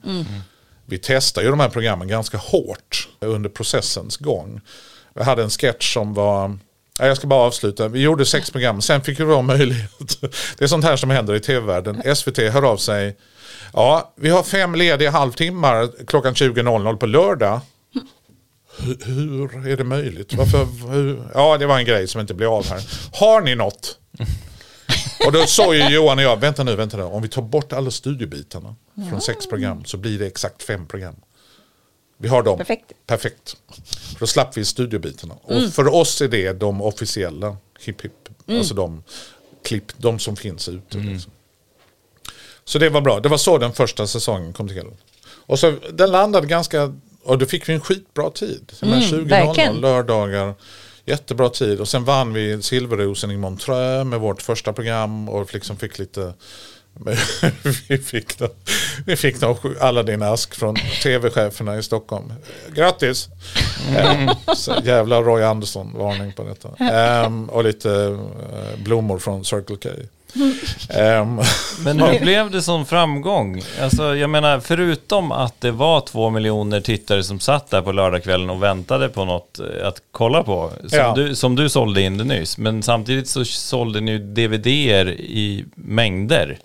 Vi 0.87 0.99
testar 0.99 1.43
ju 1.43 1.51
de 1.51 1.61
här 1.61 1.69
programmen 1.69 2.09
ganska 2.09 2.39
hårt 2.39 3.09
under 3.21 3.51
processens 3.51 4.17
gång. 4.17 4.61
Vi 5.15 5.23
hade 5.23 5.43
en 5.43 5.51
sketch 5.51 5.95
som 5.95 6.15
var 6.15 6.59
Jag 6.99 7.17
ska 7.17 7.27
bara 7.27 7.41
avsluta. 7.41 7.89
Vi 7.89 8.01
gjorde 8.01 8.27
sex 8.27 8.51
program, 8.51 8.83
sen 8.83 9.03
fick 9.03 9.21
vi 9.21 9.25
vara 9.25 9.43
möjlighet. 9.43 10.21
Det 10.59 10.65
är 10.65 10.67
sånt 10.67 10.85
här 10.85 10.97
som 10.97 11.11
händer 11.11 11.35
i 11.35 11.41
tv-världen. 11.41 12.17
SVT 12.17 12.39
hör 12.39 12.63
av 12.63 12.77
sig. 12.77 13.17
Ja, 13.73 14.13
vi 14.17 14.31
har 14.31 14.43
fem 14.43 14.75
lediga 14.75 15.11
halvtimmar 15.11 16.07
klockan 16.07 16.35
20.00 16.35 16.97
på 16.97 17.07
lördag. 17.07 17.61
Hur, 19.05 19.69
är 19.69 19.77
det 19.77 19.85
möjligt? 19.85 20.35
Varför, 20.35 20.93
hur? 20.93 21.23
Ja, 21.35 21.59
det 21.59 21.67
var 21.67 21.79
en 21.79 21.85
grej 21.85 22.09
som 22.09 22.21
inte 22.21 22.35
blev 22.35 22.49
av 22.49 22.67
här. 22.67 22.83
Har 23.13 23.41
ni 23.41 23.55
något? 23.55 23.99
Och 25.27 25.33
då 25.33 25.47
sa 25.47 25.75
ju 25.75 25.89
Johan 25.89 26.19
och 26.19 26.25
jag, 26.25 26.41
vänta 26.41 26.65
nu, 26.65 26.77
vänta 26.77 26.97
nu. 26.97 27.03
Om 27.03 27.23
vi 27.23 27.29
tar 27.29 27.43
bort 27.43 27.73
alla 27.73 27.91
studiobitarna 27.91 28.75
från 29.11 29.21
sex 29.21 29.47
program 29.47 29.85
så 29.85 29.97
blir 29.97 30.19
det 30.19 30.27
exakt 30.27 30.63
fem 30.63 30.87
program. 30.87 31.15
Vi 32.23 32.29
har 32.29 32.43
dem. 32.43 32.59
Perfekt. 32.59 32.93
Perfekt. 33.07 33.57
För 34.13 34.21
då 34.21 34.27
slapp 34.27 34.57
vi 34.57 34.65
studiobitarna. 34.65 35.35
Och 35.43 35.73
för 35.73 35.95
oss 35.95 36.21
är 36.21 36.29
det 36.29 36.53
de 36.53 36.83
officiella 36.83 37.57
hipp 37.81 38.01
hipp. 38.01 38.29
Alltså 38.49 38.75
de 38.75 39.03
klipp, 39.65 39.93
de 39.97 40.19
som 40.19 40.37
finns 40.37 40.69
ute. 40.69 40.99
Liksom. 40.99 41.33
Så 42.65 42.79
det 42.79 42.89
var 42.89 43.01
bra. 43.01 43.21
Det 43.21 43.29
var 43.29 43.37
så 43.37 43.59
den 43.59 43.73
första 43.73 44.07
säsongen 44.07 44.53
kom 44.53 44.69
till. 44.69 44.87
Och 45.25 45.59
så 45.59 45.75
den 45.93 46.11
landade 46.11 46.47
ganska, 46.47 46.95
och 47.23 47.39
då 47.39 47.47
fick 47.47 47.69
vi 47.69 47.73
en 47.73 47.81
skitbra 47.81 48.31
tid. 48.31 48.73
Mm, 48.83 49.01
20.00 49.01 49.29
verkligen. 49.29 49.77
lördagar. 49.77 50.55
Jättebra 51.05 51.49
tid. 51.49 51.81
Och 51.81 51.89
sen 51.89 52.05
vann 52.05 52.33
vi 52.33 52.63
Silverrosen 52.63 53.31
i 53.31 53.37
Montreux 53.37 54.07
med 54.07 54.21
vårt 54.21 54.43
första 54.43 54.73
program. 54.73 55.29
Och 55.29 55.55
liksom 55.55 55.77
fick 55.77 55.99
lite... 55.99 56.35
vi 57.89 57.99
fick, 57.99 58.39
då, 58.39 58.49
vi 59.07 59.17
fick 59.17 59.41
då 59.41 59.59
Aladdin 59.81 60.23
Ask 60.23 60.55
från 60.55 60.77
tv-cheferna 61.03 61.79
i 61.79 61.83
Stockholm. 61.83 62.33
Grattis! 62.75 63.29
Så 64.57 64.75
jävla 64.85 65.23
Roy 65.23 65.43
Andersson, 65.43 65.93
varning 65.99 66.33
på 66.33 66.45
detta. 66.45 66.85
Ehm, 66.85 67.49
och 67.49 67.65
lite 67.65 67.93
eh, 67.93 68.83
blommor 68.85 69.19
från 69.19 69.45
Circle 69.45 69.77
K. 69.77 69.89
Ehm, 70.89 71.41
Men 71.85 72.01
hur 72.03 72.21
blev 72.21 72.51
det 72.51 72.63
som 72.63 72.87
framgång? 72.87 73.63
Alltså, 73.83 74.17
jag 74.17 74.31
menar, 74.31 74.61
förutom 74.61 75.33
att 75.33 75.61
det 75.61 75.71
var 75.71 76.01
två 76.01 76.31
miljoner 76.31 76.81
tittare 76.81 77.23
som 77.23 77.41
satt 77.41 77.71
där 77.71 77.83
på 77.83 77.93
lördagskvällen 77.93 78.51
och 78.51 78.63
väntade 78.63 79.09
på 79.09 79.25
något 79.25 79.59
eh, 79.59 79.89
att 79.89 80.03
kolla 80.11 80.43
på, 80.43 80.71
som, 80.89 80.99
Ja. 80.99 81.13
du, 81.17 81.35
som 81.35 81.57
du 81.57 81.69
sålde 81.69 82.03
in 82.03 82.19
det 82.19 82.25
nyss, 82.25 82.59
men 82.59 82.83
samtidigt 82.83 83.29
så 83.29 83.45
sålde 83.45 84.01
ni 84.01 84.13
ju 84.13 84.19
DVD-er 84.19 85.09
i 85.11 85.65
mängder. 85.75 86.59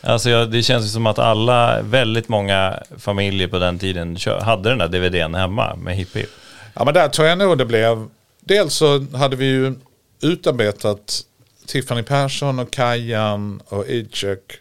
Alltså, 0.00 0.30
jag, 0.30 0.50
det 0.50 0.62
känns 0.62 0.84
ju 0.84 0.88
som 0.88 1.06
att 1.06 1.18
alla, 1.18 1.82
väldigt 1.82 2.28
många 2.28 2.74
familjer 2.98 3.48
på 3.48 3.58
den 3.58 3.78
tiden 3.78 4.16
hade 4.42 4.68
den 4.68 4.78
där 4.78 4.88
DVDn 4.88 5.34
hemma 5.34 5.74
med 5.76 5.96
Hipp 5.96 6.16
Hipp. 6.16 6.30
Ja 6.74 6.84
men 6.84 6.94
där 6.94 7.08
tror 7.08 7.28
jag 7.28 7.38
nog 7.38 7.58
det 7.58 7.64
blev. 7.64 8.06
Dels 8.40 8.74
så 8.74 9.06
hade 9.14 9.36
vi 9.36 9.44
ju 9.44 9.74
utarbetat 10.22 11.20
Tiffany 11.66 12.02
Persson 12.02 12.58
och 12.58 12.70
Kajan 12.70 13.60
och 13.68 13.86
Idchek 13.86 14.52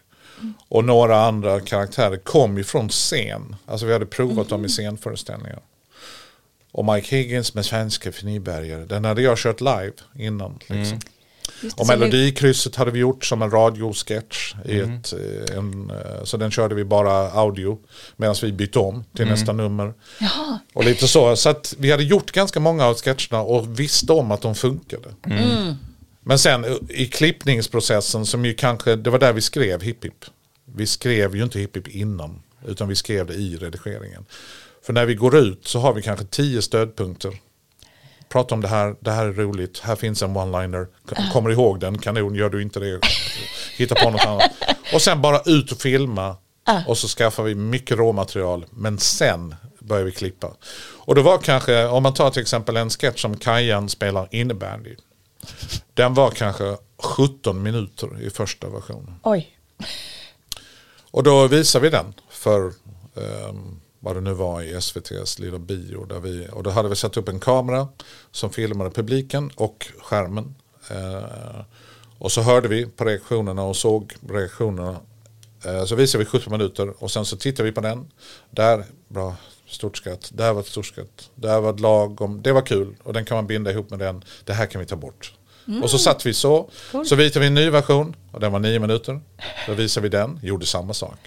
och 0.67 0.85
några 0.85 1.25
andra 1.25 1.59
karaktärer 1.59 2.17
kom 2.17 2.57
ju 2.57 2.63
från 2.63 2.89
scen. 2.89 3.55
Alltså 3.65 3.85
vi 3.85 3.93
hade 3.93 4.05
provat 4.05 4.49
dem 4.49 4.65
i 4.65 4.69
scenföreställningar. 4.69 5.59
Och 6.71 6.85
Mike 6.85 7.15
Higgins 7.15 7.53
med 7.53 7.65
Svenska 7.65 8.11
för 8.11 8.25
Nybergare, 8.25 8.85
den 8.85 9.05
hade 9.05 9.21
jag 9.21 9.37
kört 9.37 9.61
live 9.61 9.93
innan. 10.15 10.59
Liksom. 10.67 10.99
Just 11.61 11.77
det, 11.77 11.81
Och 11.81 11.87
Melodikrysset 11.87 12.75
hade 12.75 12.91
vi 12.91 12.99
gjort 12.99 13.25
som 13.25 13.41
en 13.41 13.51
radiosketch. 13.51 14.55
I 14.65 14.79
ett, 14.79 15.13
eh, 15.13 15.57
en, 15.57 15.89
eh, 15.89 16.23
så 16.23 16.37
den 16.37 16.51
körde 16.51 16.75
vi 16.75 16.83
bara 16.83 17.31
audio 17.31 17.77
medan 18.17 18.35
vi 18.41 18.51
bytte 18.51 18.79
om 18.79 19.03
till 19.15 19.27
nästa 19.27 19.53
nummer. 19.53 19.93
Jaha. 20.19 20.59
Och 20.73 20.85
lite 20.85 21.07
så. 21.07 21.35
Så 21.35 21.49
att 21.49 21.73
vi 21.77 21.91
hade 21.91 22.03
gjort 22.03 22.31
ganska 22.31 22.59
många 22.59 22.85
av 22.85 22.95
sketcherna 22.95 23.41
och 23.41 23.79
visste 23.79 24.13
om 24.13 24.31
att 24.31 24.41
de 24.41 24.55
funkade. 24.55 25.09
Men 26.23 26.39
sen 26.39 26.65
i 26.89 27.05
klippningsprocessen 27.05 28.25
som 28.25 28.45
ju 28.45 28.53
kanske, 28.53 28.95
det 28.95 29.09
var 29.09 29.19
där 29.19 29.33
vi 29.33 29.41
skrev 29.41 29.81
Hipp 29.81 30.05
Hipp. 30.05 30.25
Vi 30.75 30.87
skrev 30.87 31.35
ju 31.35 31.43
inte 31.43 31.59
Hipp 31.59 31.77
Hipp 31.77 31.87
innan. 31.87 32.41
Utan 32.65 32.87
vi 32.87 32.95
skrev 32.95 33.27
det 33.27 33.33
i 33.33 33.57
redigeringen. 33.57 34.25
För 34.85 34.93
när 34.93 35.05
vi 35.05 35.15
går 35.15 35.37
ut 35.37 35.67
så 35.67 35.79
har 35.79 35.93
vi 35.93 36.01
kanske 36.01 36.25
tio 36.25 36.61
stödpunkter. 36.61 37.31
Prata 38.29 38.55
om 38.55 38.61
det 38.61 38.67
här, 38.67 38.95
det 38.99 39.11
här 39.11 39.25
är 39.25 39.33
roligt, 39.33 39.79
här 39.79 39.95
finns 39.95 40.21
en 40.21 40.37
one-liner. 40.37 40.87
Kommer 41.33 41.49
ihåg 41.49 41.79
den, 41.79 41.97
kanon, 41.97 42.35
gör 42.35 42.49
du 42.49 42.61
inte 42.61 42.79
det, 42.79 42.99
hitta 43.77 43.95
på 43.95 44.09
något 44.09 44.25
annat. 44.25 44.51
Och 44.93 45.01
sen 45.01 45.21
bara 45.21 45.41
ut 45.45 45.71
och 45.71 45.81
filma. 45.81 46.35
Och 46.87 46.97
så 46.97 47.07
skaffar 47.07 47.43
vi 47.43 47.55
mycket 47.55 47.97
råmaterial. 47.97 48.65
Men 48.71 48.97
sen 48.97 49.55
börjar 49.79 50.03
vi 50.03 50.11
klippa. 50.11 50.55
Och 50.81 51.15
det 51.15 51.21
var 51.21 51.37
kanske, 51.37 51.85
om 51.85 52.03
man 52.03 52.13
tar 52.13 52.29
till 52.29 52.41
exempel 52.41 52.77
en 52.77 52.89
sketch 52.89 53.21
som 53.21 53.37
Kajan 53.37 53.89
spelar 53.89 54.27
innebandy. 54.31 54.95
Den 55.93 56.13
var 56.13 56.31
kanske 56.31 56.77
17 56.97 57.63
minuter 57.63 58.21
i 58.21 58.29
första 58.29 58.69
versionen. 58.69 59.15
Oj. 59.23 59.57
Och 61.11 61.23
då 61.23 61.47
visar 61.47 61.79
vi 61.79 61.89
den 61.89 62.13
för 62.29 62.73
ehm, 63.15 63.81
vad 63.99 64.15
det 64.15 64.21
nu 64.21 64.33
var 64.33 64.61
i 64.61 64.73
SVTs 64.73 65.39
lilla 65.39 65.59
bio. 65.59 66.05
Där 66.05 66.19
vi, 66.19 66.47
och 66.51 66.63
då 66.63 66.69
hade 66.69 66.89
vi 66.89 66.95
satt 66.95 67.17
upp 67.17 67.29
en 67.29 67.39
kamera 67.39 67.87
som 68.31 68.49
filmade 68.49 68.89
publiken 68.89 69.51
och 69.55 69.87
skärmen. 70.01 70.55
Eh, 70.89 71.61
och 72.17 72.31
så 72.31 72.41
hörde 72.41 72.67
vi 72.67 72.85
på 72.85 73.05
reaktionerna 73.05 73.63
och 73.63 73.75
såg 73.75 74.13
reaktionerna. 74.29 74.99
Eh, 75.65 75.85
så 75.85 75.95
visade 75.95 76.23
vi 76.23 76.29
17 76.29 76.51
minuter 76.51 77.03
och 77.03 77.11
sen 77.11 77.25
så 77.25 77.37
tittade 77.37 77.69
vi 77.69 77.75
på 77.75 77.81
den. 77.81 78.11
Där, 78.49 78.85
bra, 79.07 79.35
stort 79.73 79.97
skratt. 79.97 80.31
Där 80.33 80.53
var 80.53 80.61
ett 80.61 80.67
stort 80.67 80.85
skratt. 80.85 81.29
Där 81.35 81.61
var 81.61 81.73
ett 81.73 81.79
lagom, 81.79 82.41
det 82.41 82.51
var 82.51 82.61
kul. 82.61 82.95
Och 83.03 83.13
den 83.13 83.25
kan 83.25 83.35
man 83.35 83.47
binda 83.47 83.71
ihop 83.71 83.89
med 83.89 83.99
den. 83.99 84.23
Det 84.43 84.53
här 84.53 84.65
kan 84.65 84.81
vi 84.81 84.87
ta 84.87 84.95
bort. 84.95 85.33
Och 85.83 85.89
så 85.89 85.97
satt 85.97 86.25
vi 86.25 86.33
så. 86.33 86.69
Så 87.05 87.15
visade 87.15 87.39
vi 87.39 87.47
en 87.47 87.53
ny 87.53 87.69
version 87.69 88.15
och 88.31 88.39
den 88.39 88.51
var 88.51 88.59
nio 88.59 88.79
minuter. 88.79 89.21
Då 89.67 89.73
visade 89.73 90.03
vi 90.03 90.09
den, 90.09 90.39
gjorde 90.43 90.65
samma 90.65 90.93
sak. 90.93 91.17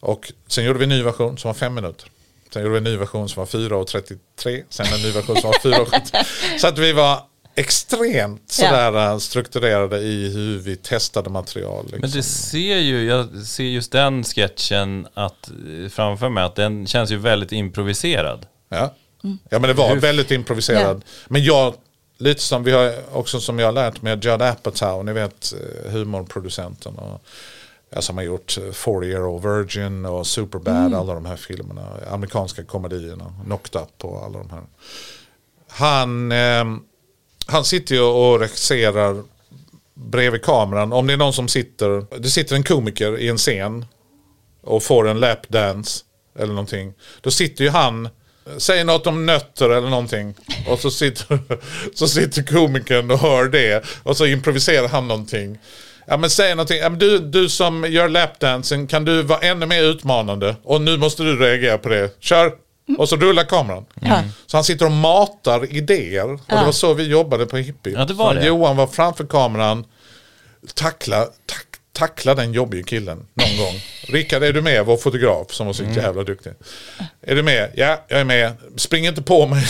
Och 0.00 0.32
sen 0.46 0.64
gjorde 0.64 0.78
vi 0.78 0.84
en 0.84 0.88
ny 0.88 1.02
version 1.02 1.38
som 1.38 1.48
var 1.48 1.54
fem 1.54 1.74
minuter. 1.74 2.08
Sen 2.52 2.62
gjorde 2.62 2.72
vi 2.72 2.78
en 2.78 2.84
ny 2.84 2.96
version 2.96 3.28
som 3.28 3.40
var 3.40 3.46
4.33. 3.46 4.64
Sen 4.68 4.86
en 4.94 5.02
ny 5.02 5.10
version 5.10 5.36
som 5.36 5.50
var 5.50 5.58
4.70. 5.58 6.58
Så 6.58 6.66
att 6.66 6.78
vi 6.78 6.92
var 6.92 7.20
extremt 7.54 8.50
sådär 8.50 9.18
strukturerade 9.18 9.98
i 9.98 10.32
hur 10.32 10.58
vi 10.58 10.76
testade 10.76 11.30
material. 11.30 11.84
Liksom. 11.84 12.00
Men 12.00 12.10
det 12.10 12.22
ser 12.22 12.78
ju, 12.78 13.04
jag 13.04 13.46
ser 13.46 13.64
just 13.64 13.92
den 13.92 14.24
sketchen 14.24 15.06
att, 15.14 15.48
eh, 15.48 15.88
framför 15.88 16.28
mig 16.28 16.44
att 16.44 16.54
den 16.54 16.86
känns 16.86 17.10
ju 17.10 17.16
väldigt 17.16 17.52
improviserad. 17.52 18.46
Ja. 18.68 18.94
ja 19.22 19.58
men 19.58 19.62
det 19.62 19.72
var 19.72 19.96
väldigt 19.96 20.30
improviserad. 20.30 21.04
Men 21.28 21.44
jag, 21.44 21.74
lite 22.18 22.40
som 22.40 22.64
vi 22.64 22.72
har 22.72 22.94
också 23.12 23.40
som 23.40 23.58
jag 23.58 23.66
har 23.66 23.72
lärt 23.72 24.02
mig, 24.02 24.18
Judd 24.22 24.42
Apatow, 24.42 25.04
ni 25.04 25.12
vet 25.12 25.52
eh, 25.52 25.92
humorproducenten. 25.92 26.94
Och, 26.94 27.22
ja, 27.90 28.02
som 28.02 28.16
har 28.16 28.24
gjort 28.24 28.58
eh, 28.58 28.72
40 28.72 29.06
Year 29.06 29.26
Old 29.26 29.44
Virgin 29.44 30.06
och 30.06 30.26
Superbad, 30.26 30.94
alla 30.94 31.14
de 31.14 31.26
här 31.26 31.36
filmerna. 31.36 31.86
Amerikanska 32.10 32.64
komedierna, 32.64 33.34
Knocked 33.44 33.82
Up 33.82 34.04
och 34.04 34.24
alla 34.24 34.38
de 34.38 34.50
här. 34.50 34.62
Han, 35.68 36.32
eh, 36.32 36.64
han 37.46 37.64
sitter 37.64 37.94
ju 37.94 38.00
och 38.00 38.40
regisserar 38.40 39.22
bredvid 39.94 40.42
kameran. 40.42 40.92
Om 40.92 41.06
det 41.06 41.12
är 41.12 41.16
någon 41.16 41.32
som 41.32 41.48
sitter, 41.48 42.18
det 42.18 42.28
sitter 42.28 42.56
en 42.56 42.62
komiker 42.62 43.18
i 43.18 43.28
en 43.28 43.38
scen 43.38 43.86
och 44.62 44.82
får 44.82 45.08
en 45.08 45.20
lapdance 45.20 46.04
eller 46.38 46.52
någonting. 46.52 46.94
Då 47.20 47.30
sitter 47.30 47.64
ju 47.64 47.70
han, 47.70 48.08
säger 48.58 48.84
något 48.84 49.06
om 49.06 49.26
nötter 49.26 49.70
eller 49.70 49.90
någonting. 49.90 50.34
Och 50.68 50.78
så 50.78 50.90
sitter, 50.90 51.38
så 51.94 52.08
sitter 52.08 52.42
komikern 52.42 53.10
och 53.10 53.18
hör 53.18 53.48
det. 53.48 53.84
Och 54.02 54.16
så 54.16 54.26
improviserar 54.26 54.88
han 54.88 55.08
någonting. 55.08 55.58
Ja 56.06 56.16
men 56.16 56.30
säg 56.30 56.54
någonting, 56.54 56.78
ja, 56.78 56.88
men 56.88 56.98
du, 56.98 57.18
du 57.18 57.48
som 57.48 57.84
gör 57.88 58.08
lapdansen, 58.08 58.86
kan 58.86 59.04
du 59.04 59.22
vara 59.22 59.40
ännu 59.40 59.66
mer 59.66 59.82
utmanande? 59.82 60.56
Och 60.62 60.80
nu 60.80 60.96
måste 60.96 61.22
du 61.22 61.38
reagera 61.38 61.78
på 61.78 61.88
det. 61.88 62.20
Kör! 62.20 62.52
Och 62.98 63.08
så 63.08 63.16
rullar 63.16 63.44
kameran. 63.44 63.84
Ja. 64.00 64.22
Så 64.46 64.56
han 64.56 64.64
sitter 64.64 64.86
och 64.86 64.92
matar 64.92 65.76
idéer. 65.76 66.32
Och 66.32 66.40
det 66.46 66.64
var 66.64 66.72
så 66.72 66.94
vi 66.94 67.04
jobbade 67.08 67.46
på 67.46 67.56
Hippie. 67.56 67.92
Ja, 67.92 68.04
det 68.04 68.14
var 68.14 68.34
det. 68.34 68.46
Johan 68.46 68.76
var 68.76 68.86
framför 68.86 69.24
kameran. 69.24 69.84
Tackla, 70.74 71.24
tack, 71.46 71.66
tackla 71.92 72.34
den 72.34 72.52
jobbiga 72.52 72.82
killen 72.82 73.26
någon 73.34 73.56
gång. 73.56 73.80
Rickard, 74.08 74.42
är 74.42 74.52
du 74.52 74.62
med? 74.62 74.86
Vår 74.86 74.96
fotograf 74.96 75.52
som 75.52 75.66
var 75.66 75.72
så 75.74 75.84
jävla 75.84 76.22
duktig. 76.22 76.52
Är 77.22 77.34
du 77.34 77.42
med? 77.42 77.70
Ja, 77.74 78.04
jag 78.08 78.20
är 78.20 78.24
med. 78.24 78.52
Spring 78.76 79.06
inte 79.06 79.22
på 79.22 79.46
mig. 79.46 79.64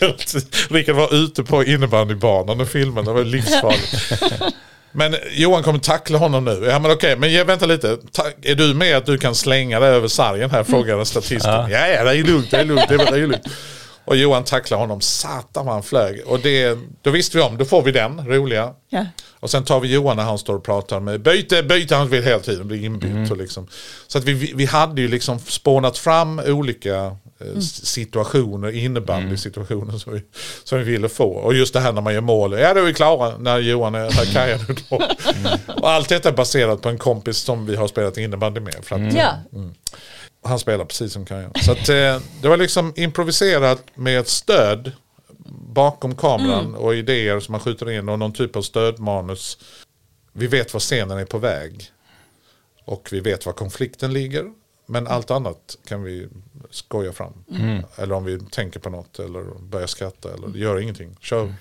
Rickard 0.70 0.96
var 0.96 1.14
ute 1.14 1.44
på 1.44 1.64
innebandybanan 1.64 2.60
och 2.60 2.68
filmen. 2.68 3.04
Det 3.04 3.12
var 3.12 3.24
livsfarligt. 3.24 4.22
Men 4.92 5.16
Johan 5.30 5.62
kommer 5.62 5.78
tackla 5.78 6.18
honom 6.18 6.44
nu. 6.44 6.64
Ja 6.70 6.78
men 6.78 6.90
okej, 6.90 7.16
men 7.16 7.46
vänta 7.46 7.66
lite. 7.66 7.98
Ta, 8.12 8.22
är 8.42 8.54
du 8.54 8.74
med 8.74 8.96
att 8.96 9.06
du 9.06 9.18
kan 9.18 9.34
slänga 9.34 9.80
dig 9.80 9.88
över 9.88 10.08
sargen 10.08 10.50
här? 10.50 10.64
Frågar 10.64 11.04
statisten. 11.04 11.70
Ja, 11.70 11.88
ja, 11.88 12.04
det 12.04 12.10
är 12.10 12.24
lugnt, 12.24 12.50
det 12.50 12.56
är 12.56 12.64
lugnt, 12.64 12.88
det 12.88 12.94
är, 12.94 12.98
det 12.98 13.16
är 13.16 13.26
lugnt. 13.26 13.46
Och 14.04 14.16
Johan 14.16 14.44
tacklar 14.44 14.78
honom. 14.78 15.00
Satan 15.00 15.66
vad 15.66 15.74
han 15.74 15.82
flög. 15.82 16.22
Och 16.26 16.40
det, 16.40 16.78
då 17.02 17.10
visste 17.10 17.36
vi 17.36 17.42
om, 17.42 17.58
då 17.58 17.64
får 17.64 17.82
vi 17.82 17.92
den 17.92 18.26
roliga. 18.28 18.72
Ja. 18.90 19.06
Och 19.40 19.50
sen 19.50 19.64
tar 19.64 19.80
vi 19.80 19.92
Johan 19.94 20.16
när 20.16 20.24
han 20.24 20.38
står 20.38 20.54
och 20.54 20.64
pratar 20.64 21.00
med 21.00 21.20
byte, 21.22 21.62
byte, 21.62 21.96
han 21.96 22.08
vill 22.08 22.22
hela 22.24 22.38
tiden 22.40 22.68
bli 22.68 22.84
inbytt. 22.84 23.30
Och 23.30 23.36
liksom. 23.36 23.66
Så 24.06 24.18
att 24.18 24.24
vi, 24.24 24.52
vi, 24.54 24.64
hade 24.66 25.00
ju 25.02 25.08
liksom 25.08 25.38
spånat 25.38 25.98
fram 25.98 26.38
olika 26.38 26.96
eh, 27.40 27.46
s- 27.58 27.86
situationer, 27.86 28.70
innebandysituationer 28.76 29.98
som, 29.98 30.12
vi, 30.12 30.22
som 30.64 30.78
vi 30.78 30.84
ville 30.84 31.08
få. 31.08 31.28
Och 31.30 31.54
just 31.54 31.72
det 31.74 31.80
här 31.80 31.92
när 31.92 32.00
man 32.02 32.14
gör 32.14 32.20
mål, 32.20 32.52
ja 32.58 32.74
då 32.74 32.80
är 32.80 32.84
vi 32.84 32.94
klara 32.94 33.38
när 33.38 33.58
Johan 33.58 33.94
är 33.94 34.10
här 34.10 34.24
kajade 34.32 34.64
då. 34.90 35.02
Och 35.82 35.90
allt 35.90 36.08
detta 36.08 36.28
är 36.28 36.32
baserat 36.32 36.82
på 36.82 36.88
en 36.88 36.98
kompis 36.98 37.36
som 37.38 37.66
vi 37.66 37.76
har 37.76 37.88
spelat 37.88 38.18
innebandy 38.18 38.60
med. 38.60 38.76
För 38.82 38.96
att, 38.96 39.14
Ja. 39.14 39.32
Han 40.42 40.58
spelar 40.58 40.84
precis 40.84 41.12
som 41.12 41.24
Kajan. 41.26 41.52
Så 41.64 41.72
att, 41.72 41.88
eh, 41.88 42.20
det 42.42 42.48
var 42.48 42.56
liksom 42.56 42.92
improviserat 42.96 43.82
med 43.94 44.18
ett 44.20 44.28
stöd 44.28 44.92
bakom 45.68 46.16
kameran 46.16 46.74
och 46.74 46.94
idéer 46.94 47.40
som 47.40 47.52
man 47.52 47.60
skjuter 47.60 47.90
in 47.90 48.08
och 48.08 48.18
någon 48.18 48.32
typ 48.32 48.56
av 48.56 48.62
stödmanus. 48.62 49.58
Vi 50.32 50.46
vet 50.46 50.72
var 50.72 50.80
scenen 50.80 51.18
är 51.18 51.24
på 51.24 51.38
väg. 51.38 51.90
Och 52.84 53.08
vi 53.12 53.20
vet 53.20 53.46
var 53.46 53.52
konflikten 53.52 54.12
ligger. 54.12 54.52
Men 54.86 55.06
allt 55.06 55.30
annat 55.30 55.76
kan 55.88 56.02
vi 56.02 56.28
skoja 56.70 57.12
fram. 57.12 57.32
Eller 57.96 58.14
om 58.14 58.24
vi 58.24 58.40
tänker 58.40 58.80
på 58.80 58.90
något 58.90 59.18
eller 59.18 59.42
börjar 59.60 59.86
skratta 59.86 60.34
eller 60.34 60.58
gör 60.58 60.80
ingenting. 60.80 61.16
Kör. 61.20 61.54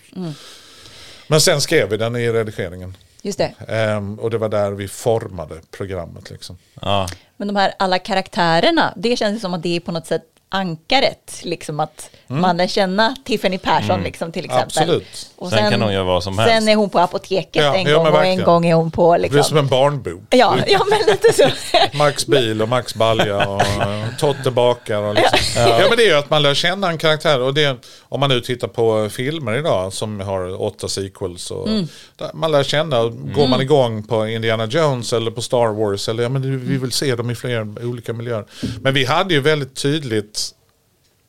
Men 1.27 1.41
sen 1.41 1.61
skrev 1.61 1.89
vi 1.89 1.97
den 1.97 2.15
i 2.15 2.31
redigeringen. 2.31 2.97
Just 3.21 3.37
det. 3.37 3.53
Ehm, 3.67 4.19
och 4.19 4.29
det 4.29 4.37
var 4.37 4.49
där 4.49 4.71
vi 4.71 4.87
formade 4.87 5.55
programmet. 5.71 6.29
Liksom. 6.29 6.57
Ja. 6.81 7.07
Men 7.37 7.47
de 7.47 7.55
här 7.55 7.73
alla 7.79 7.99
karaktärerna, 7.99 8.93
det 8.97 9.17
känns 9.17 9.41
som 9.41 9.53
att 9.53 9.63
det 9.63 9.75
är 9.75 9.79
på 9.79 9.91
något 9.91 10.07
sätt 10.07 10.23
ankaret, 10.53 11.39
liksom 11.43 11.79
att 11.79 12.09
man 12.27 12.57
lär 12.57 12.67
känna 12.67 13.15
Tiffany 13.25 13.57
Persson 13.57 14.03
liksom 14.03 14.31
till 14.31 14.45
exempel. 14.45 14.65
Absolut. 14.65 15.29
Och 15.35 15.49
Sen 15.49 15.71
kan 15.71 15.81
hon 15.81 15.93
göra 15.93 16.03
vad 16.03 16.23
som 16.23 16.37
helst. 16.37 16.53
Sen 16.53 16.67
är 16.67 16.75
hon 16.75 16.89
på 16.89 16.99
apoteket 16.99 17.63
Ja, 17.63 17.75
en 17.75 17.87
ja, 17.87 17.97
gång 17.97 18.07
och 18.07 18.25
en 18.25 18.43
gång 18.43 18.65
är 18.65 18.73
hon 18.73 18.91
på 18.91 19.17
Det 19.17 19.25
är 19.25 19.29
som 19.29 19.37
liksom. 19.37 19.57
en 19.57 19.67
barnbok. 19.67 20.21
Ja, 20.29 20.57
ja, 20.67 20.85
men 20.89 20.99
lite 21.07 21.33
så. 21.33 21.49
Max 21.97 22.27
bil 22.27 22.61
och 22.61 22.69
Max 22.69 22.95
balja 22.95 23.47
och 23.47 23.61
Totte 24.19 24.51
bakar. 24.51 25.01
Och 25.01 25.15
liksom. 25.15 25.39
ja. 25.55 25.85
men 25.89 25.97
det 25.97 26.03
är 26.03 26.07
ju 26.07 26.13
att 26.13 26.29
man 26.29 26.41
lär 26.41 26.53
känna 26.53 26.89
en 26.89 26.97
karaktär. 26.97 27.41
Och 27.41 27.53
det, 27.53 27.77
om 28.01 28.19
man 28.19 28.29
nu 28.29 28.41
tittar 28.41 28.67
på 28.67 29.09
filmer 29.09 29.57
idag 29.57 29.93
som 29.93 30.19
har 30.19 30.61
åtta 30.61 30.87
sequels. 30.87 31.51
Och, 31.51 31.69
där 32.17 32.31
Man 32.33 32.51
lär 32.51 32.63
känna, 32.63 33.03
går 33.09 33.47
man 33.47 33.61
igång 33.61 34.03
på 34.03 34.27
Indiana 34.27 34.65
Jones 34.65 35.13
eller 35.13 35.31
på 35.31 35.41
Star 35.41 35.67
Wars. 35.67 36.09
Eller, 36.09 36.23
ja, 36.23 36.29
men 36.29 36.65
vi 36.67 36.77
vill 36.77 36.91
se 36.91 37.15
dem 37.15 37.31
i 37.31 37.35
flera 37.35 37.67
olika 37.81 38.13
miljöer. 38.13 38.45
Men 38.81 38.93
vi 38.93 39.05
hade 39.05 39.33
ju 39.33 39.39
väldigt 39.39 39.75
tydligt 39.75 40.40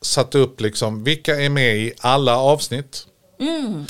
satt 0.03 0.35
upp 0.35 0.61
liksom, 0.61 1.05
vilka 1.05 1.41
är 1.41 1.49
med 1.49 1.77
i 1.77 1.93
alla 1.99 2.37
avsnitt. 2.37 3.07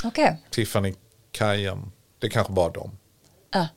Okej. 0.04 0.42
Tiffany, 0.50 0.94
Kajan, 1.32 1.92
det 2.18 2.28
kanske 2.28 2.52
bara 2.52 2.70
dem. 2.70 2.98
Ja. 3.52 3.68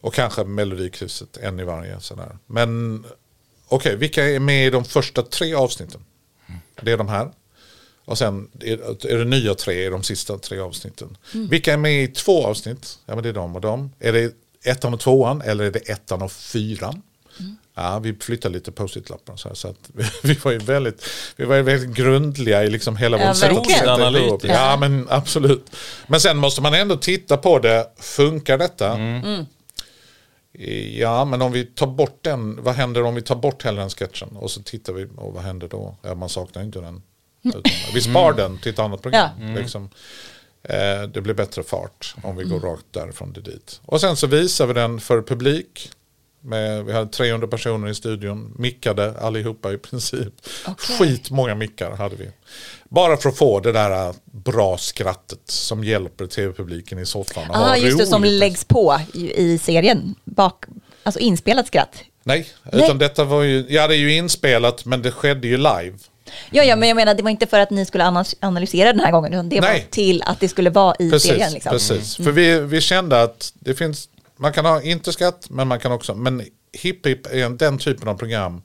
Och 0.00 0.14
kanske 0.14 0.44
Melodikrysset, 0.44 1.36
en 1.36 1.60
i 1.60 1.64
varje. 1.64 2.00
Sådär. 2.00 2.38
Men 2.46 3.04
okej, 3.68 3.96
vilka 3.96 4.24
är 4.24 4.40
med 4.40 4.66
i 4.66 4.70
de 4.70 4.84
första 4.84 5.22
tre 5.22 5.54
avsnitten? 5.54 6.04
Det 6.82 6.92
är 6.92 6.96
de 6.96 7.08
här. 7.08 7.32
Och 8.04 8.18
sen 8.18 8.50
är, 8.60 9.06
är 9.12 9.18
det 9.18 9.24
nya 9.24 9.54
tre 9.54 9.86
i 9.86 9.88
de 9.88 10.02
sista 10.02 10.38
tre 10.38 10.58
avsnitten. 10.58 11.16
Vilka 11.32 11.72
är 11.72 11.76
med 11.76 12.04
i 12.04 12.08
två 12.08 12.46
avsnitt? 12.46 12.98
Ja 13.06 13.14
men 13.14 13.22
det 13.22 13.28
är 13.28 13.32
de 13.32 13.54
och 13.54 13.60
de. 13.60 13.90
Är 13.98 14.12
det 14.12 14.34
ettan 14.64 14.94
och 14.94 15.00
tvåan 15.00 15.42
eller 15.42 15.64
är 15.64 15.70
det 15.70 15.88
ettan 15.88 16.22
och 16.22 16.32
fyran? 16.32 17.02
Ja, 17.74 17.98
vi 17.98 18.14
flyttar 18.14 18.50
lite 18.50 18.72
post-it-lappar. 18.72 19.36
Så, 19.36 19.48
här, 19.48 19.54
så 19.54 19.68
att 19.68 19.90
vi, 19.94 20.04
vi 20.22 20.34
var 20.34 20.52
ju 20.52 20.58
väldigt, 20.58 21.06
vi 21.36 21.44
var 21.44 21.56
ju 21.56 21.62
väldigt 21.62 21.96
grundliga 21.96 22.64
i 22.64 22.70
liksom 22.70 22.96
hela 22.96 23.18
Ja, 23.20 23.28
vårt 23.28 23.36
sätt 23.36 23.52
att 23.52 23.70
sätta 23.70 24.18
ihop. 24.18 24.44
Ja, 24.44 24.76
men 24.80 25.06
absolut. 25.10 25.70
Men 26.06 26.20
sen 26.20 26.36
måste 26.36 26.62
man 26.62 26.74
ändå 26.74 26.96
titta 26.96 27.36
på 27.36 27.58
det. 27.58 27.86
Funkar 27.96 28.58
detta? 28.58 28.98
Ja, 30.92 31.24
men 31.24 31.42
om 31.42 31.52
vi 31.52 31.64
tar 31.64 31.86
bort 31.86 32.18
den, 32.22 32.62
vad 32.62 32.74
händer 32.74 33.02
om 33.02 33.14
vi 33.14 33.22
tar 33.22 33.36
bort 33.36 33.64
hela 33.66 33.80
den 33.80 33.90
sketchen? 33.90 34.28
Och 34.36 34.50
så 34.50 34.62
tittar 34.62 34.92
vi, 34.92 35.06
och 35.16 35.34
vad 35.34 35.42
händer 35.42 35.68
då? 35.68 35.96
Ja, 36.02 36.14
man 36.14 36.28
saknar 36.28 36.62
inte 36.62 36.80
den. 36.80 37.02
Utan 37.44 37.62
vi 37.94 38.00
spar 38.00 38.32
den 38.32 38.58
till 38.58 38.72
ett 38.72 38.78
annat 38.78 39.02
program. 39.02 39.54
Liksom. 39.54 39.90
Eh, 40.62 41.02
det 41.02 41.20
blir 41.20 41.34
bättre 41.34 41.62
fart 41.62 42.14
om 42.22 42.36
vi 42.36 42.44
går 42.44 42.60
rakt 42.60 42.84
därifrån 42.90 43.34
till 43.34 43.42
dit. 43.42 43.80
Och 43.86 44.00
sen 44.00 44.16
så 44.16 44.26
visar 44.26 44.66
vi 44.66 44.74
den 44.74 45.00
för 45.00 45.22
publik. 45.22 45.90
Med, 46.46 46.84
vi 46.84 46.92
hade 46.92 47.10
300 47.10 47.48
personer 47.48 47.88
i 47.88 47.94
studion, 47.94 48.54
mickade 48.58 49.20
allihopa 49.20 49.72
i 49.72 49.78
princip. 49.78 50.34
Okej. 50.66 50.96
Skit 50.96 51.30
många 51.30 51.54
mickar 51.54 51.90
hade 51.90 52.16
vi. 52.16 52.28
Bara 52.88 53.16
för 53.16 53.28
att 53.28 53.38
få 53.38 53.60
det 53.60 53.72
där 53.72 54.14
bra 54.24 54.78
skrattet 54.78 55.40
som 55.44 55.84
hjälper 55.84 56.26
tv-publiken 56.26 56.98
i 56.98 57.06
soffan. 57.06 57.44
Ja, 57.52 57.76
just 57.76 57.98
det, 57.98 58.06
som 58.06 58.24
läggs 58.24 58.64
på 58.64 59.00
i, 59.14 59.58
serien. 59.58 60.14
Bak, 60.24 60.64
alltså 61.02 61.20
inspelat 61.20 61.66
skratt. 61.66 61.94
Nej, 62.22 62.48
Nej. 62.62 62.84
utan 62.84 62.98
detta 62.98 63.24
var 63.24 63.42
ju, 63.42 63.66
ja 63.68 63.88
det 63.88 63.94
är 63.94 63.98
ju 63.98 64.16
inspelat 64.16 64.84
men 64.84 65.02
det 65.02 65.10
skedde 65.10 65.48
ju 65.48 65.56
live. 65.56 65.92
Ja, 66.50 66.64
ja, 66.64 66.76
men 66.76 66.88
jag 66.88 66.96
menar, 66.96 67.14
det 67.14 67.22
var 67.22 67.30
inte 67.30 67.46
för 67.46 67.60
att 67.60 67.70
ni 67.70 67.86
skulle 67.86 68.24
analysera 68.40 68.92
den 68.92 69.00
här 69.00 69.12
gången, 69.12 69.32
utan 69.32 69.48
det 69.48 69.60
var 69.60 69.68
Nej. 69.68 69.86
till 69.90 70.22
att 70.22 70.40
det 70.40 70.48
skulle 70.48 70.70
vara 70.70 70.96
i 70.98 71.10
Precis, 71.10 71.30
serien. 71.30 71.52
Liksom. 71.52 71.70
precis. 71.70 72.16
För 72.16 72.32
vi, 72.32 72.60
vi 72.60 72.80
kände 72.80 73.22
att 73.22 73.52
det 73.54 73.74
finns, 73.74 74.08
man 74.36 74.52
kan 74.52 74.64
ha 74.64 74.82
inte 74.82 75.12
skatt 75.12 75.46
men 75.50 75.68
man 75.68 75.80
kan 75.80 75.92
också, 75.92 76.14
men 76.14 76.42
Hipp 76.72 77.06
Hipp 77.06 77.26
är 77.26 77.36
en- 77.44 77.56
den 77.56 77.78
typen 77.78 78.08
av 78.08 78.14
program. 78.14 78.62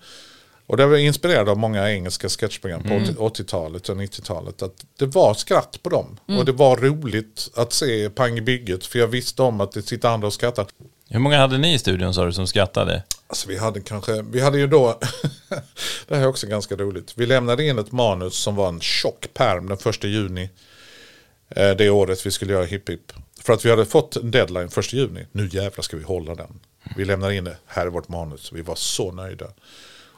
Och 0.67 0.77
det 0.77 0.85
var 0.85 0.97
inspirerad 0.97 1.49
av 1.49 1.57
många 1.57 1.91
engelska 1.91 2.29
sketchprogram 2.29 2.83
på 2.83 2.89
80 2.95 3.13
80-talet 3.43 3.89
och 3.89 3.97
90-talet. 3.97 4.61
Att 4.61 4.85
det 4.99 5.05
var 5.05 5.33
skratt 5.33 5.79
på 5.83 5.89
dem. 5.89 6.17
Och 6.37 6.45
det 6.45 6.51
var 6.51 6.77
roligt 6.77 7.49
att 7.55 7.73
se 7.73 8.09
Pang 8.09 8.37
i 8.37 8.41
bygget. 8.41 8.85
För 8.85 8.99
jag 8.99 9.07
visste 9.07 9.41
om 9.41 9.61
att 9.61 9.71
det 9.71 9.81
sitter 9.81 10.09
andra 10.09 10.27
och 10.27 10.33
skrattar. 10.33 10.67
Hur 11.09 11.19
många 11.19 11.37
hade 11.39 11.57
ni 11.57 11.73
i 11.73 11.79
studion 11.79 12.13
sa 12.13 12.25
du 12.25 12.33
som 12.33 12.47
skrattade? 12.47 13.03
Alltså 13.27 13.47
vi 13.49 13.57
hade 13.57 13.81
kanske, 13.81 14.21
vi 14.21 14.39
hade 14.41 14.57
ju 14.59 14.67
då, 14.67 14.99
det 16.07 16.15
här 16.15 16.21
är 16.23 16.27
också 16.27 16.47
ganska 16.47 16.75
roligt. 16.75 17.13
Vi 17.15 17.25
lämnade 17.25 17.63
in 17.65 17.79
ett 17.79 17.91
manus 17.91 18.35
som 18.35 18.55
var 18.55 18.67
en 18.69 18.81
tjock 18.81 19.27
perm 19.33 19.67
den 19.67 19.77
första 19.77 20.07
juni. 20.07 20.49
eh, 21.49 21.69
Det 21.71 21.89
året 21.89 22.25
vi 22.25 22.31
skulle 22.31 22.53
göra 22.53 22.65
Hipp 22.65 22.89
Hipp. 22.89 23.11
För 23.43 23.53
att 23.53 23.65
vi 23.65 23.69
hade 23.69 23.85
fått 23.85 24.15
en 24.15 24.31
deadline 24.31 24.69
första 24.69 24.95
juni. 24.97 25.25
Nu 25.31 25.49
jävlar 25.51 25.81
ska 25.81 25.97
vi 25.97 26.03
hålla 26.03 26.35
den. 26.35 26.59
Vi 26.97 27.05
lämnar 27.05 27.31
in 27.31 27.43
det, 27.43 27.57
här 27.65 27.85
är 27.85 27.89
vårt 27.89 28.07
manus. 28.09 28.51
Vi 28.53 28.61
var 28.61 28.75
så 28.75 29.11
nöjda. 29.11 29.45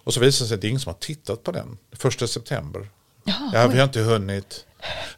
Och 0.03 0.13
så 0.13 0.19
visade 0.19 0.43
det 0.45 0.47
sig 0.47 0.55
att 0.55 0.61
det 0.61 0.67
är 0.67 0.69
ingen 0.69 0.79
som 0.81 0.89
har 0.93 0.99
tittat 0.99 1.43
på 1.43 1.51
den. 1.51 1.77
Första 1.91 2.27
september. 2.27 2.87
ja, 3.53 3.67
vi 3.67 3.77
har 3.77 3.83
inte 3.83 3.99
hunnit. 3.99 4.65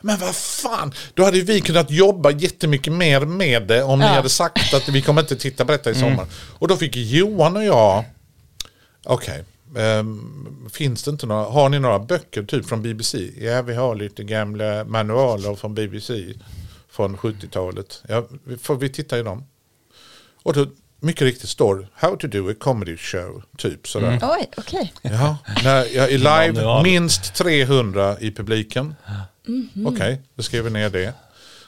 Men 0.01 0.19
vad 0.19 0.35
fan, 0.35 0.93
då 1.13 1.23
hade 1.23 1.41
vi 1.41 1.61
kunnat 1.61 1.91
jobba 1.91 2.31
jättemycket 2.31 2.93
mer 2.93 3.21
med 3.21 3.67
det 3.67 3.83
om 3.83 3.99
ni 3.99 4.05
Ja. 4.05 4.11
hade 4.11 4.29
sagt 4.29 4.73
att 4.73 4.89
vi 4.89 5.01
kommer 5.01 5.21
inte 5.21 5.35
titta 5.35 5.65
på 5.65 5.71
detta 5.71 5.91
i 5.91 5.95
sommar. 5.95 6.25
Och 6.59 6.67
då 6.67 6.77
fick 6.77 6.95
Johan 6.95 7.57
och 7.57 7.63
jag, 7.63 8.03
okej, 9.03 9.43
ehm, 9.77 10.69
finns 10.73 11.03
det 11.03 11.11
inte 11.11 11.25
några, 11.25 11.43
har 11.43 11.69
ni 11.69 11.79
några 11.79 11.99
böcker 11.99 12.43
typ 12.43 12.65
från 12.65 12.81
BBC? 12.81 13.17
Ja, 13.37 13.61
vi 13.61 13.75
har 13.75 13.95
lite 13.95 14.23
gamla 14.23 14.83
manualer 14.83 15.55
från 15.55 15.75
BBC 15.75 16.33
från 16.95 17.17
70-talet. 17.17 18.03
Ja, 18.07 18.27
vi- 18.43 18.57
får 18.57 18.75
vi 18.75 18.89
titta 18.89 19.19
i 19.19 19.23
dem? 19.23 19.45
Och 20.43 20.53
då 20.53 20.65
mycket 20.99 21.21
riktigt 21.21 21.49
står 21.49 21.87
How 21.93 22.15
to 22.17 22.27
do 22.27 22.49
a 22.49 22.53
comedy 22.59 22.97
show, 22.97 23.43
typ 23.57 23.87
sådär. 23.87 24.19
Oj, 24.23 24.49
okej. 24.57 24.93
Ja, 25.01 25.37
när 25.63 25.85
jag 25.95 26.11
är 26.11 26.17
live, 26.51 26.83
minst 26.83 27.33
300 27.35 28.17
i 28.19 28.31
publiken. 28.31 28.95
Okej, 29.85 30.21
då 30.35 30.43
skriver 30.43 30.69
vi 30.69 30.79
ner 30.79 30.89
det. 30.89 31.13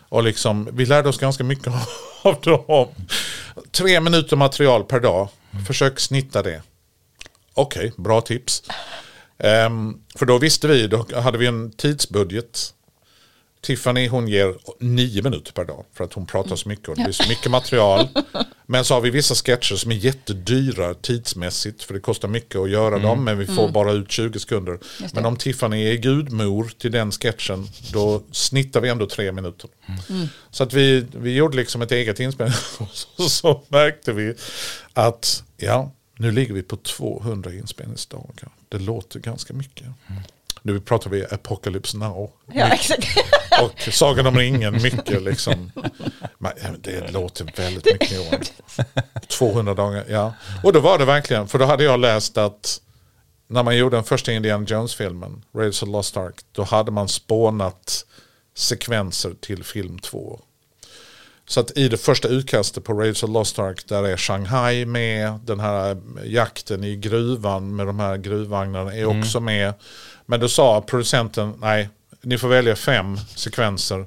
Och 0.09 0.23
liksom, 0.23 0.69
vi 0.73 0.85
lärde 0.85 1.09
oss 1.09 1.17
ganska 1.17 1.43
mycket 1.43 1.73
av 2.21 2.41
dem. 2.41 2.87
Tre 3.71 3.99
minuter 3.99 4.35
material 4.35 4.83
per 4.83 4.99
dag. 4.99 5.29
Försök 5.67 5.99
snitta 5.99 6.43
det. 6.43 6.61
Okej, 7.53 7.93
bra 7.97 8.21
tips. 8.21 8.63
Ehm, 9.37 9.97
för 10.15 10.25
då 10.25 10.37
visste 10.37 10.67
vi, 10.67 10.87
då 10.87 11.05
hade 11.21 11.37
vi 11.37 11.45
en 11.47 11.71
tidsbudget. 11.71 12.73
Tiffany 13.67 14.07
hon 14.07 14.27
ger 14.27 14.55
nio 14.79 15.21
minuter 15.21 15.51
per 15.51 15.65
dag 15.65 15.85
för 15.93 16.03
att 16.03 16.13
hon 16.13 16.25
pratar 16.25 16.55
så 16.55 16.69
mycket 16.69 16.89
och 16.89 16.95
det 16.95 17.03
blir 17.03 17.13
så 17.13 17.29
mycket 17.29 17.51
material. 17.51 18.07
Men 18.65 18.85
så 18.85 18.93
har 18.93 19.01
vi 19.01 19.09
vissa 19.09 19.35
sketcher 19.35 19.75
som 19.75 19.91
är 19.91 19.95
jättedyra 19.95 20.93
tidsmässigt 20.93 21.83
för 21.83 21.93
det 21.93 21.99
kostar 21.99 22.27
mycket 22.27 22.55
att 22.55 22.69
göra 22.69 22.99
dem 22.99 23.23
men 23.23 23.37
vi 23.37 23.45
får 23.45 23.69
bara 23.69 23.91
ut 23.91 24.11
20 24.11 24.39
sekunder. 24.39 24.79
Men 25.13 25.25
om 25.25 25.35
Tiffany 25.35 25.83
är 25.83 25.95
gudmor 25.95 26.71
till 26.77 26.91
den 26.91 27.11
sketchen 27.11 27.67
då 27.93 28.23
snittar 28.31 28.81
vi 28.81 28.89
ändå 28.89 29.07
tre 29.07 29.31
minuter. 29.31 29.69
Så 30.51 30.63
att 30.63 30.73
vi, 30.73 31.05
vi 31.11 31.35
gjorde 31.35 31.57
liksom 31.57 31.81
ett 31.81 31.91
eget 31.91 32.19
inspelning 32.19 32.57
och 32.77 32.89
så, 32.93 33.29
så 33.29 33.61
märkte 33.67 34.13
vi 34.13 34.33
att 34.93 35.43
ja, 35.57 35.91
nu 36.17 36.31
ligger 36.31 36.53
vi 36.53 36.63
på 36.63 36.75
200 36.75 37.53
inspelningsdagar. 37.53 38.49
Det 38.69 38.79
låter 38.79 39.19
ganska 39.19 39.53
mycket. 39.53 39.87
Nu 40.67 40.79
pratar 40.79 41.09
vi 41.09 41.25
Apocalypse 41.25 41.97
Now. 41.97 42.31
Ja, 42.53 42.67
exakt. 42.67 43.07
Och 43.61 43.93
Sagan 43.93 44.27
om 44.27 44.37
ringen, 44.37 44.81
mycket 44.81 45.21
liksom. 45.21 45.71
Men 46.37 46.53
det 46.81 47.11
låter 47.11 47.53
väldigt 47.55 47.85
mycket 47.85 48.11
i 48.11 48.19
år. 48.19 48.39
200 49.27 49.73
dagar, 49.73 50.05
ja. 50.09 50.33
Och 50.63 50.73
då 50.73 50.79
var 50.79 50.97
det 50.97 51.05
verkligen, 51.05 51.47
för 51.47 51.59
då 51.59 51.65
hade 51.65 51.83
jag 51.83 51.99
läst 51.99 52.37
att 52.37 52.81
när 53.47 53.63
man 53.63 53.77
gjorde 53.77 53.97
den 53.97 54.03
första 54.03 54.31
Indiana 54.31 54.65
Jones-filmen, 54.67 55.43
Raiders 55.55 55.83
of 55.83 55.87
the 55.87 55.91
Lost 55.91 56.17
Ark, 56.17 56.35
då 56.51 56.63
hade 56.63 56.91
man 56.91 57.07
spånat 57.07 58.05
sekvenser 58.55 59.33
till 59.41 59.63
film 59.63 59.99
2. 59.99 60.39
Så 61.49 61.59
att 61.59 61.77
i 61.77 61.89
det 61.89 61.97
första 61.97 62.27
utkastet 62.27 62.83
på 62.83 62.93
Raiders 62.93 63.23
of 63.23 63.27
the 63.27 63.33
Lost 63.33 63.59
Ark 63.59 63.87
där 63.87 64.03
är 64.03 64.17
Shanghai 64.17 64.85
med, 64.85 65.39
den 65.43 65.59
här 65.59 65.97
jakten 66.23 66.83
i 66.83 66.95
gruvan 66.95 67.75
med 67.75 67.87
de 67.87 67.99
här 67.99 68.17
gruvvagnarna 68.17 68.93
är 68.93 69.05
också 69.05 69.39
med. 69.39 69.73
Men 70.29 70.39
då 70.39 70.49
sa 70.49 70.81
producenten, 70.81 71.53
nej, 71.61 71.89
ni 72.21 72.37
får 72.37 72.47
välja 72.47 72.75
fem 72.75 73.17
sekvenser 73.35 74.05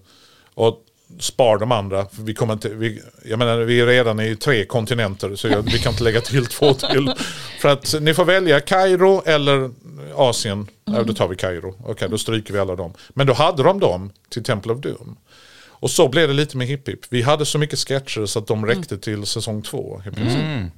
och 0.55 0.85
spar 1.19 1.59
de 1.59 1.73
andra. 1.73 2.07
För 2.07 2.23
vi, 2.23 2.35
kommer 2.35 2.53
inte, 2.53 2.69
vi, 2.69 3.03
jag 3.25 3.39
menar, 3.39 3.59
vi 3.59 3.81
är 3.81 3.87
redan 3.87 4.21
i 4.21 4.37
tre 4.37 4.65
kontinenter 4.65 5.37
så 5.37 5.49
jag, 5.49 5.63
vi 5.63 5.79
kan 5.79 5.93
inte 5.93 6.05
lägga 6.05 6.21
till 6.21 6.47
två 6.47 6.75
till. 6.75 7.15
För 7.61 7.69
att 7.69 7.95
ni 8.01 8.15
får 8.15 8.25
välja 8.25 8.61
Kairo 8.61 9.23
eller 9.27 9.71
Asien. 10.15 10.67
Ja, 10.85 11.03
då 11.03 11.15
tar 11.15 11.29
vi 11.29 11.37
Kairo. 11.37 11.75
Okej, 11.85 12.09
då 12.09 12.19
stryker 12.19 12.53
vi 12.53 12.59
alla 12.59 12.77
dem. 12.77 12.95
Men 13.09 13.27
då 13.27 13.33
hade 13.33 13.63
de 13.63 13.81
dem 13.81 14.11
till 14.29 14.45
Temple 14.45 14.73
of 14.73 14.81
Doom. 14.81 15.17
Och 15.69 15.91
så 15.91 16.09
blev 16.09 16.29
det 16.29 16.35
lite 16.35 16.57
med 16.57 16.67
Hipp 16.67 16.89
Hipp. 16.89 17.01
Vi 17.09 17.23
hade 17.23 17.47
så 17.47 17.59
mycket 17.59 17.79
sketcher 17.79 18.27
så 18.27 18.39
att 18.39 18.47
de 18.47 18.67
räckte 18.67 18.99
till 18.99 19.27
säsong 19.27 19.63
två. 19.63 20.03
Princip. 20.15 20.73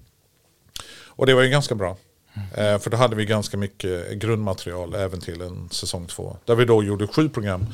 Och 1.06 1.26
det 1.26 1.34
var 1.34 1.42
ju 1.42 1.48
ganska 1.48 1.74
bra. 1.74 1.96
Eh, 2.56 2.78
för 2.78 2.90
då 2.90 2.96
hade 2.96 3.16
vi 3.16 3.24
ganska 3.24 3.56
mycket 3.56 4.12
grundmaterial 4.12 4.94
även 4.94 5.20
till 5.20 5.40
en 5.40 5.68
säsong 5.70 6.06
två. 6.06 6.36
Där 6.44 6.54
vi 6.54 6.64
då 6.64 6.84
gjorde 6.84 7.06
sju 7.06 7.28
program. 7.28 7.66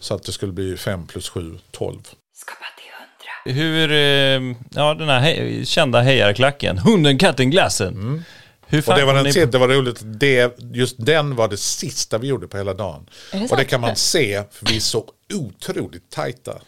Så 0.00 0.14
att 0.14 0.22
det 0.24 0.32
skulle 0.32 0.52
bli 0.52 0.76
fem 0.76 1.06
plus 1.06 1.28
sju, 1.28 1.58
tolv. 1.70 2.00
Skapa 2.34 2.64
till 2.76 3.54
hundra. 3.54 3.60
Hur, 3.62 3.90
eh, 3.92 4.56
ja 4.74 4.94
den 4.94 5.08
här 5.08 5.20
he- 5.20 5.64
kända 5.64 6.00
hejarklacken, 6.00 6.78
hunden, 6.78 7.18
katten, 7.18 7.50
glassen. 7.50 8.24
Hur 8.66 8.90
Och 8.90 8.96
det 8.98 9.04
var, 9.04 9.14
den, 9.14 9.24
ni 9.24 9.32
det 9.46 9.58
var 9.58 9.68
roligt, 9.68 10.00
det, 10.04 10.56
just 10.74 10.96
den 10.98 11.36
var 11.36 11.48
det 11.48 11.56
sista 11.56 12.18
vi 12.18 12.26
gjorde 12.26 12.48
på 12.48 12.56
hela 12.56 12.74
dagen. 12.74 13.06
Det 13.32 13.50
och 13.50 13.56
det 13.56 13.64
kan 13.64 13.80
man 13.80 13.96
se, 13.96 14.42
för 14.52 14.66
vi 14.66 14.76
är 14.76 14.80
så 14.80 15.04
otroligt 15.34 16.10
tajta. 16.10 16.58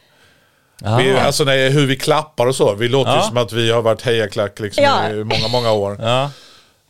Ah. 0.85 0.97
Vi, 0.99 1.11
alltså 1.19 1.45
när, 1.45 1.71
hur 1.71 1.87
vi 1.87 1.97
klappar 1.97 2.47
och 2.47 2.55
så, 2.57 2.75
vi 2.75 2.89
låter 2.89 3.11
ju 3.11 3.17
Ja. 3.17 3.23
som 3.23 3.37
att 3.37 3.53
vi 3.53 3.71
har 3.71 3.83
varit 3.83 4.03
hejaklack 4.03 4.61
liksom 4.61 4.85
Ja. 4.85 5.09
i 5.11 5.25
många, 5.25 5.49
många 5.49 5.73
år. 5.73 5.97
Ja. 6.01 6.31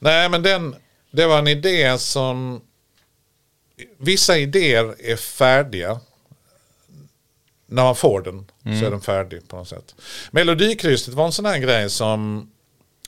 Nej, 0.07 0.29
men 0.29 0.42
den, 0.42 0.77
det 1.11 1.27
var 1.27 1.38
en 1.38 1.47
idé 1.49 1.99
som... 1.99 2.61
Vissa 3.99 4.38
idéer 4.38 4.95
är 4.99 5.16
färdiga. 5.16 6.01
När 7.66 7.83
man 7.85 7.97
får 7.97 8.21
den 8.21 8.51
så 8.79 8.87
är 8.87 8.90
den 8.90 9.01
färdig 9.01 9.49
på 9.49 9.57
något 9.57 9.69
sätt. 9.69 9.95
Melodikrysset 10.31 11.14
var 11.14 11.27
en 11.27 11.33
sån 11.33 11.45
här 11.45 11.59
grej 11.59 11.90
som... 11.90 12.51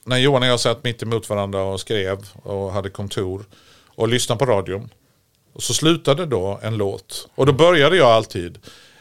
När 0.05 0.17
Johan 0.17 0.43
och 0.43 0.49
jag 0.49 0.61
satt 0.61 0.85
mitt 0.85 1.03
emot 1.03 1.31
varandra 1.31 1.63
och 1.63 1.81
skrev 1.81 2.19
och 2.43 2.73
hade 2.73 2.91
kontor 2.91 3.45
och 3.87 4.09
lyssnade 4.09 4.39
på 4.39 4.47
radion. 4.47 4.91
Och 5.53 5.63
så 5.63 5.75
slutade 5.75 6.27
då 6.27 6.61
en 6.63 6.77
låt. 6.77 7.29
Och 7.35 7.47
då 7.47 7.53
började 7.53 7.97
jag 7.97 8.09
alltid... 8.09 8.59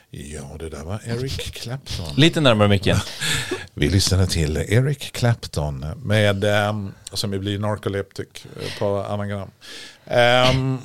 Ja, 0.10 0.56
det 0.60 0.70
där 0.70 0.84
var 0.84 1.02
Eric 1.06 1.52
Clapton. 1.54 2.16
Lite 2.16 2.42
närmare 2.42 2.68
micken. 2.68 2.98
Vi 3.74 3.90
lyssnade 3.90 4.28
till 4.28 4.58
Eric 4.58 5.12
Clapton 5.12 5.86
med, 6.04 6.44
um, 6.70 6.94
som 7.14 7.34
ju 7.34 7.40
blir 7.40 7.60
narkoleptic 7.60 8.28
eh, 8.36 8.80
på 8.80 8.98
anagram. 8.98 9.50
Ehm, 10.06 10.78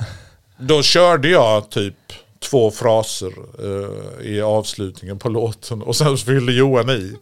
då 0.59 0.83
körde 0.83 1.29
jag 1.29 1.71
typ 1.71 1.95
två 2.41 2.71
fraser 2.71 3.33
eh, 3.59 4.27
i 4.27 4.41
avslutningen 4.41 5.19
på 5.19 5.29
låten 5.29 5.83
och 5.83 5.97
sen 5.97 6.19
fyllde 6.19 6.53
Johan 6.53 6.91
i. 6.91 7.17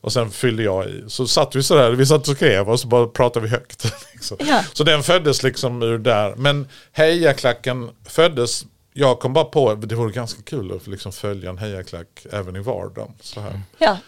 Och 0.00 0.12
sen 0.12 0.30
fyllde 0.30 0.62
jag 0.62 0.86
i. 0.86 1.04
Så 1.08 1.26
satt 1.26 1.56
vi 1.56 1.62
sådär, 1.62 1.90
vi 1.90 2.06
satt 2.06 2.28
och 2.28 2.36
skrev 2.36 2.70
och 2.70 2.80
så 2.80 2.88
bara 2.88 3.06
pratade 3.06 3.46
vi 3.46 3.50
högt. 3.52 3.92
liksom. 4.12 4.36
Ja. 4.40 4.64
Så 4.72 4.84
den 4.84 5.02
föddes 5.02 5.42
liksom 5.42 5.82
ur 5.82 5.98
där. 5.98 6.34
Men 6.36 6.68
hejaklacken 6.92 7.90
föddes, 8.04 8.64
jag 8.92 9.20
kom 9.20 9.32
bara 9.32 9.44
på, 9.44 9.74
det 9.74 9.94
vore 9.94 10.12
ganska 10.12 10.42
kul 10.42 10.76
att 10.76 10.86
liksom 10.86 11.12
följa 11.12 11.50
en 11.50 11.58
hejaklack 11.58 12.26
även 12.32 12.56
i 12.56 12.60
vardagen. 12.60 13.12
Så 13.20 13.40
här. 13.40 13.60
Ja. 13.78 13.98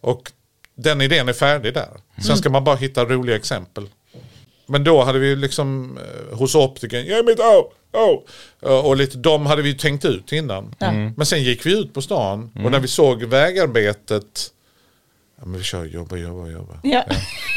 Och 0.00 0.32
den 0.74 1.00
idén 1.00 1.28
är 1.28 1.32
färdig 1.32 1.74
där. 1.74 1.90
Sen 2.26 2.36
ska 2.36 2.50
man 2.50 2.64
bara 2.64 2.76
hitta 2.76 3.04
roliga 3.04 3.36
exempel. 3.36 3.88
Men 4.66 4.84
då 4.84 5.02
hade 5.02 5.18
vi 5.18 5.36
liksom 5.36 5.98
eh, 5.98 6.38
hos 6.38 6.54
optikern, 6.54 7.04
ge 7.04 7.22
mig 7.22 7.32
ett 7.32 7.40
oh, 7.40 7.64
oh. 7.92 8.22
Eh, 8.62 8.86
Och 8.86 8.96
lite, 8.96 9.18
de 9.18 9.46
hade 9.46 9.62
vi 9.62 9.74
tänkt 9.74 10.04
ut 10.04 10.32
innan. 10.32 10.74
Men 11.16 11.26
sen 11.26 11.42
gick 11.42 11.66
vi 11.66 11.78
ut 11.78 11.94
på 11.94 12.02
stan 12.02 12.50
och 12.64 12.70
när 12.70 12.80
vi 12.80 12.88
såg 12.88 13.22
vägarbetet, 13.22 14.50
ja 15.38 15.44
men 15.46 15.58
vi 15.58 15.64
kör, 15.64 15.84
jobba, 15.84 16.16
jobba, 16.16 16.48
jobba. 16.48 16.74
Ja. 16.82 17.04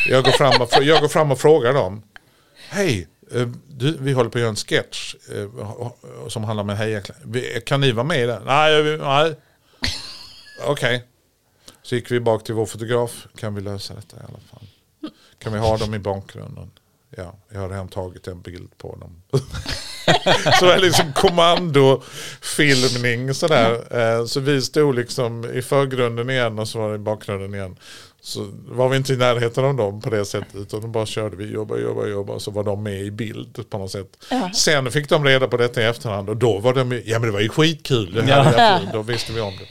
Jag, 0.09 0.23
går 0.23 0.31
fram 0.31 0.61
och, 0.61 0.83
jag 0.83 1.01
går 1.01 1.07
fram 1.07 1.31
och 1.31 1.39
frågar 1.39 1.73
dem, 1.73 2.01
hej, 2.69 3.07
du, 3.67 3.97
vi 3.99 4.13
håller 4.13 4.29
på 4.29 4.37
att 4.37 4.41
göra 4.41 4.49
en 4.49 4.55
sketch 4.55 5.15
eh, 5.33 5.49
som 6.27 6.43
handlar 6.43 6.63
om 6.63 6.69
en 6.69 6.77
hejaklack. 6.77 7.17
Kan 7.65 7.81
ni 7.81 7.91
vara 7.91 8.03
med 8.03 8.23
i 8.23 8.25
den? 8.25 8.43
Nej. 8.45 9.35
Okej. 10.67 11.03
Så 11.83 11.95
gick 11.95 12.11
vi 12.11 12.19
bak 12.19 12.43
till 12.43 12.53
vår 12.55 12.65
fotograf. 12.65 13.27
Kan 13.37 13.55
vi 13.55 13.61
lösa 13.61 13.93
detta 13.93 14.17
i 14.17 14.19
alla 14.19 14.39
fall? 14.51 14.67
Kan 15.39 15.53
vi 15.53 15.59
ha 15.59 15.77
dem 15.77 15.93
i 15.93 15.99
bakgrunden? 15.99 16.71
Ja, 17.17 17.35
jag 17.51 17.59
har 17.59 17.69
redan 17.69 17.87
tagit 17.87 18.27
en 18.27 18.41
bild 18.41 18.77
på 18.77 18.95
dem. 18.95 19.21
så 20.59 20.65
det 20.65 20.73
är 20.73 20.79
liksom 20.79 21.13
kommandofilmning 21.13 23.33
sådär. 23.33 23.97
Eh, 24.19 24.25
Så 24.25 24.39
vi 24.39 24.61
stod 24.61 24.95
liksom 24.95 25.45
i 25.53 25.61
förgrunden 25.61 26.29
igen 26.29 26.59
och 26.59 26.67
så 26.67 26.79
var 26.79 26.89
det 26.89 26.95
i 26.95 26.97
bakgrunden 26.97 27.53
igen. 27.53 27.77
Så 28.27 28.47
var 28.67 28.89
vi 28.89 28.97
inte 28.97 29.13
i 29.13 29.17
närheten 29.17 29.65
av 29.65 29.75
dem 29.75 30.01
på 30.01 30.09
det 30.09 30.25
sättet 30.25 30.55
utan 30.55 30.81
då 30.81 30.87
bara 30.87 31.05
körde 31.05 31.35
vi, 31.35 31.51
jobba, 31.53 31.77
jobba, 31.77 32.05
jobba 32.05 32.39
så 32.39 32.51
var 32.51 32.63
de 32.63 32.83
med 32.83 33.01
i 33.01 33.11
bild 33.11 33.69
på 33.69 33.77
något 33.77 33.91
sätt. 33.91 34.07
Ja. 34.31 34.49
Sen 34.53 34.91
fick 34.91 35.09
de 35.09 35.25
reda 35.25 35.47
på 35.47 35.57
detta 35.57 35.81
i 35.81 35.85
efterhand 35.85 36.29
och 36.29 36.37
då 36.37 36.59
var 36.59 36.73
de, 36.73 37.01
ja 37.05 37.19
men 37.19 37.27
det 37.29 37.31
var 37.33 37.39
ju 37.39 37.49
skitkul, 37.49 38.13
det 38.13 38.25
Ja. 38.29 38.41
hade 38.41 38.57
jag, 38.63 38.81
då 38.93 39.01
visste 39.01 39.33
vi 39.33 39.41
om 39.41 39.53
det. 39.59 39.65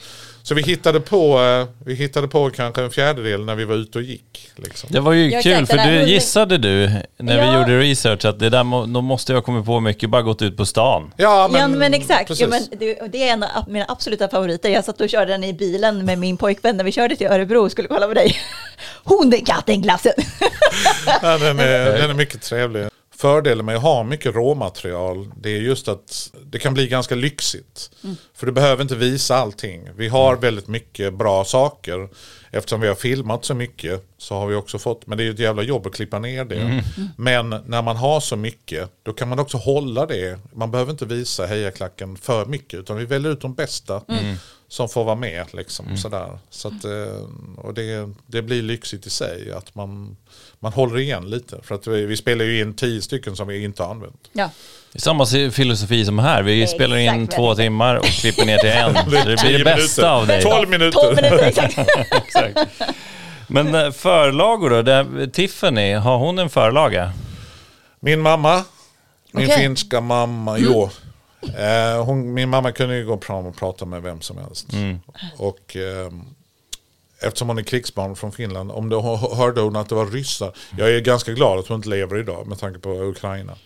Så 0.46 0.54
vi 0.54 0.62
hittade 0.62 1.00
på, 1.00 1.40
eh, 1.40 1.66
vi 1.86 1.94
hittade 1.94 2.28
på 2.28 2.50
kanske 2.50 2.82
en 2.82 2.90
fjärdedel 2.90 3.44
när 3.44 3.54
vi 3.54 3.64
var 3.64 3.74
ute 3.74 3.98
och 3.98 4.04
gick. 4.04 4.50
Liksom. 4.56 4.88
Det 4.92 5.00
var 5.00 5.12
ju 5.12 5.30
Ja, 5.30 5.40
kul, 5.42 5.66
för 5.66 5.76
du 5.76 6.02
gissade 6.02 6.58
du 6.58 6.88
när 7.18 7.40
vi 7.40 7.46
Ja. 7.46 7.58
gjorde 7.60 7.80
research 7.80 8.24
att 8.24 8.38
det 8.38 8.50
där 8.50 8.64
må, 8.64 8.86
då 8.86 9.00
måste 9.00 9.32
jag 9.32 9.36
ha 9.36 9.42
kommit 9.44 9.66
på 9.66 9.80
mycket, 9.80 10.10
bara 10.10 10.22
gått 10.22 10.42
ut 10.42 10.56
på 10.56 10.66
stan. 10.66 11.12
Ja 11.16 11.48
Men, 11.52 11.60
ja, 11.60 11.68
men 11.78 11.94
exakt. 11.94 12.28
precis. 12.28 12.40
Ja, 12.42 12.48
men 12.48 12.78
det, 12.78 12.98
det 13.12 13.28
är 13.28 13.32
en 13.32 13.42
av 13.42 13.68
mina 13.68 13.84
absoluta 13.88 14.28
favoriter. 14.28 14.68
Jag 14.70 14.84
satt 14.84 15.00
och 15.00 15.08
körde 15.10 15.32
den 15.32 15.44
i 15.44 15.52
bilen 15.52 16.04
med 16.04 16.18
min 16.18 16.36
pojkvän 16.36 16.76
när 16.76 16.84
vi 16.84 16.92
körde 16.92 17.16
till 17.16 17.26
Örebro 17.26 17.64
och 17.64 17.70
skulle 17.70 17.88
kolla 17.88 18.06
på 18.06 18.14
dig. 18.14 18.36
Hundkattenglassen! 19.04 20.12
Ja, 21.22 21.38
den, 21.38 21.58
är, 21.58 21.84
den 21.98 22.10
är 22.10 22.14
mycket 22.14 22.42
trevlig. 22.42 22.86
Fördelen 23.24 23.66
med 23.66 23.76
att 23.76 23.82
ha 23.82 24.02
mycket 24.02 24.34
råmaterial 24.34 25.30
det 25.36 25.50
är 25.50 25.60
just 25.60 25.88
att 25.88 26.32
det 26.46 26.58
kan 26.58 26.74
bli 26.74 26.88
ganska 26.88 27.14
lyxigt. 27.14 27.90
För 28.34 28.46
du 28.46 28.52
behöver 28.52 28.82
inte 28.82 28.96
visa 28.96 29.36
allting. 29.36 29.88
Vi 29.96 30.08
har 30.08 30.36
väldigt 30.36 30.68
mycket 30.68 31.14
bra 31.14 31.44
saker. 31.44 32.08
Eftersom 32.50 32.80
vi 32.80 32.88
har 32.88 32.94
filmat 32.94 33.44
så 33.44 33.54
mycket 33.54 34.04
så 34.18 34.34
har 34.34 34.46
vi 34.46 34.54
också 34.54 34.78
fått, 34.78 35.06
men 35.06 35.18
det 35.18 35.24
är 35.24 35.24
ju 35.24 35.32
ett 35.32 35.38
jävla 35.38 35.62
jobb 35.62 35.86
att 35.86 35.94
klippa 35.94 36.18
ner 36.18 36.44
det. 36.44 36.84
Men 37.16 37.50
när 37.50 37.82
man 37.82 37.96
har 37.96 38.20
så 38.20 38.36
mycket 38.36 38.90
då 39.02 39.12
kan 39.12 39.28
man 39.28 39.38
också 39.38 39.56
hålla 39.56 40.06
det. 40.06 40.38
Man 40.52 40.70
behöver 40.70 40.90
inte 40.92 41.06
visa 41.06 41.46
hejaklacken 41.46 42.16
för 42.16 42.46
mycket 42.46 42.80
utan 42.80 42.96
vi 42.96 43.04
väljer 43.04 43.32
ut 43.32 43.40
de 43.40 43.54
bästa 43.54 44.02
som 44.74 44.88
får 44.88 45.04
vara 45.04 45.14
med. 45.14 45.46
Liksom, 45.52 45.96
sådär. 45.96 46.38
Så 46.50 46.68
att, 46.68 46.84
eh, 46.84 47.26
och 47.56 47.74
det, 47.74 48.10
det 48.26 48.42
blir 48.42 48.62
lyxigt 48.62 49.06
i 49.06 49.10
sig 49.10 49.52
att 49.52 49.74
man, 49.74 50.16
man 50.60 50.72
håller 50.72 50.98
igen 50.98 51.30
lite. 51.30 51.56
För 51.62 51.74
att 51.74 51.86
vi, 51.86 52.06
vi 52.06 52.16
spelar 52.16 52.44
ju 52.44 52.60
in 52.60 52.74
tio 52.74 53.02
stycken 53.02 53.36
som 53.36 53.48
vi 53.48 53.64
inte 53.64 53.82
har 53.82 53.90
använt. 53.90 54.28
Ja. 54.32 54.50
Det 54.92 54.98
är 54.98 55.00
samma 55.00 55.26
filosofi 55.50 56.04
som 56.04 56.18
här, 56.18 56.42
vi 56.42 56.62
Exakt, 56.62 56.76
spelar 56.78 56.96
in 56.96 57.26
två 57.28 57.54
timmar 57.54 57.96
och 57.96 58.04
klipper 58.04 58.44
ner 58.44 58.58
till 58.58 58.68
en. 58.68 58.94
Så 59.22 59.28
det 59.28 59.42
blir 59.42 59.58
det 59.58 59.64
bästa 59.64 60.02
minuter. 60.02 60.08
av 60.08 60.26
dig. 60.26 60.42
12 60.42 60.68
minuter. 60.68 61.00
12 61.00 61.16
minuter, 61.16 61.38
exakt. 61.46 61.78
Exakt. 62.10 62.58
Men 63.46 63.74
eh, 63.74 63.90
förlagor 63.90 64.70
då? 64.70 64.82
Det, 64.82 65.28
Tiffany, 65.28 65.92
har 65.92 66.18
hon 66.18 66.38
en 66.38 66.50
förlaga? 66.50 67.12
Min 68.00 68.20
mamma, 68.20 68.64
min 69.32 69.44
Okej. 69.44 69.58
finska 69.58 70.00
mamma, 70.00 70.58
jo. 70.58 70.90
Eh, 71.58 72.04
hon, 72.04 72.32
min 72.34 72.48
mamma 72.48 72.72
kunde 72.72 72.96
ju 72.96 73.06
gå 73.06 73.20
fram 73.20 73.46
och 73.46 73.56
prata 73.56 73.84
med 73.84 74.02
vem 74.02 74.20
som 74.20 74.38
helst. 74.38 74.66
Och 75.36 75.76
ehm, 75.76 76.22
eftersom 77.20 77.48
hon 77.48 77.58
är 77.58 77.62
krigsbarn 77.62 78.16
från 78.16 78.32
Finland, 78.32 78.70
om 78.72 78.90
hö- 78.92 79.34
hörde 79.36 79.60
hon 79.60 79.76
att 79.76 79.88
det 79.88 79.94
var 79.94 80.06
ryssar. 80.06 80.52
Jag 80.78 80.90
är 80.90 81.00
ganska 81.00 81.32
glad 81.32 81.58
att 81.58 81.66
hon 81.68 81.76
inte 81.76 81.88
lever 81.88 82.18
idag 82.18 82.46
med 82.46 82.58
tanke 82.58 82.78
på 82.78 82.90
Ukraina. 82.90 83.56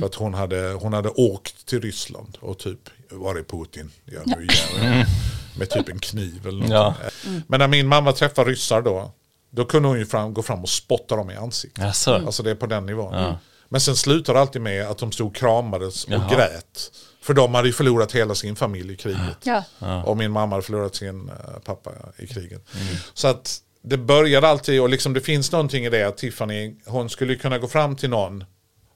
För 0.00 0.06
att 0.06 0.14
hon 0.14 0.34
hade, 0.34 0.72
hon 0.72 0.92
hade 0.92 1.08
åkt 1.08 1.66
till 1.66 1.80
Ryssland 1.80 2.38
och 2.40 2.58
typ, 2.58 2.78
var 3.10 3.34
är 3.34 3.42
Putin? 3.42 3.90
Ja, 4.04 4.20
nu 4.26 4.46
jävlar. 4.50 5.06
Med 5.58 5.70
typ 5.70 5.88
en 5.88 5.98
kniv 5.98 6.46
eller 6.46 6.60
något. 6.60 6.70
Ja. 6.70 6.94
Men 7.46 7.60
när 7.60 7.68
min 7.68 7.86
mamma 7.88 8.12
träffade 8.12 8.50
ryssar 8.50 8.82
då, 8.82 9.12
då 9.50 9.64
kunde 9.64 9.88
hon 9.88 9.98
ju 9.98 10.06
fram, 10.06 10.34
gå 10.34 10.42
fram 10.42 10.62
och 10.62 10.68
spotta 10.68 11.16
dem 11.16 11.30
i 11.30 11.36
ansiktet. 11.36 11.84
Alltså 12.26 12.42
det 12.42 12.50
är 12.50 12.54
på 12.54 12.66
den 12.66 12.86
nivån. 12.86 13.34
Men 13.68 13.80
sen 13.80 13.96
slutar 13.96 14.34
det 14.34 14.40
alltid 14.40 14.62
med 14.62 14.86
att 14.86 14.98
de 14.98 15.12
stod 15.12 15.26
och 15.26 15.34
kramades 15.36 16.04
och 16.04 16.10
Jaha. 16.12 16.34
grät. 16.34 16.90
För 17.22 17.34
de 17.34 17.54
hade 17.54 17.68
ju 17.68 17.72
förlorat 17.72 18.12
hela 18.12 18.34
sin 18.34 18.56
familj 18.56 18.92
i 18.92 18.96
kriget. 18.96 19.38
Ja. 19.42 20.02
Och 20.02 20.16
min 20.16 20.30
mamma 20.30 20.56
hade 20.56 20.62
förlorat 20.62 20.94
sin 20.94 21.28
eh, 21.28 21.60
pappa 21.64 21.90
i 22.18 22.26
kriget. 22.26 22.74
Mm. 22.74 22.94
Så 23.14 23.28
att 23.28 23.58
det 23.82 23.96
började 23.96 24.48
alltid, 24.48 24.80
och 24.80 24.88
liksom 24.88 25.12
det 25.12 25.20
finns 25.20 25.52
någonting 25.52 25.84
i 25.84 25.90
det 25.90 26.02
att 26.02 26.16
Tiffany, 26.16 26.74
hon 26.86 27.10
skulle 27.10 27.34
kunna 27.34 27.58
gå 27.58 27.68
fram 27.68 27.96
till 27.96 28.10
någon. 28.10 28.44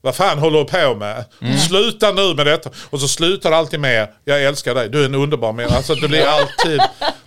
Vad 0.07 0.15
fan 0.15 0.39
håller 0.39 0.59
du 0.59 0.65
på 0.65 0.95
med? 0.95 1.25
Mm. 1.43 1.59
Sluta 1.59 2.13
nu 2.13 2.35
med 2.35 2.47
detta. 2.47 2.71
Och 2.91 3.01
så 3.01 3.09
slutar 3.09 3.51
det 3.51 3.57
alltid 3.57 3.81
med, 3.81 4.09
jag 4.25 4.45
älskar 4.45 4.75
dig, 4.75 4.89
du 4.89 5.01
är 5.01 5.05
en 5.05 5.15
underbar 5.15 5.53
människa. 5.53 5.77
Alltså 5.77 5.95
det 5.95 6.09
blir 6.09 6.27
alltid, 6.27 6.81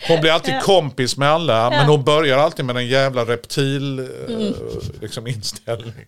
hon 0.07 0.21
blir 0.21 0.31
alltid 0.31 0.61
kompis 0.61 1.17
med 1.17 1.29
alla. 1.29 1.69
Men 1.69 1.85
hon 1.85 2.03
börjar 2.03 2.37
alltid 2.37 2.65
med 2.65 2.77
en 2.77 2.87
jävla 2.87 3.25
reptil 3.25 3.99
eh, 3.99 4.05
liksom 5.01 5.27
inställning. 5.27 6.05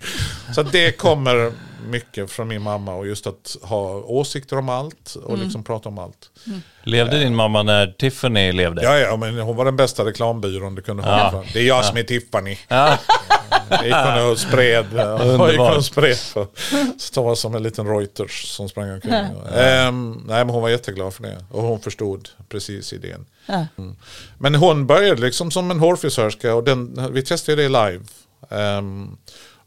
Så 0.55 0.63
det 0.63 0.91
kommer 0.91 1.51
mycket 1.89 2.31
från 2.31 2.47
min 2.47 2.61
mamma 2.61 2.95
och 2.95 3.07
just 3.07 3.27
att 3.27 3.57
ha 3.61 3.89
åsikter 3.93 4.57
om 4.57 4.69
allt 4.69 5.15
och 5.23 5.37
liksom 5.37 5.63
prata 5.63 5.89
om 5.89 5.97
allt. 5.97 6.29
Levde 6.83 7.19
din 7.19 7.35
mamma 7.35 7.63
när 7.63 7.87
Tiffany 7.87 8.51
levde? 8.51 8.83
Ja, 8.83 8.97
ja, 8.97 9.15
men 9.15 9.39
hon 9.39 9.55
var 9.55 9.65
den 9.65 9.75
bästa 9.75 10.05
reklambyrån 10.05 10.75
du 10.75 10.81
kunde 10.81 11.03
ha. 11.03 11.43
Det 11.53 11.59
är 11.59 11.67
jag 11.67 11.85
som 11.85 11.97
är 11.97 12.03
Tiffany. 12.03 12.57
Hon 13.69 14.31
och 14.31 14.39
spred. 14.39 14.85
Och 15.75 15.85
spred. 15.85 16.17
Så 16.17 16.47
det 17.13 17.21
var 17.21 17.35
som 17.35 17.55
en 17.55 17.63
liten 17.63 17.87
Reuters 17.87 18.47
som 18.47 18.69
sprang 18.69 18.91
omkring. 18.91 19.13
Ehm, 19.13 20.23
nej, 20.27 20.45
men 20.45 20.49
hon 20.49 20.61
var 20.61 20.69
jätteglad 20.69 21.13
för 21.13 21.23
det. 21.23 21.45
Och 21.51 21.63
hon 21.63 21.79
förstod 21.79 22.29
precis 22.49 22.93
idén. 22.93 23.25
Mm. 23.47 23.95
Men 24.37 24.55
hon 24.55 24.87
började 24.87 25.21
liksom 25.21 25.51
som 25.51 25.71
en 25.71 25.79
hårfrisörska 25.79 26.55
och 26.55 26.63
den, 26.63 27.13
vi 27.13 27.23
testade 27.23 27.61
det 27.61 27.69
live. 27.69 28.03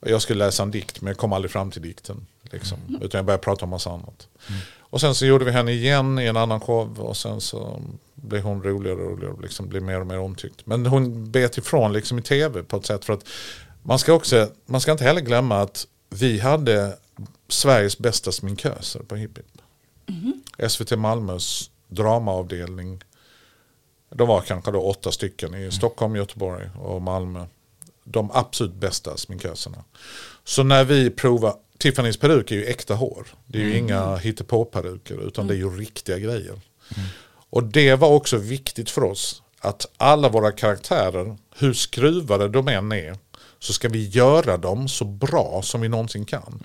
Och 0.00 0.10
jag 0.10 0.22
skulle 0.22 0.44
läsa 0.44 0.62
en 0.62 0.70
dikt 0.70 1.00
men 1.00 1.10
jag 1.10 1.16
kom 1.16 1.32
aldrig 1.32 1.50
fram 1.50 1.70
till 1.70 1.82
dikten. 1.82 2.26
Liksom, 2.42 2.78
utan 3.02 3.18
jag 3.18 3.24
började 3.24 3.42
prata 3.42 3.64
om 3.64 3.70
massa 3.70 3.90
annat. 3.90 4.28
Och 4.78 5.00
sen 5.00 5.14
så 5.14 5.26
gjorde 5.26 5.44
vi 5.44 5.50
henne 5.50 5.72
igen 5.72 6.18
i 6.18 6.26
en 6.26 6.36
annan 6.36 6.60
show 6.60 7.00
och 7.00 7.16
sen 7.16 7.40
så 7.40 7.80
blev 8.14 8.42
hon 8.42 8.62
roligare 8.62 8.96
och 8.96 9.10
roligare 9.10 9.32
och 9.32 9.42
liksom 9.42 9.68
blev 9.68 9.82
mer 9.82 10.00
och 10.00 10.06
mer 10.06 10.18
omtyckt. 10.18 10.66
Men 10.66 10.86
hon 10.86 11.30
bet 11.30 11.58
ifrån 11.58 11.92
liksom 11.92 12.18
i 12.18 12.22
tv 12.22 12.62
på 12.62 12.76
ett 12.76 12.86
sätt 12.86 13.04
för 13.04 13.12
att 13.12 13.24
man 13.84 13.98
ska 13.98 14.12
också, 14.12 14.50
man 14.66 14.80
ska 14.80 14.92
inte 14.92 15.04
heller 15.04 15.20
glömma 15.20 15.60
att 15.60 15.86
vi 16.10 16.38
hade 16.38 16.98
Sveriges 17.48 17.98
bästa 17.98 18.32
sminköser 18.32 19.00
på 19.00 19.16
Hipp 19.16 19.38
Hipp. 19.38 19.46
SVT 20.70 20.98
Malmös 20.98 21.70
dramaavdelning 21.88 23.02
de 24.14 24.28
var 24.28 24.40
kanske 24.40 24.70
då 24.70 24.80
åtta 24.80 25.12
stycken 25.12 25.54
i 25.54 25.70
Stockholm, 25.70 26.16
Göteborg 26.16 26.70
och 26.78 27.02
Malmö. 27.02 27.46
De 28.04 28.30
absolut 28.34 28.74
bästa 28.74 29.16
sminköserna. 29.16 29.84
Så 30.44 30.62
när 30.62 30.84
vi 30.84 31.10
provar, 31.10 31.54
Tiffany's 31.78 32.20
peruk 32.20 32.50
är 32.50 32.56
ju 32.56 32.64
äkta 32.64 32.94
hår. 32.94 33.26
Det 33.46 33.58
är 33.58 33.62
ju 33.62 33.78
inga 33.78 34.16
hittepå-peruker 34.16 35.26
utan 35.28 35.46
det 35.46 35.54
är 35.54 35.58
ju 35.58 35.70
riktiga 35.70 36.18
grejer. 36.18 36.60
Och 37.50 37.62
det 37.62 37.94
var 37.94 38.08
också 38.08 38.36
viktigt 38.36 38.90
för 38.90 39.04
oss 39.04 39.42
att 39.58 39.86
alla 39.96 40.28
våra 40.28 40.52
karaktärer, 40.52 41.36
hur 41.56 41.72
skruvade 41.72 42.48
de 42.48 42.68
än 42.68 42.92
är, 42.92 43.18
så 43.64 43.72
ska 43.72 43.88
vi 43.88 44.08
göra 44.08 44.56
dem 44.56 44.88
så 44.88 45.04
bra 45.04 45.60
som 45.62 45.80
vi 45.80 45.88
någonsin 45.88 46.24
kan. 46.24 46.62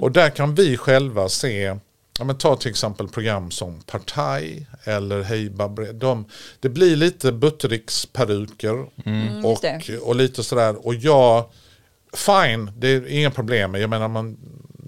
Och 0.00 0.12
där 0.12 0.30
kan 0.30 0.54
vi 0.54 0.76
själva 0.76 1.28
se, 1.28 1.76
ja, 2.18 2.24
men 2.24 2.38
ta 2.38 2.56
till 2.56 2.70
exempel 2.70 3.08
program 3.08 3.50
som 3.50 3.80
Partaj 3.80 4.66
eller 4.84 5.22
Hej 5.22 5.50
Babre. 5.50 5.92
De, 5.92 6.24
det 6.60 6.68
blir 6.68 6.96
lite 6.96 7.32
Buttericks-peruker 7.32 8.86
just 9.42 9.62
det. 9.62 9.98
och, 9.98 10.08
och 10.08 10.16
lite 10.16 10.42
sådär. 10.44 10.86
Och 10.86 10.94
jag, 10.94 11.44
fine, 12.14 12.70
det 12.76 12.88
är 12.88 13.06
inga 13.06 13.30
problem. 13.30 13.74
Jag 13.74 13.90
menar 13.90 14.08
man, 14.08 14.36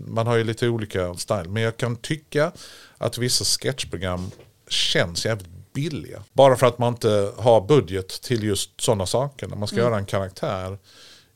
man 0.06 0.26
har 0.26 0.36
ju 0.36 0.44
lite 0.44 0.68
olika 0.68 1.14
style. 1.14 1.48
Men 1.48 1.62
jag 1.62 1.76
kan 1.76 1.96
tycka 1.96 2.52
att 2.98 3.18
vissa 3.18 3.44
sketchprogram 3.44 4.30
känns 4.68 5.26
jävligt 5.26 5.72
billiga. 5.72 6.22
Bara 6.32 6.56
för 6.56 6.66
att 6.66 6.78
man 6.78 6.92
inte 6.92 7.32
har 7.36 7.60
budget 7.60 8.22
till 8.22 8.44
just 8.44 8.80
sådana 8.80 9.06
saker. 9.06 9.46
När 9.48 9.56
man 9.56 9.68
ska 9.68 9.76
göra 9.76 9.96
en 9.98 10.06
karaktär. 10.06 10.78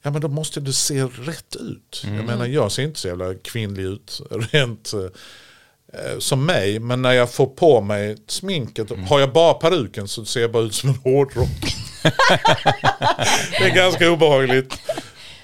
Ja 0.06 0.10
men 0.10 0.20
då 0.20 0.28
måste 0.28 0.60
det 0.60 0.72
se 0.72 1.02
rätt 1.02 1.56
ut. 1.56 2.02
Jag 2.04 2.24
menar 2.24 2.46
jag 2.46 2.72
ser 2.72 2.82
inte 2.82 3.00
så 3.00 3.08
jävla 3.08 3.34
kvinnlig 3.34 3.82
ut 3.82 4.20
rent 4.30 4.92
eh, 4.92 6.18
som 6.18 6.46
mig. 6.46 6.78
Men 6.78 7.02
när 7.02 7.12
jag 7.12 7.32
får 7.32 7.46
på 7.46 7.80
mig 7.80 8.16
sminket, 8.26 8.90
har 9.08 9.20
jag 9.20 9.32
bara 9.32 9.54
peruken 9.54 10.08
så 10.08 10.24
ser 10.24 10.40
jag 10.40 10.52
bara 10.52 10.62
ut 10.62 10.74
som 10.74 10.88
en 10.90 10.96
hårdrock. 10.96 11.76
det 13.58 13.64
är 13.64 13.74
ganska 13.74 14.10
obehagligt. 14.10 14.74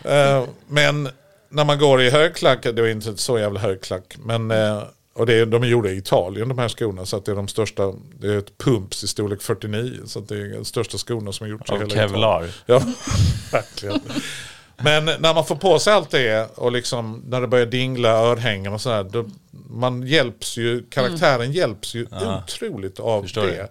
Eh, 0.04 0.44
men 0.66 1.08
när 1.48 1.64
man 1.64 1.78
går 1.78 2.02
i 2.02 2.10
högklack, 2.10 2.62
det 2.62 2.68
är 2.68 2.88
inte 2.88 3.16
så 3.16 3.38
jävla 3.38 3.60
högklack. 3.60 4.16
Men, 4.18 4.50
eh, 4.50 4.82
och 5.20 5.26
det 5.26 5.34
är, 5.34 5.46
de 5.46 5.62
är 5.62 5.66
gjorda 5.66 5.90
i 5.90 5.96
Italien 5.96 6.48
de 6.48 6.58
här 6.58 6.68
skorna. 6.68 7.06
Så 7.06 7.16
att 7.16 7.24
det 7.24 7.32
är 7.32 7.36
de 7.36 7.48
största, 7.48 7.94
det 8.20 8.26
är 8.26 8.38
ett 8.38 8.58
pumps 8.58 9.04
i 9.04 9.08
storlek 9.08 9.42
49. 9.42 10.00
Så 10.06 10.18
att 10.18 10.28
det 10.28 10.36
är 10.36 10.54
de 10.54 10.64
största 10.64 10.98
skorna 10.98 11.32
som 11.32 11.44
har 11.44 11.50
gjorts 11.50 11.70
i 11.70 11.74
hela 11.74 11.88
Kevlar. 11.88 12.44
Italien. 12.44 12.52
Ja, 12.66 12.82
verkligen. 13.52 14.00
Men 14.76 15.04
när 15.04 15.34
man 15.34 15.46
får 15.46 15.56
på 15.56 15.78
sig 15.78 15.92
allt 15.92 16.10
det 16.10 16.58
och 16.58 16.72
liksom 16.72 17.22
när 17.26 17.40
det 17.40 17.46
börjar 17.46 17.66
dingla 17.66 18.08
örhängen 18.08 18.72
och 18.72 18.80
sådär. 18.80 19.04
Då, 19.04 19.24
man 19.70 20.02
hjälps 20.02 20.56
ju, 20.56 20.82
karaktären 20.90 21.52
hjälps 21.52 21.94
ju 21.94 22.06
otroligt 22.44 23.00
av 23.00 23.22
Förstår 23.22 23.42
det. 23.42 23.52
det. 23.52 23.68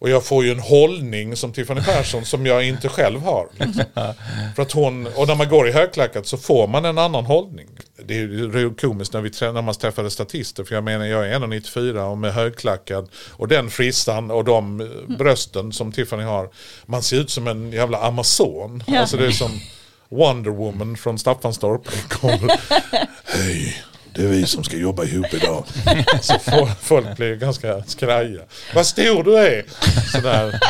Och 0.00 0.10
jag 0.10 0.24
får 0.24 0.44
ju 0.44 0.50
en 0.50 0.60
hållning 0.60 1.36
som 1.36 1.52
Tiffany 1.52 1.80
Persson 1.80 2.24
som 2.24 2.46
jag 2.46 2.66
inte 2.66 2.88
själv 2.88 3.20
har. 3.20 3.48
Liksom. 3.52 3.84
För 4.56 4.62
att 4.62 4.72
hon, 4.72 5.06
och 5.06 5.28
när 5.28 5.34
man 5.34 5.48
går 5.48 5.68
i 5.68 5.72
högklackat 5.72 6.26
så 6.26 6.36
får 6.36 6.66
man 6.66 6.84
en 6.84 6.98
annan 6.98 7.24
hållning. 7.24 7.68
Det 8.04 8.14
är 8.14 8.58
ju 8.58 8.74
komiskt 8.74 9.12
när 9.12 9.20
vi 9.20 9.30
när 9.52 9.62
man 9.62 9.74
träffade 9.74 10.10
statister. 10.10 10.64
För 10.64 10.74
jag 10.74 10.84
menar 10.84 11.06
jag 11.06 11.28
är 11.28 11.38
1,94 11.38 12.10
och 12.10 12.18
med 12.18 12.34
högklackad. 12.34 13.08
Och 13.30 13.48
den 13.48 13.70
frissan 13.70 14.30
och 14.30 14.44
de 14.44 14.80
eh, 14.80 15.16
brösten 15.16 15.72
som 15.72 15.92
Tiffany 15.92 16.22
har. 16.22 16.50
Man 16.86 17.02
ser 17.02 17.16
ut 17.16 17.30
som 17.30 17.46
en 17.48 17.72
jävla 17.72 17.98
amazon. 17.98 18.84
Ja. 18.86 19.00
Alltså 19.00 19.16
det 19.16 19.26
är 19.26 19.30
som 19.30 19.60
Wonder 20.08 20.50
Woman 20.50 20.96
från 20.96 21.18
Staffanstorp. 21.18 21.88
Hej, 23.24 23.84
det 24.20 24.26
är 24.26 24.30
vi 24.30 24.46
som 24.46 24.64
ska 24.64 24.76
jobba 24.76 25.04
ihop 25.04 25.34
idag. 25.34 25.64
Så 26.20 26.38
folk 26.80 27.16
blir 27.16 27.36
ganska 27.36 27.84
skraja. 27.84 28.40
Vad 28.74 28.86
stor 28.86 29.22
du 29.22 29.38
är! 29.38 29.64
Sådär. 30.12 30.60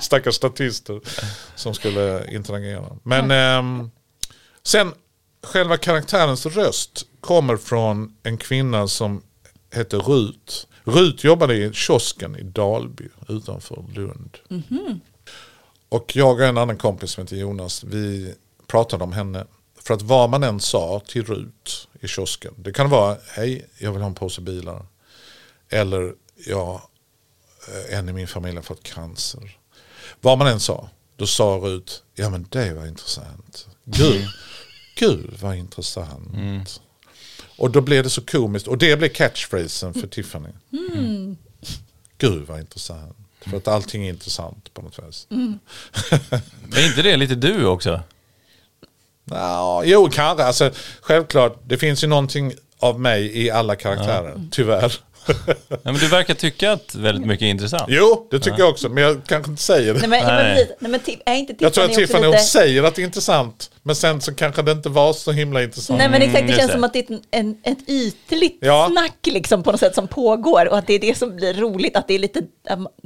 Stackars 0.00 0.34
statister 0.34 1.00
som 1.54 1.74
skulle 1.74 2.34
interagera. 2.34 2.84
Men 3.02 3.30
ehm, 3.30 3.90
sen 4.62 4.92
själva 5.42 5.76
karaktärens 5.76 6.46
röst 6.46 7.06
kommer 7.20 7.56
från 7.56 8.16
en 8.22 8.36
kvinna 8.36 8.88
som 8.88 9.22
heter 9.74 9.98
Rut. 9.98 10.68
Rut 10.84 11.24
jobbade 11.24 11.54
i 11.54 11.72
kiosken 11.72 12.36
i 12.36 12.42
Dalby 12.42 13.08
utanför 13.28 13.84
Lund. 13.94 14.36
Och 15.88 16.16
jag 16.16 16.40
och 16.40 16.44
en 16.44 16.58
annan 16.58 16.76
kompis 16.76 17.10
som 17.10 17.24
heter 17.24 17.36
Jonas, 17.36 17.84
vi 17.84 18.34
pratade 18.66 19.04
om 19.04 19.12
henne. 19.12 19.44
För 19.86 19.94
att 19.94 20.02
vad 20.02 20.30
man 20.30 20.42
än 20.42 20.60
sa 20.60 21.02
till 21.06 21.24
Rut 21.24 21.88
i 22.00 22.08
kiosken, 22.08 22.54
det 22.56 22.72
kan 22.72 22.90
vara 22.90 23.16
hej, 23.28 23.68
jag 23.78 23.92
vill 23.92 24.00
ha 24.02 24.08
en 24.08 24.14
påse 24.14 24.40
bilar. 24.40 24.86
Eller 25.68 26.14
ja, 26.46 26.88
eh, 27.68 27.98
en 27.98 28.08
i 28.08 28.12
min 28.12 28.26
familj 28.26 28.56
har 28.56 28.62
fått 28.62 28.82
cancer. 28.82 29.58
Vad 30.20 30.38
man 30.38 30.46
än 30.46 30.60
sa, 30.60 30.88
då 31.16 31.26
sa 31.26 31.44
Rut, 31.44 32.02
ja 32.14 32.30
men 32.30 32.46
det 32.50 32.72
var 32.72 32.86
intressant. 32.86 33.66
Gud, 33.84 34.26
gud 34.96 35.34
vad 35.40 35.56
intressant. 35.56 36.80
Och 37.56 37.70
då 37.70 37.80
blev 37.80 38.04
det 38.04 38.10
så 38.10 38.22
komiskt, 38.22 38.68
och 38.68 38.78
det 38.78 38.96
blev 38.96 39.08
catchphrasen 39.08 39.94
för 39.94 40.06
Tiffany. 40.06 40.50
Gud 42.18 42.46
vad 42.46 42.60
intressant. 42.60 43.16
För 43.40 43.56
att 43.56 43.68
allting 43.68 44.06
är 44.06 44.08
intressant 44.08 44.74
på 44.74 44.82
något 44.82 44.98
vis. 45.08 45.26
Men 45.28 45.58
är 46.72 46.86
inte 46.88 47.02
det 47.02 47.16
lite 47.16 47.34
du 47.34 47.66
också? 47.66 48.00
Ja, 49.30 49.82
jo, 49.84 50.08
kanske. 50.12 50.44
Alltså, 50.44 50.70
självklart, 51.00 51.58
det 51.66 51.78
finns 51.78 52.04
ju 52.04 52.08
någonting 52.08 52.52
av 52.78 53.00
mig 53.00 53.38
i 53.44 53.50
alla 53.50 53.76
karaktärer, 53.76 54.40
tyvärr. 54.50 54.92
Ja, 55.68 55.76
men 55.82 55.94
du 55.94 56.08
verkar 56.08 56.34
tycka 56.34 56.72
att 56.72 56.94
väldigt 56.94 57.26
mycket 57.26 57.42
är 57.46 57.50
intressant. 57.50 57.84
Jo, 57.88 58.28
det 58.30 58.38
tycker 58.40 58.58
jag 58.58 58.68
också, 58.68 58.88
men 58.88 59.02
jag 59.02 59.20
kanske 59.26 59.50
inte 59.50 59.62
säger 59.62 59.94
det. 59.94 60.00
Nej, 60.00 60.08
men, 60.08 60.26
Nej. 60.26 60.66
men, 60.80 60.90
nej, 60.90 60.90
men 60.90 61.18
är 61.26 61.38
inte 61.38 61.54
jag 61.58 61.72
tror 61.72 61.84
att 61.84 61.90
Tiffany 61.90 62.04
också 62.04 62.06
Tiffany 62.12 62.26
hon 62.26 62.32
lite... 62.32 62.44
säger 62.44 62.82
att 62.82 62.94
det 62.94 63.02
är 63.02 63.04
intressant, 63.04 63.70
men 63.82 63.96
sen 63.96 64.20
så 64.20 64.34
kanske 64.34 64.62
det 64.62 64.72
inte 64.72 64.88
var 64.88 65.12
så 65.12 65.32
himla 65.32 65.62
intressant. 65.62 65.98
Nej 65.98 66.08
men 66.08 66.22
exakt, 66.22 66.40
det 66.42 66.46
just 66.46 66.58
känns 66.58 66.68
det. 66.70 66.72
som 66.74 66.84
att 66.84 66.92
det 66.92 66.98
är 67.10 67.14
ett, 67.14 67.22
en, 67.30 67.56
ett 67.62 67.78
ytligt 67.88 68.58
Ja. 68.60 68.88
snack 68.92 69.18
liksom 69.26 69.62
på 69.62 69.70
något 69.70 69.80
sätt 69.80 69.94
som 69.94 70.08
pågår 70.08 70.68
och 70.68 70.78
att 70.78 70.86
det 70.86 70.94
är 70.94 70.98
det 70.98 71.18
som 71.18 71.36
blir 71.36 71.54
roligt, 71.54 71.96
att 71.96 72.08
det 72.08 72.14
är 72.14 72.18
lite, 72.18 72.40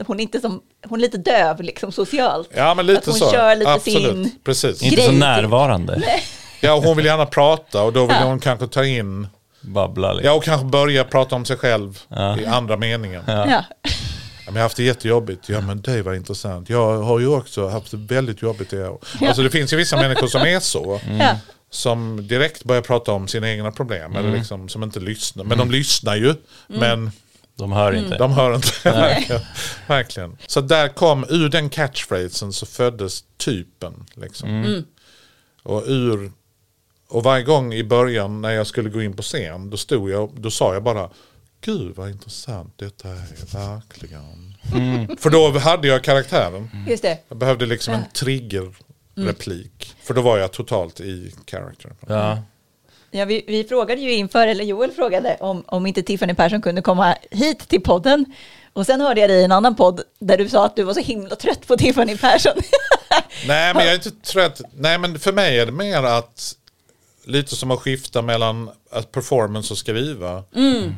hon 0.06 0.18
är 0.20 0.22
inte 0.22 0.40
som, 0.40 0.60
hon 0.88 0.98
är 0.98 1.02
lite 1.02 1.18
döv 1.18 1.60
liksom 1.62 1.92
socialt. 1.92 2.48
Ja, 2.54 2.74
men 2.74 2.86
lite 2.86 2.98
att 2.98 3.06
hon 3.06 3.14
så. 3.14 3.30
kör 3.30 3.56
lite 3.56 3.72
Absolut, 3.72 4.02
sin... 4.02 4.30
precis. 4.44 4.82
Inte 4.82 4.96
Grej 4.96 5.04
så 5.04 5.10
till- 5.10 5.20
närvarande. 5.20 6.02
Ja, 6.60 6.72
och 6.74 6.82
hon 6.82 6.96
vill 6.96 7.06
gärna 7.06 7.26
prata 7.26 7.82
och 7.82 7.92
då 7.92 8.06
vill 8.06 8.16
Ja. 8.20 8.26
hon 8.26 8.40
kanske 8.40 8.66
ta 8.66 8.84
in, 8.84 9.28
Babbla 9.62 10.12
liksom. 10.12 10.26
ja 10.26 10.32
och 10.36 10.44
kanske 10.44 10.66
börja 10.66 11.04
prata 11.04 11.36
om 11.36 11.44
sig 11.44 11.56
själv 11.56 11.98
i 12.40 12.44
andra 12.46 12.76
meningen. 12.76 13.22
Ja. 13.26 13.32
Ja. 13.50 13.64
men 14.46 14.54
jag 14.54 14.60
har 14.60 14.60
haft 14.62 14.76
det 14.76 14.82
jättejobbigt, 14.82 15.48
ja 15.48 15.60
men 15.60 15.80
det 15.82 16.02
var 16.02 16.14
intressant. 16.14 16.68
Jag 16.70 17.02
har 17.02 17.18
ju 17.20 17.26
också 17.26 17.68
haft 17.68 17.90
det 17.90 17.96
väldigt 17.96 18.42
jobbigt 18.42 18.72
i 18.72 18.78
år. 18.82 18.98
Alltså 19.20 19.42
det 19.42 19.50
finns 19.50 19.72
ju 19.72 19.76
vissa 19.76 19.96
människor 19.96 20.26
som 20.26 20.40
är 20.42 20.60
så. 20.60 21.00
Ja. 21.18 21.36
som 21.70 22.26
direkt 22.28 22.64
börjar 22.64 22.82
prata 22.82 23.12
om 23.12 23.28
sina 23.28 23.50
egna 23.50 23.70
problem. 23.70 24.16
Eller 24.16 24.32
liksom, 24.32 24.68
som 24.68 24.82
inte 24.82 25.00
lyssnar. 25.00 25.44
Men 25.44 25.58
de 25.58 25.70
lyssnar 25.70 26.16
ju. 26.16 26.34
Men 26.66 27.10
De 27.58 27.72
hör 27.72 27.92
inte. 27.92 28.18
de 28.18 28.32
hör 28.32 28.54
inte. 28.54 28.68
verkligen. 28.90 29.42
verkligen. 29.86 30.36
Så 30.46 30.60
där 30.60 30.88
kom, 30.88 31.24
ur 31.28 31.48
den 31.48 31.68
catchphrasen 31.70 32.52
så 32.52 32.66
föddes 32.66 33.24
typen. 33.36 34.06
Liksom. 34.14 34.84
Och 35.62 35.82
ur 35.86 36.32
och 37.10 37.22
varje 37.22 37.44
gång 37.44 37.74
i 37.74 37.84
början 37.84 38.40
när 38.40 38.50
jag 38.50 38.66
skulle 38.66 38.90
gå 38.90 39.02
in 39.02 39.16
på 39.16 39.22
scen, 39.22 39.70
då 39.70 39.76
stod 39.76 40.10
jag, 40.10 40.30
då 40.40 40.50
sa 40.50 40.74
jag 40.74 40.82
bara 40.82 41.10
Gud 41.60 41.96
vad 41.96 42.10
intressant 42.10 42.74
detta 42.78 43.08
är, 43.08 43.56
verkligen. 43.58 44.54
För 45.18 45.30
då 45.30 45.58
hade 45.58 45.88
jag 45.88 46.04
karaktären. 46.04 46.70
Just 46.88 47.02
det. 47.02 47.18
Jag 47.28 47.38
behövde 47.38 47.66
liksom 47.66 47.94
en 47.94 48.04
triggerreplik. 48.14 49.96
För 50.02 50.14
då 50.14 50.22
var 50.22 50.38
jag 50.38 50.52
totalt 50.52 51.00
i 51.00 51.34
character. 51.46 51.92
Ja. 52.06 52.38
Ja, 53.10 53.24
vi, 53.24 53.44
vi 53.46 53.64
frågade 53.64 54.00
ju 54.00 54.12
inför, 54.12 54.46
eller 54.46 54.64
Joel 54.64 54.90
frågade 54.90 55.36
om, 55.40 55.64
om 55.66 55.86
inte 55.86 56.02
Tiffany 56.02 56.34
Persson 56.34 56.62
kunde 56.62 56.82
komma 56.82 57.16
hit 57.30 57.68
till 57.68 57.82
podden. 57.82 58.24
Och 58.72 58.86
sen 58.86 59.00
hörde 59.00 59.20
jag 59.20 59.30
dig 59.30 59.40
i 59.40 59.44
en 59.44 59.52
annan 59.52 59.76
podd 59.76 60.02
där 60.18 60.38
du 60.38 60.48
sa 60.48 60.66
att 60.66 60.76
du 60.76 60.82
var 60.82 60.94
så 60.94 61.00
himla 61.00 61.36
trött 61.36 61.66
på 61.66 61.76
Tiffany 61.76 62.16
Persson. 62.16 62.52
Nej 63.46 63.74
men 63.74 63.84
jag 63.84 63.92
är 63.92 63.94
inte 64.06 64.10
trött. 64.10 64.60
Nej 64.74 64.98
men 64.98 65.18
för 65.18 65.32
mig 65.32 65.58
är 65.58 65.66
det 65.66 65.72
mer 65.72 66.02
att 66.02 66.56
lite 67.24 67.56
som 67.56 67.70
att 67.70 67.78
skifta 67.78 68.22
mellan 68.22 68.70
att 68.90 69.12
performance 69.12 69.72
och 69.74 69.78
skriva. 69.78 70.44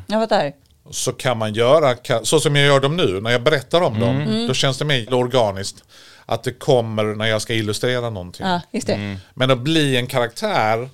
jag 0.07 0.21
fattar. 0.21 0.53
Så 0.91 1.11
kan 1.13 1.37
man 1.37 1.53
göra, 1.53 1.95
så 2.23 2.39
som 2.39 2.55
jag 2.55 2.65
gör 2.65 2.79
dem 2.79 2.97
nu, 2.97 3.21
när 3.21 3.31
jag 3.31 3.43
berättar 3.43 3.81
om 3.81 3.99
dem, 3.99 4.45
då 4.47 4.53
känns 4.53 4.77
det 4.77 4.85
mer 4.85 5.13
organiskt. 5.13 5.83
Att 6.25 6.43
det 6.43 6.53
kommer 6.53 7.03
när 7.03 7.25
jag 7.25 7.41
ska 7.41 7.53
illustrera 7.53 8.09
någonting. 8.09 8.45
Ja, 8.45 8.61
just 8.71 8.87
det. 8.87 9.17
Men 9.33 9.51
att 9.51 9.59
bli 9.59 9.97
en 9.97 10.07
karaktär 10.07 10.89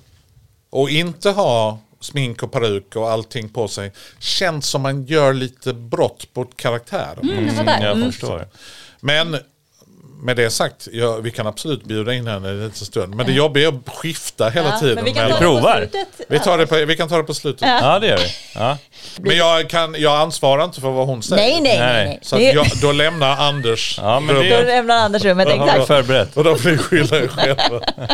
och 0.70 0.90
inte 0.90 1.30
ha 1.30 1.78
smink 2.00 2.42
och 2.42 2.52
peruk 2.52 2.96
och 2.96 3.10
allting 3.10 3.48
på 3.48 3.68
sig 3.68 3.92
känns 4.18 4.66
som 4.66 4.82
man 4.82 5.04
gör 5.06 5.32
lite 5.32 5.72
brott 5.74 6.26
på 6.34 6.44
karaktären. 6.44 7.30
Mm, 7.30 7.56
jag. 7.66 7.82
Jag 7.82 7.96
Mm. 7.96 8.12
förstår. 8.12 8.48
Men 9.00 9.36
med 10.22 10.36
det 10.36 10.50
sagt, 10.50 10.88
ja, 10.92 11.16
vi 11.16 11.30
kan 11.30 11.46
absolut 11.46 11.84
bjuda 11.84 12.14
in 12.14 12.26
henne 12.26 12.48
en 12.48 12.64
liten 12.64 12.86
stund. 12.86 13.14
Men 13.14 13.26
det 13.26 13.32
jobbiga 13.32 13.68
är 13.68 13.72
att 13.72 13.94
skifta 13.96 14.48
hela 14.48 14.68
Ja, 14.68 14.78
tiden. 14.80 14.94
men 14.94 15.04
vi 15.04 15.12
kan 15.12 15.30
ta 15.30 15.36
provar. 15.36 15.88
vi, 16.28 16.38
tar 16.38 16.58
det 16.58 16.66
på, 16.66 16.76
vi 16.76 16.96
kan 16.96 17.08
ta 17.08 17.16
det 17.16 17.22
på 17.22 17.34
slutet. 17.34 17.68
Ja, 17.82 17.98
det 17.98 18.06
gör 18.06 18.16
vi. 18.18 18.28
Ja. 18.54 18.78
Men 19.18 19.36
jag, 19.36 19.70
kan, 19.70 19.94
jag 19.98 20.20
ansvarar 20.20 20.64
inte 20.64 20.80
för 20.80 20.90
vad 20.90 21.06
hon 21.06 21.22
säger. 21.22 21.42
Nej, 21.42 21.60
nej, 21.60 21.78
nej. 21.78 22.04
Nej. 22.06 22.18
Så 22.22 22.38
jag, 22.40 22.66
då 22.82 22.92
lämnar 22.92 23.36
Anders 23.36 23.98
Ja, 24.02 24.20
men 24.20 24.34
det- 24.34 24.42
Då 24.50 24.56
rummet. 24.56 24.66
lämnar 24.66 24.96
Anders 24.96 25.24
rummet, 25.24 25.48
exakt. 25.48 26.36
Och 26.36 26.44
då 26.44 26.56
får 26.56 26.70
ni 26.70 26.78
skylla 26.78 27.16
er 27.16 27.28
själva. 27.28 27.80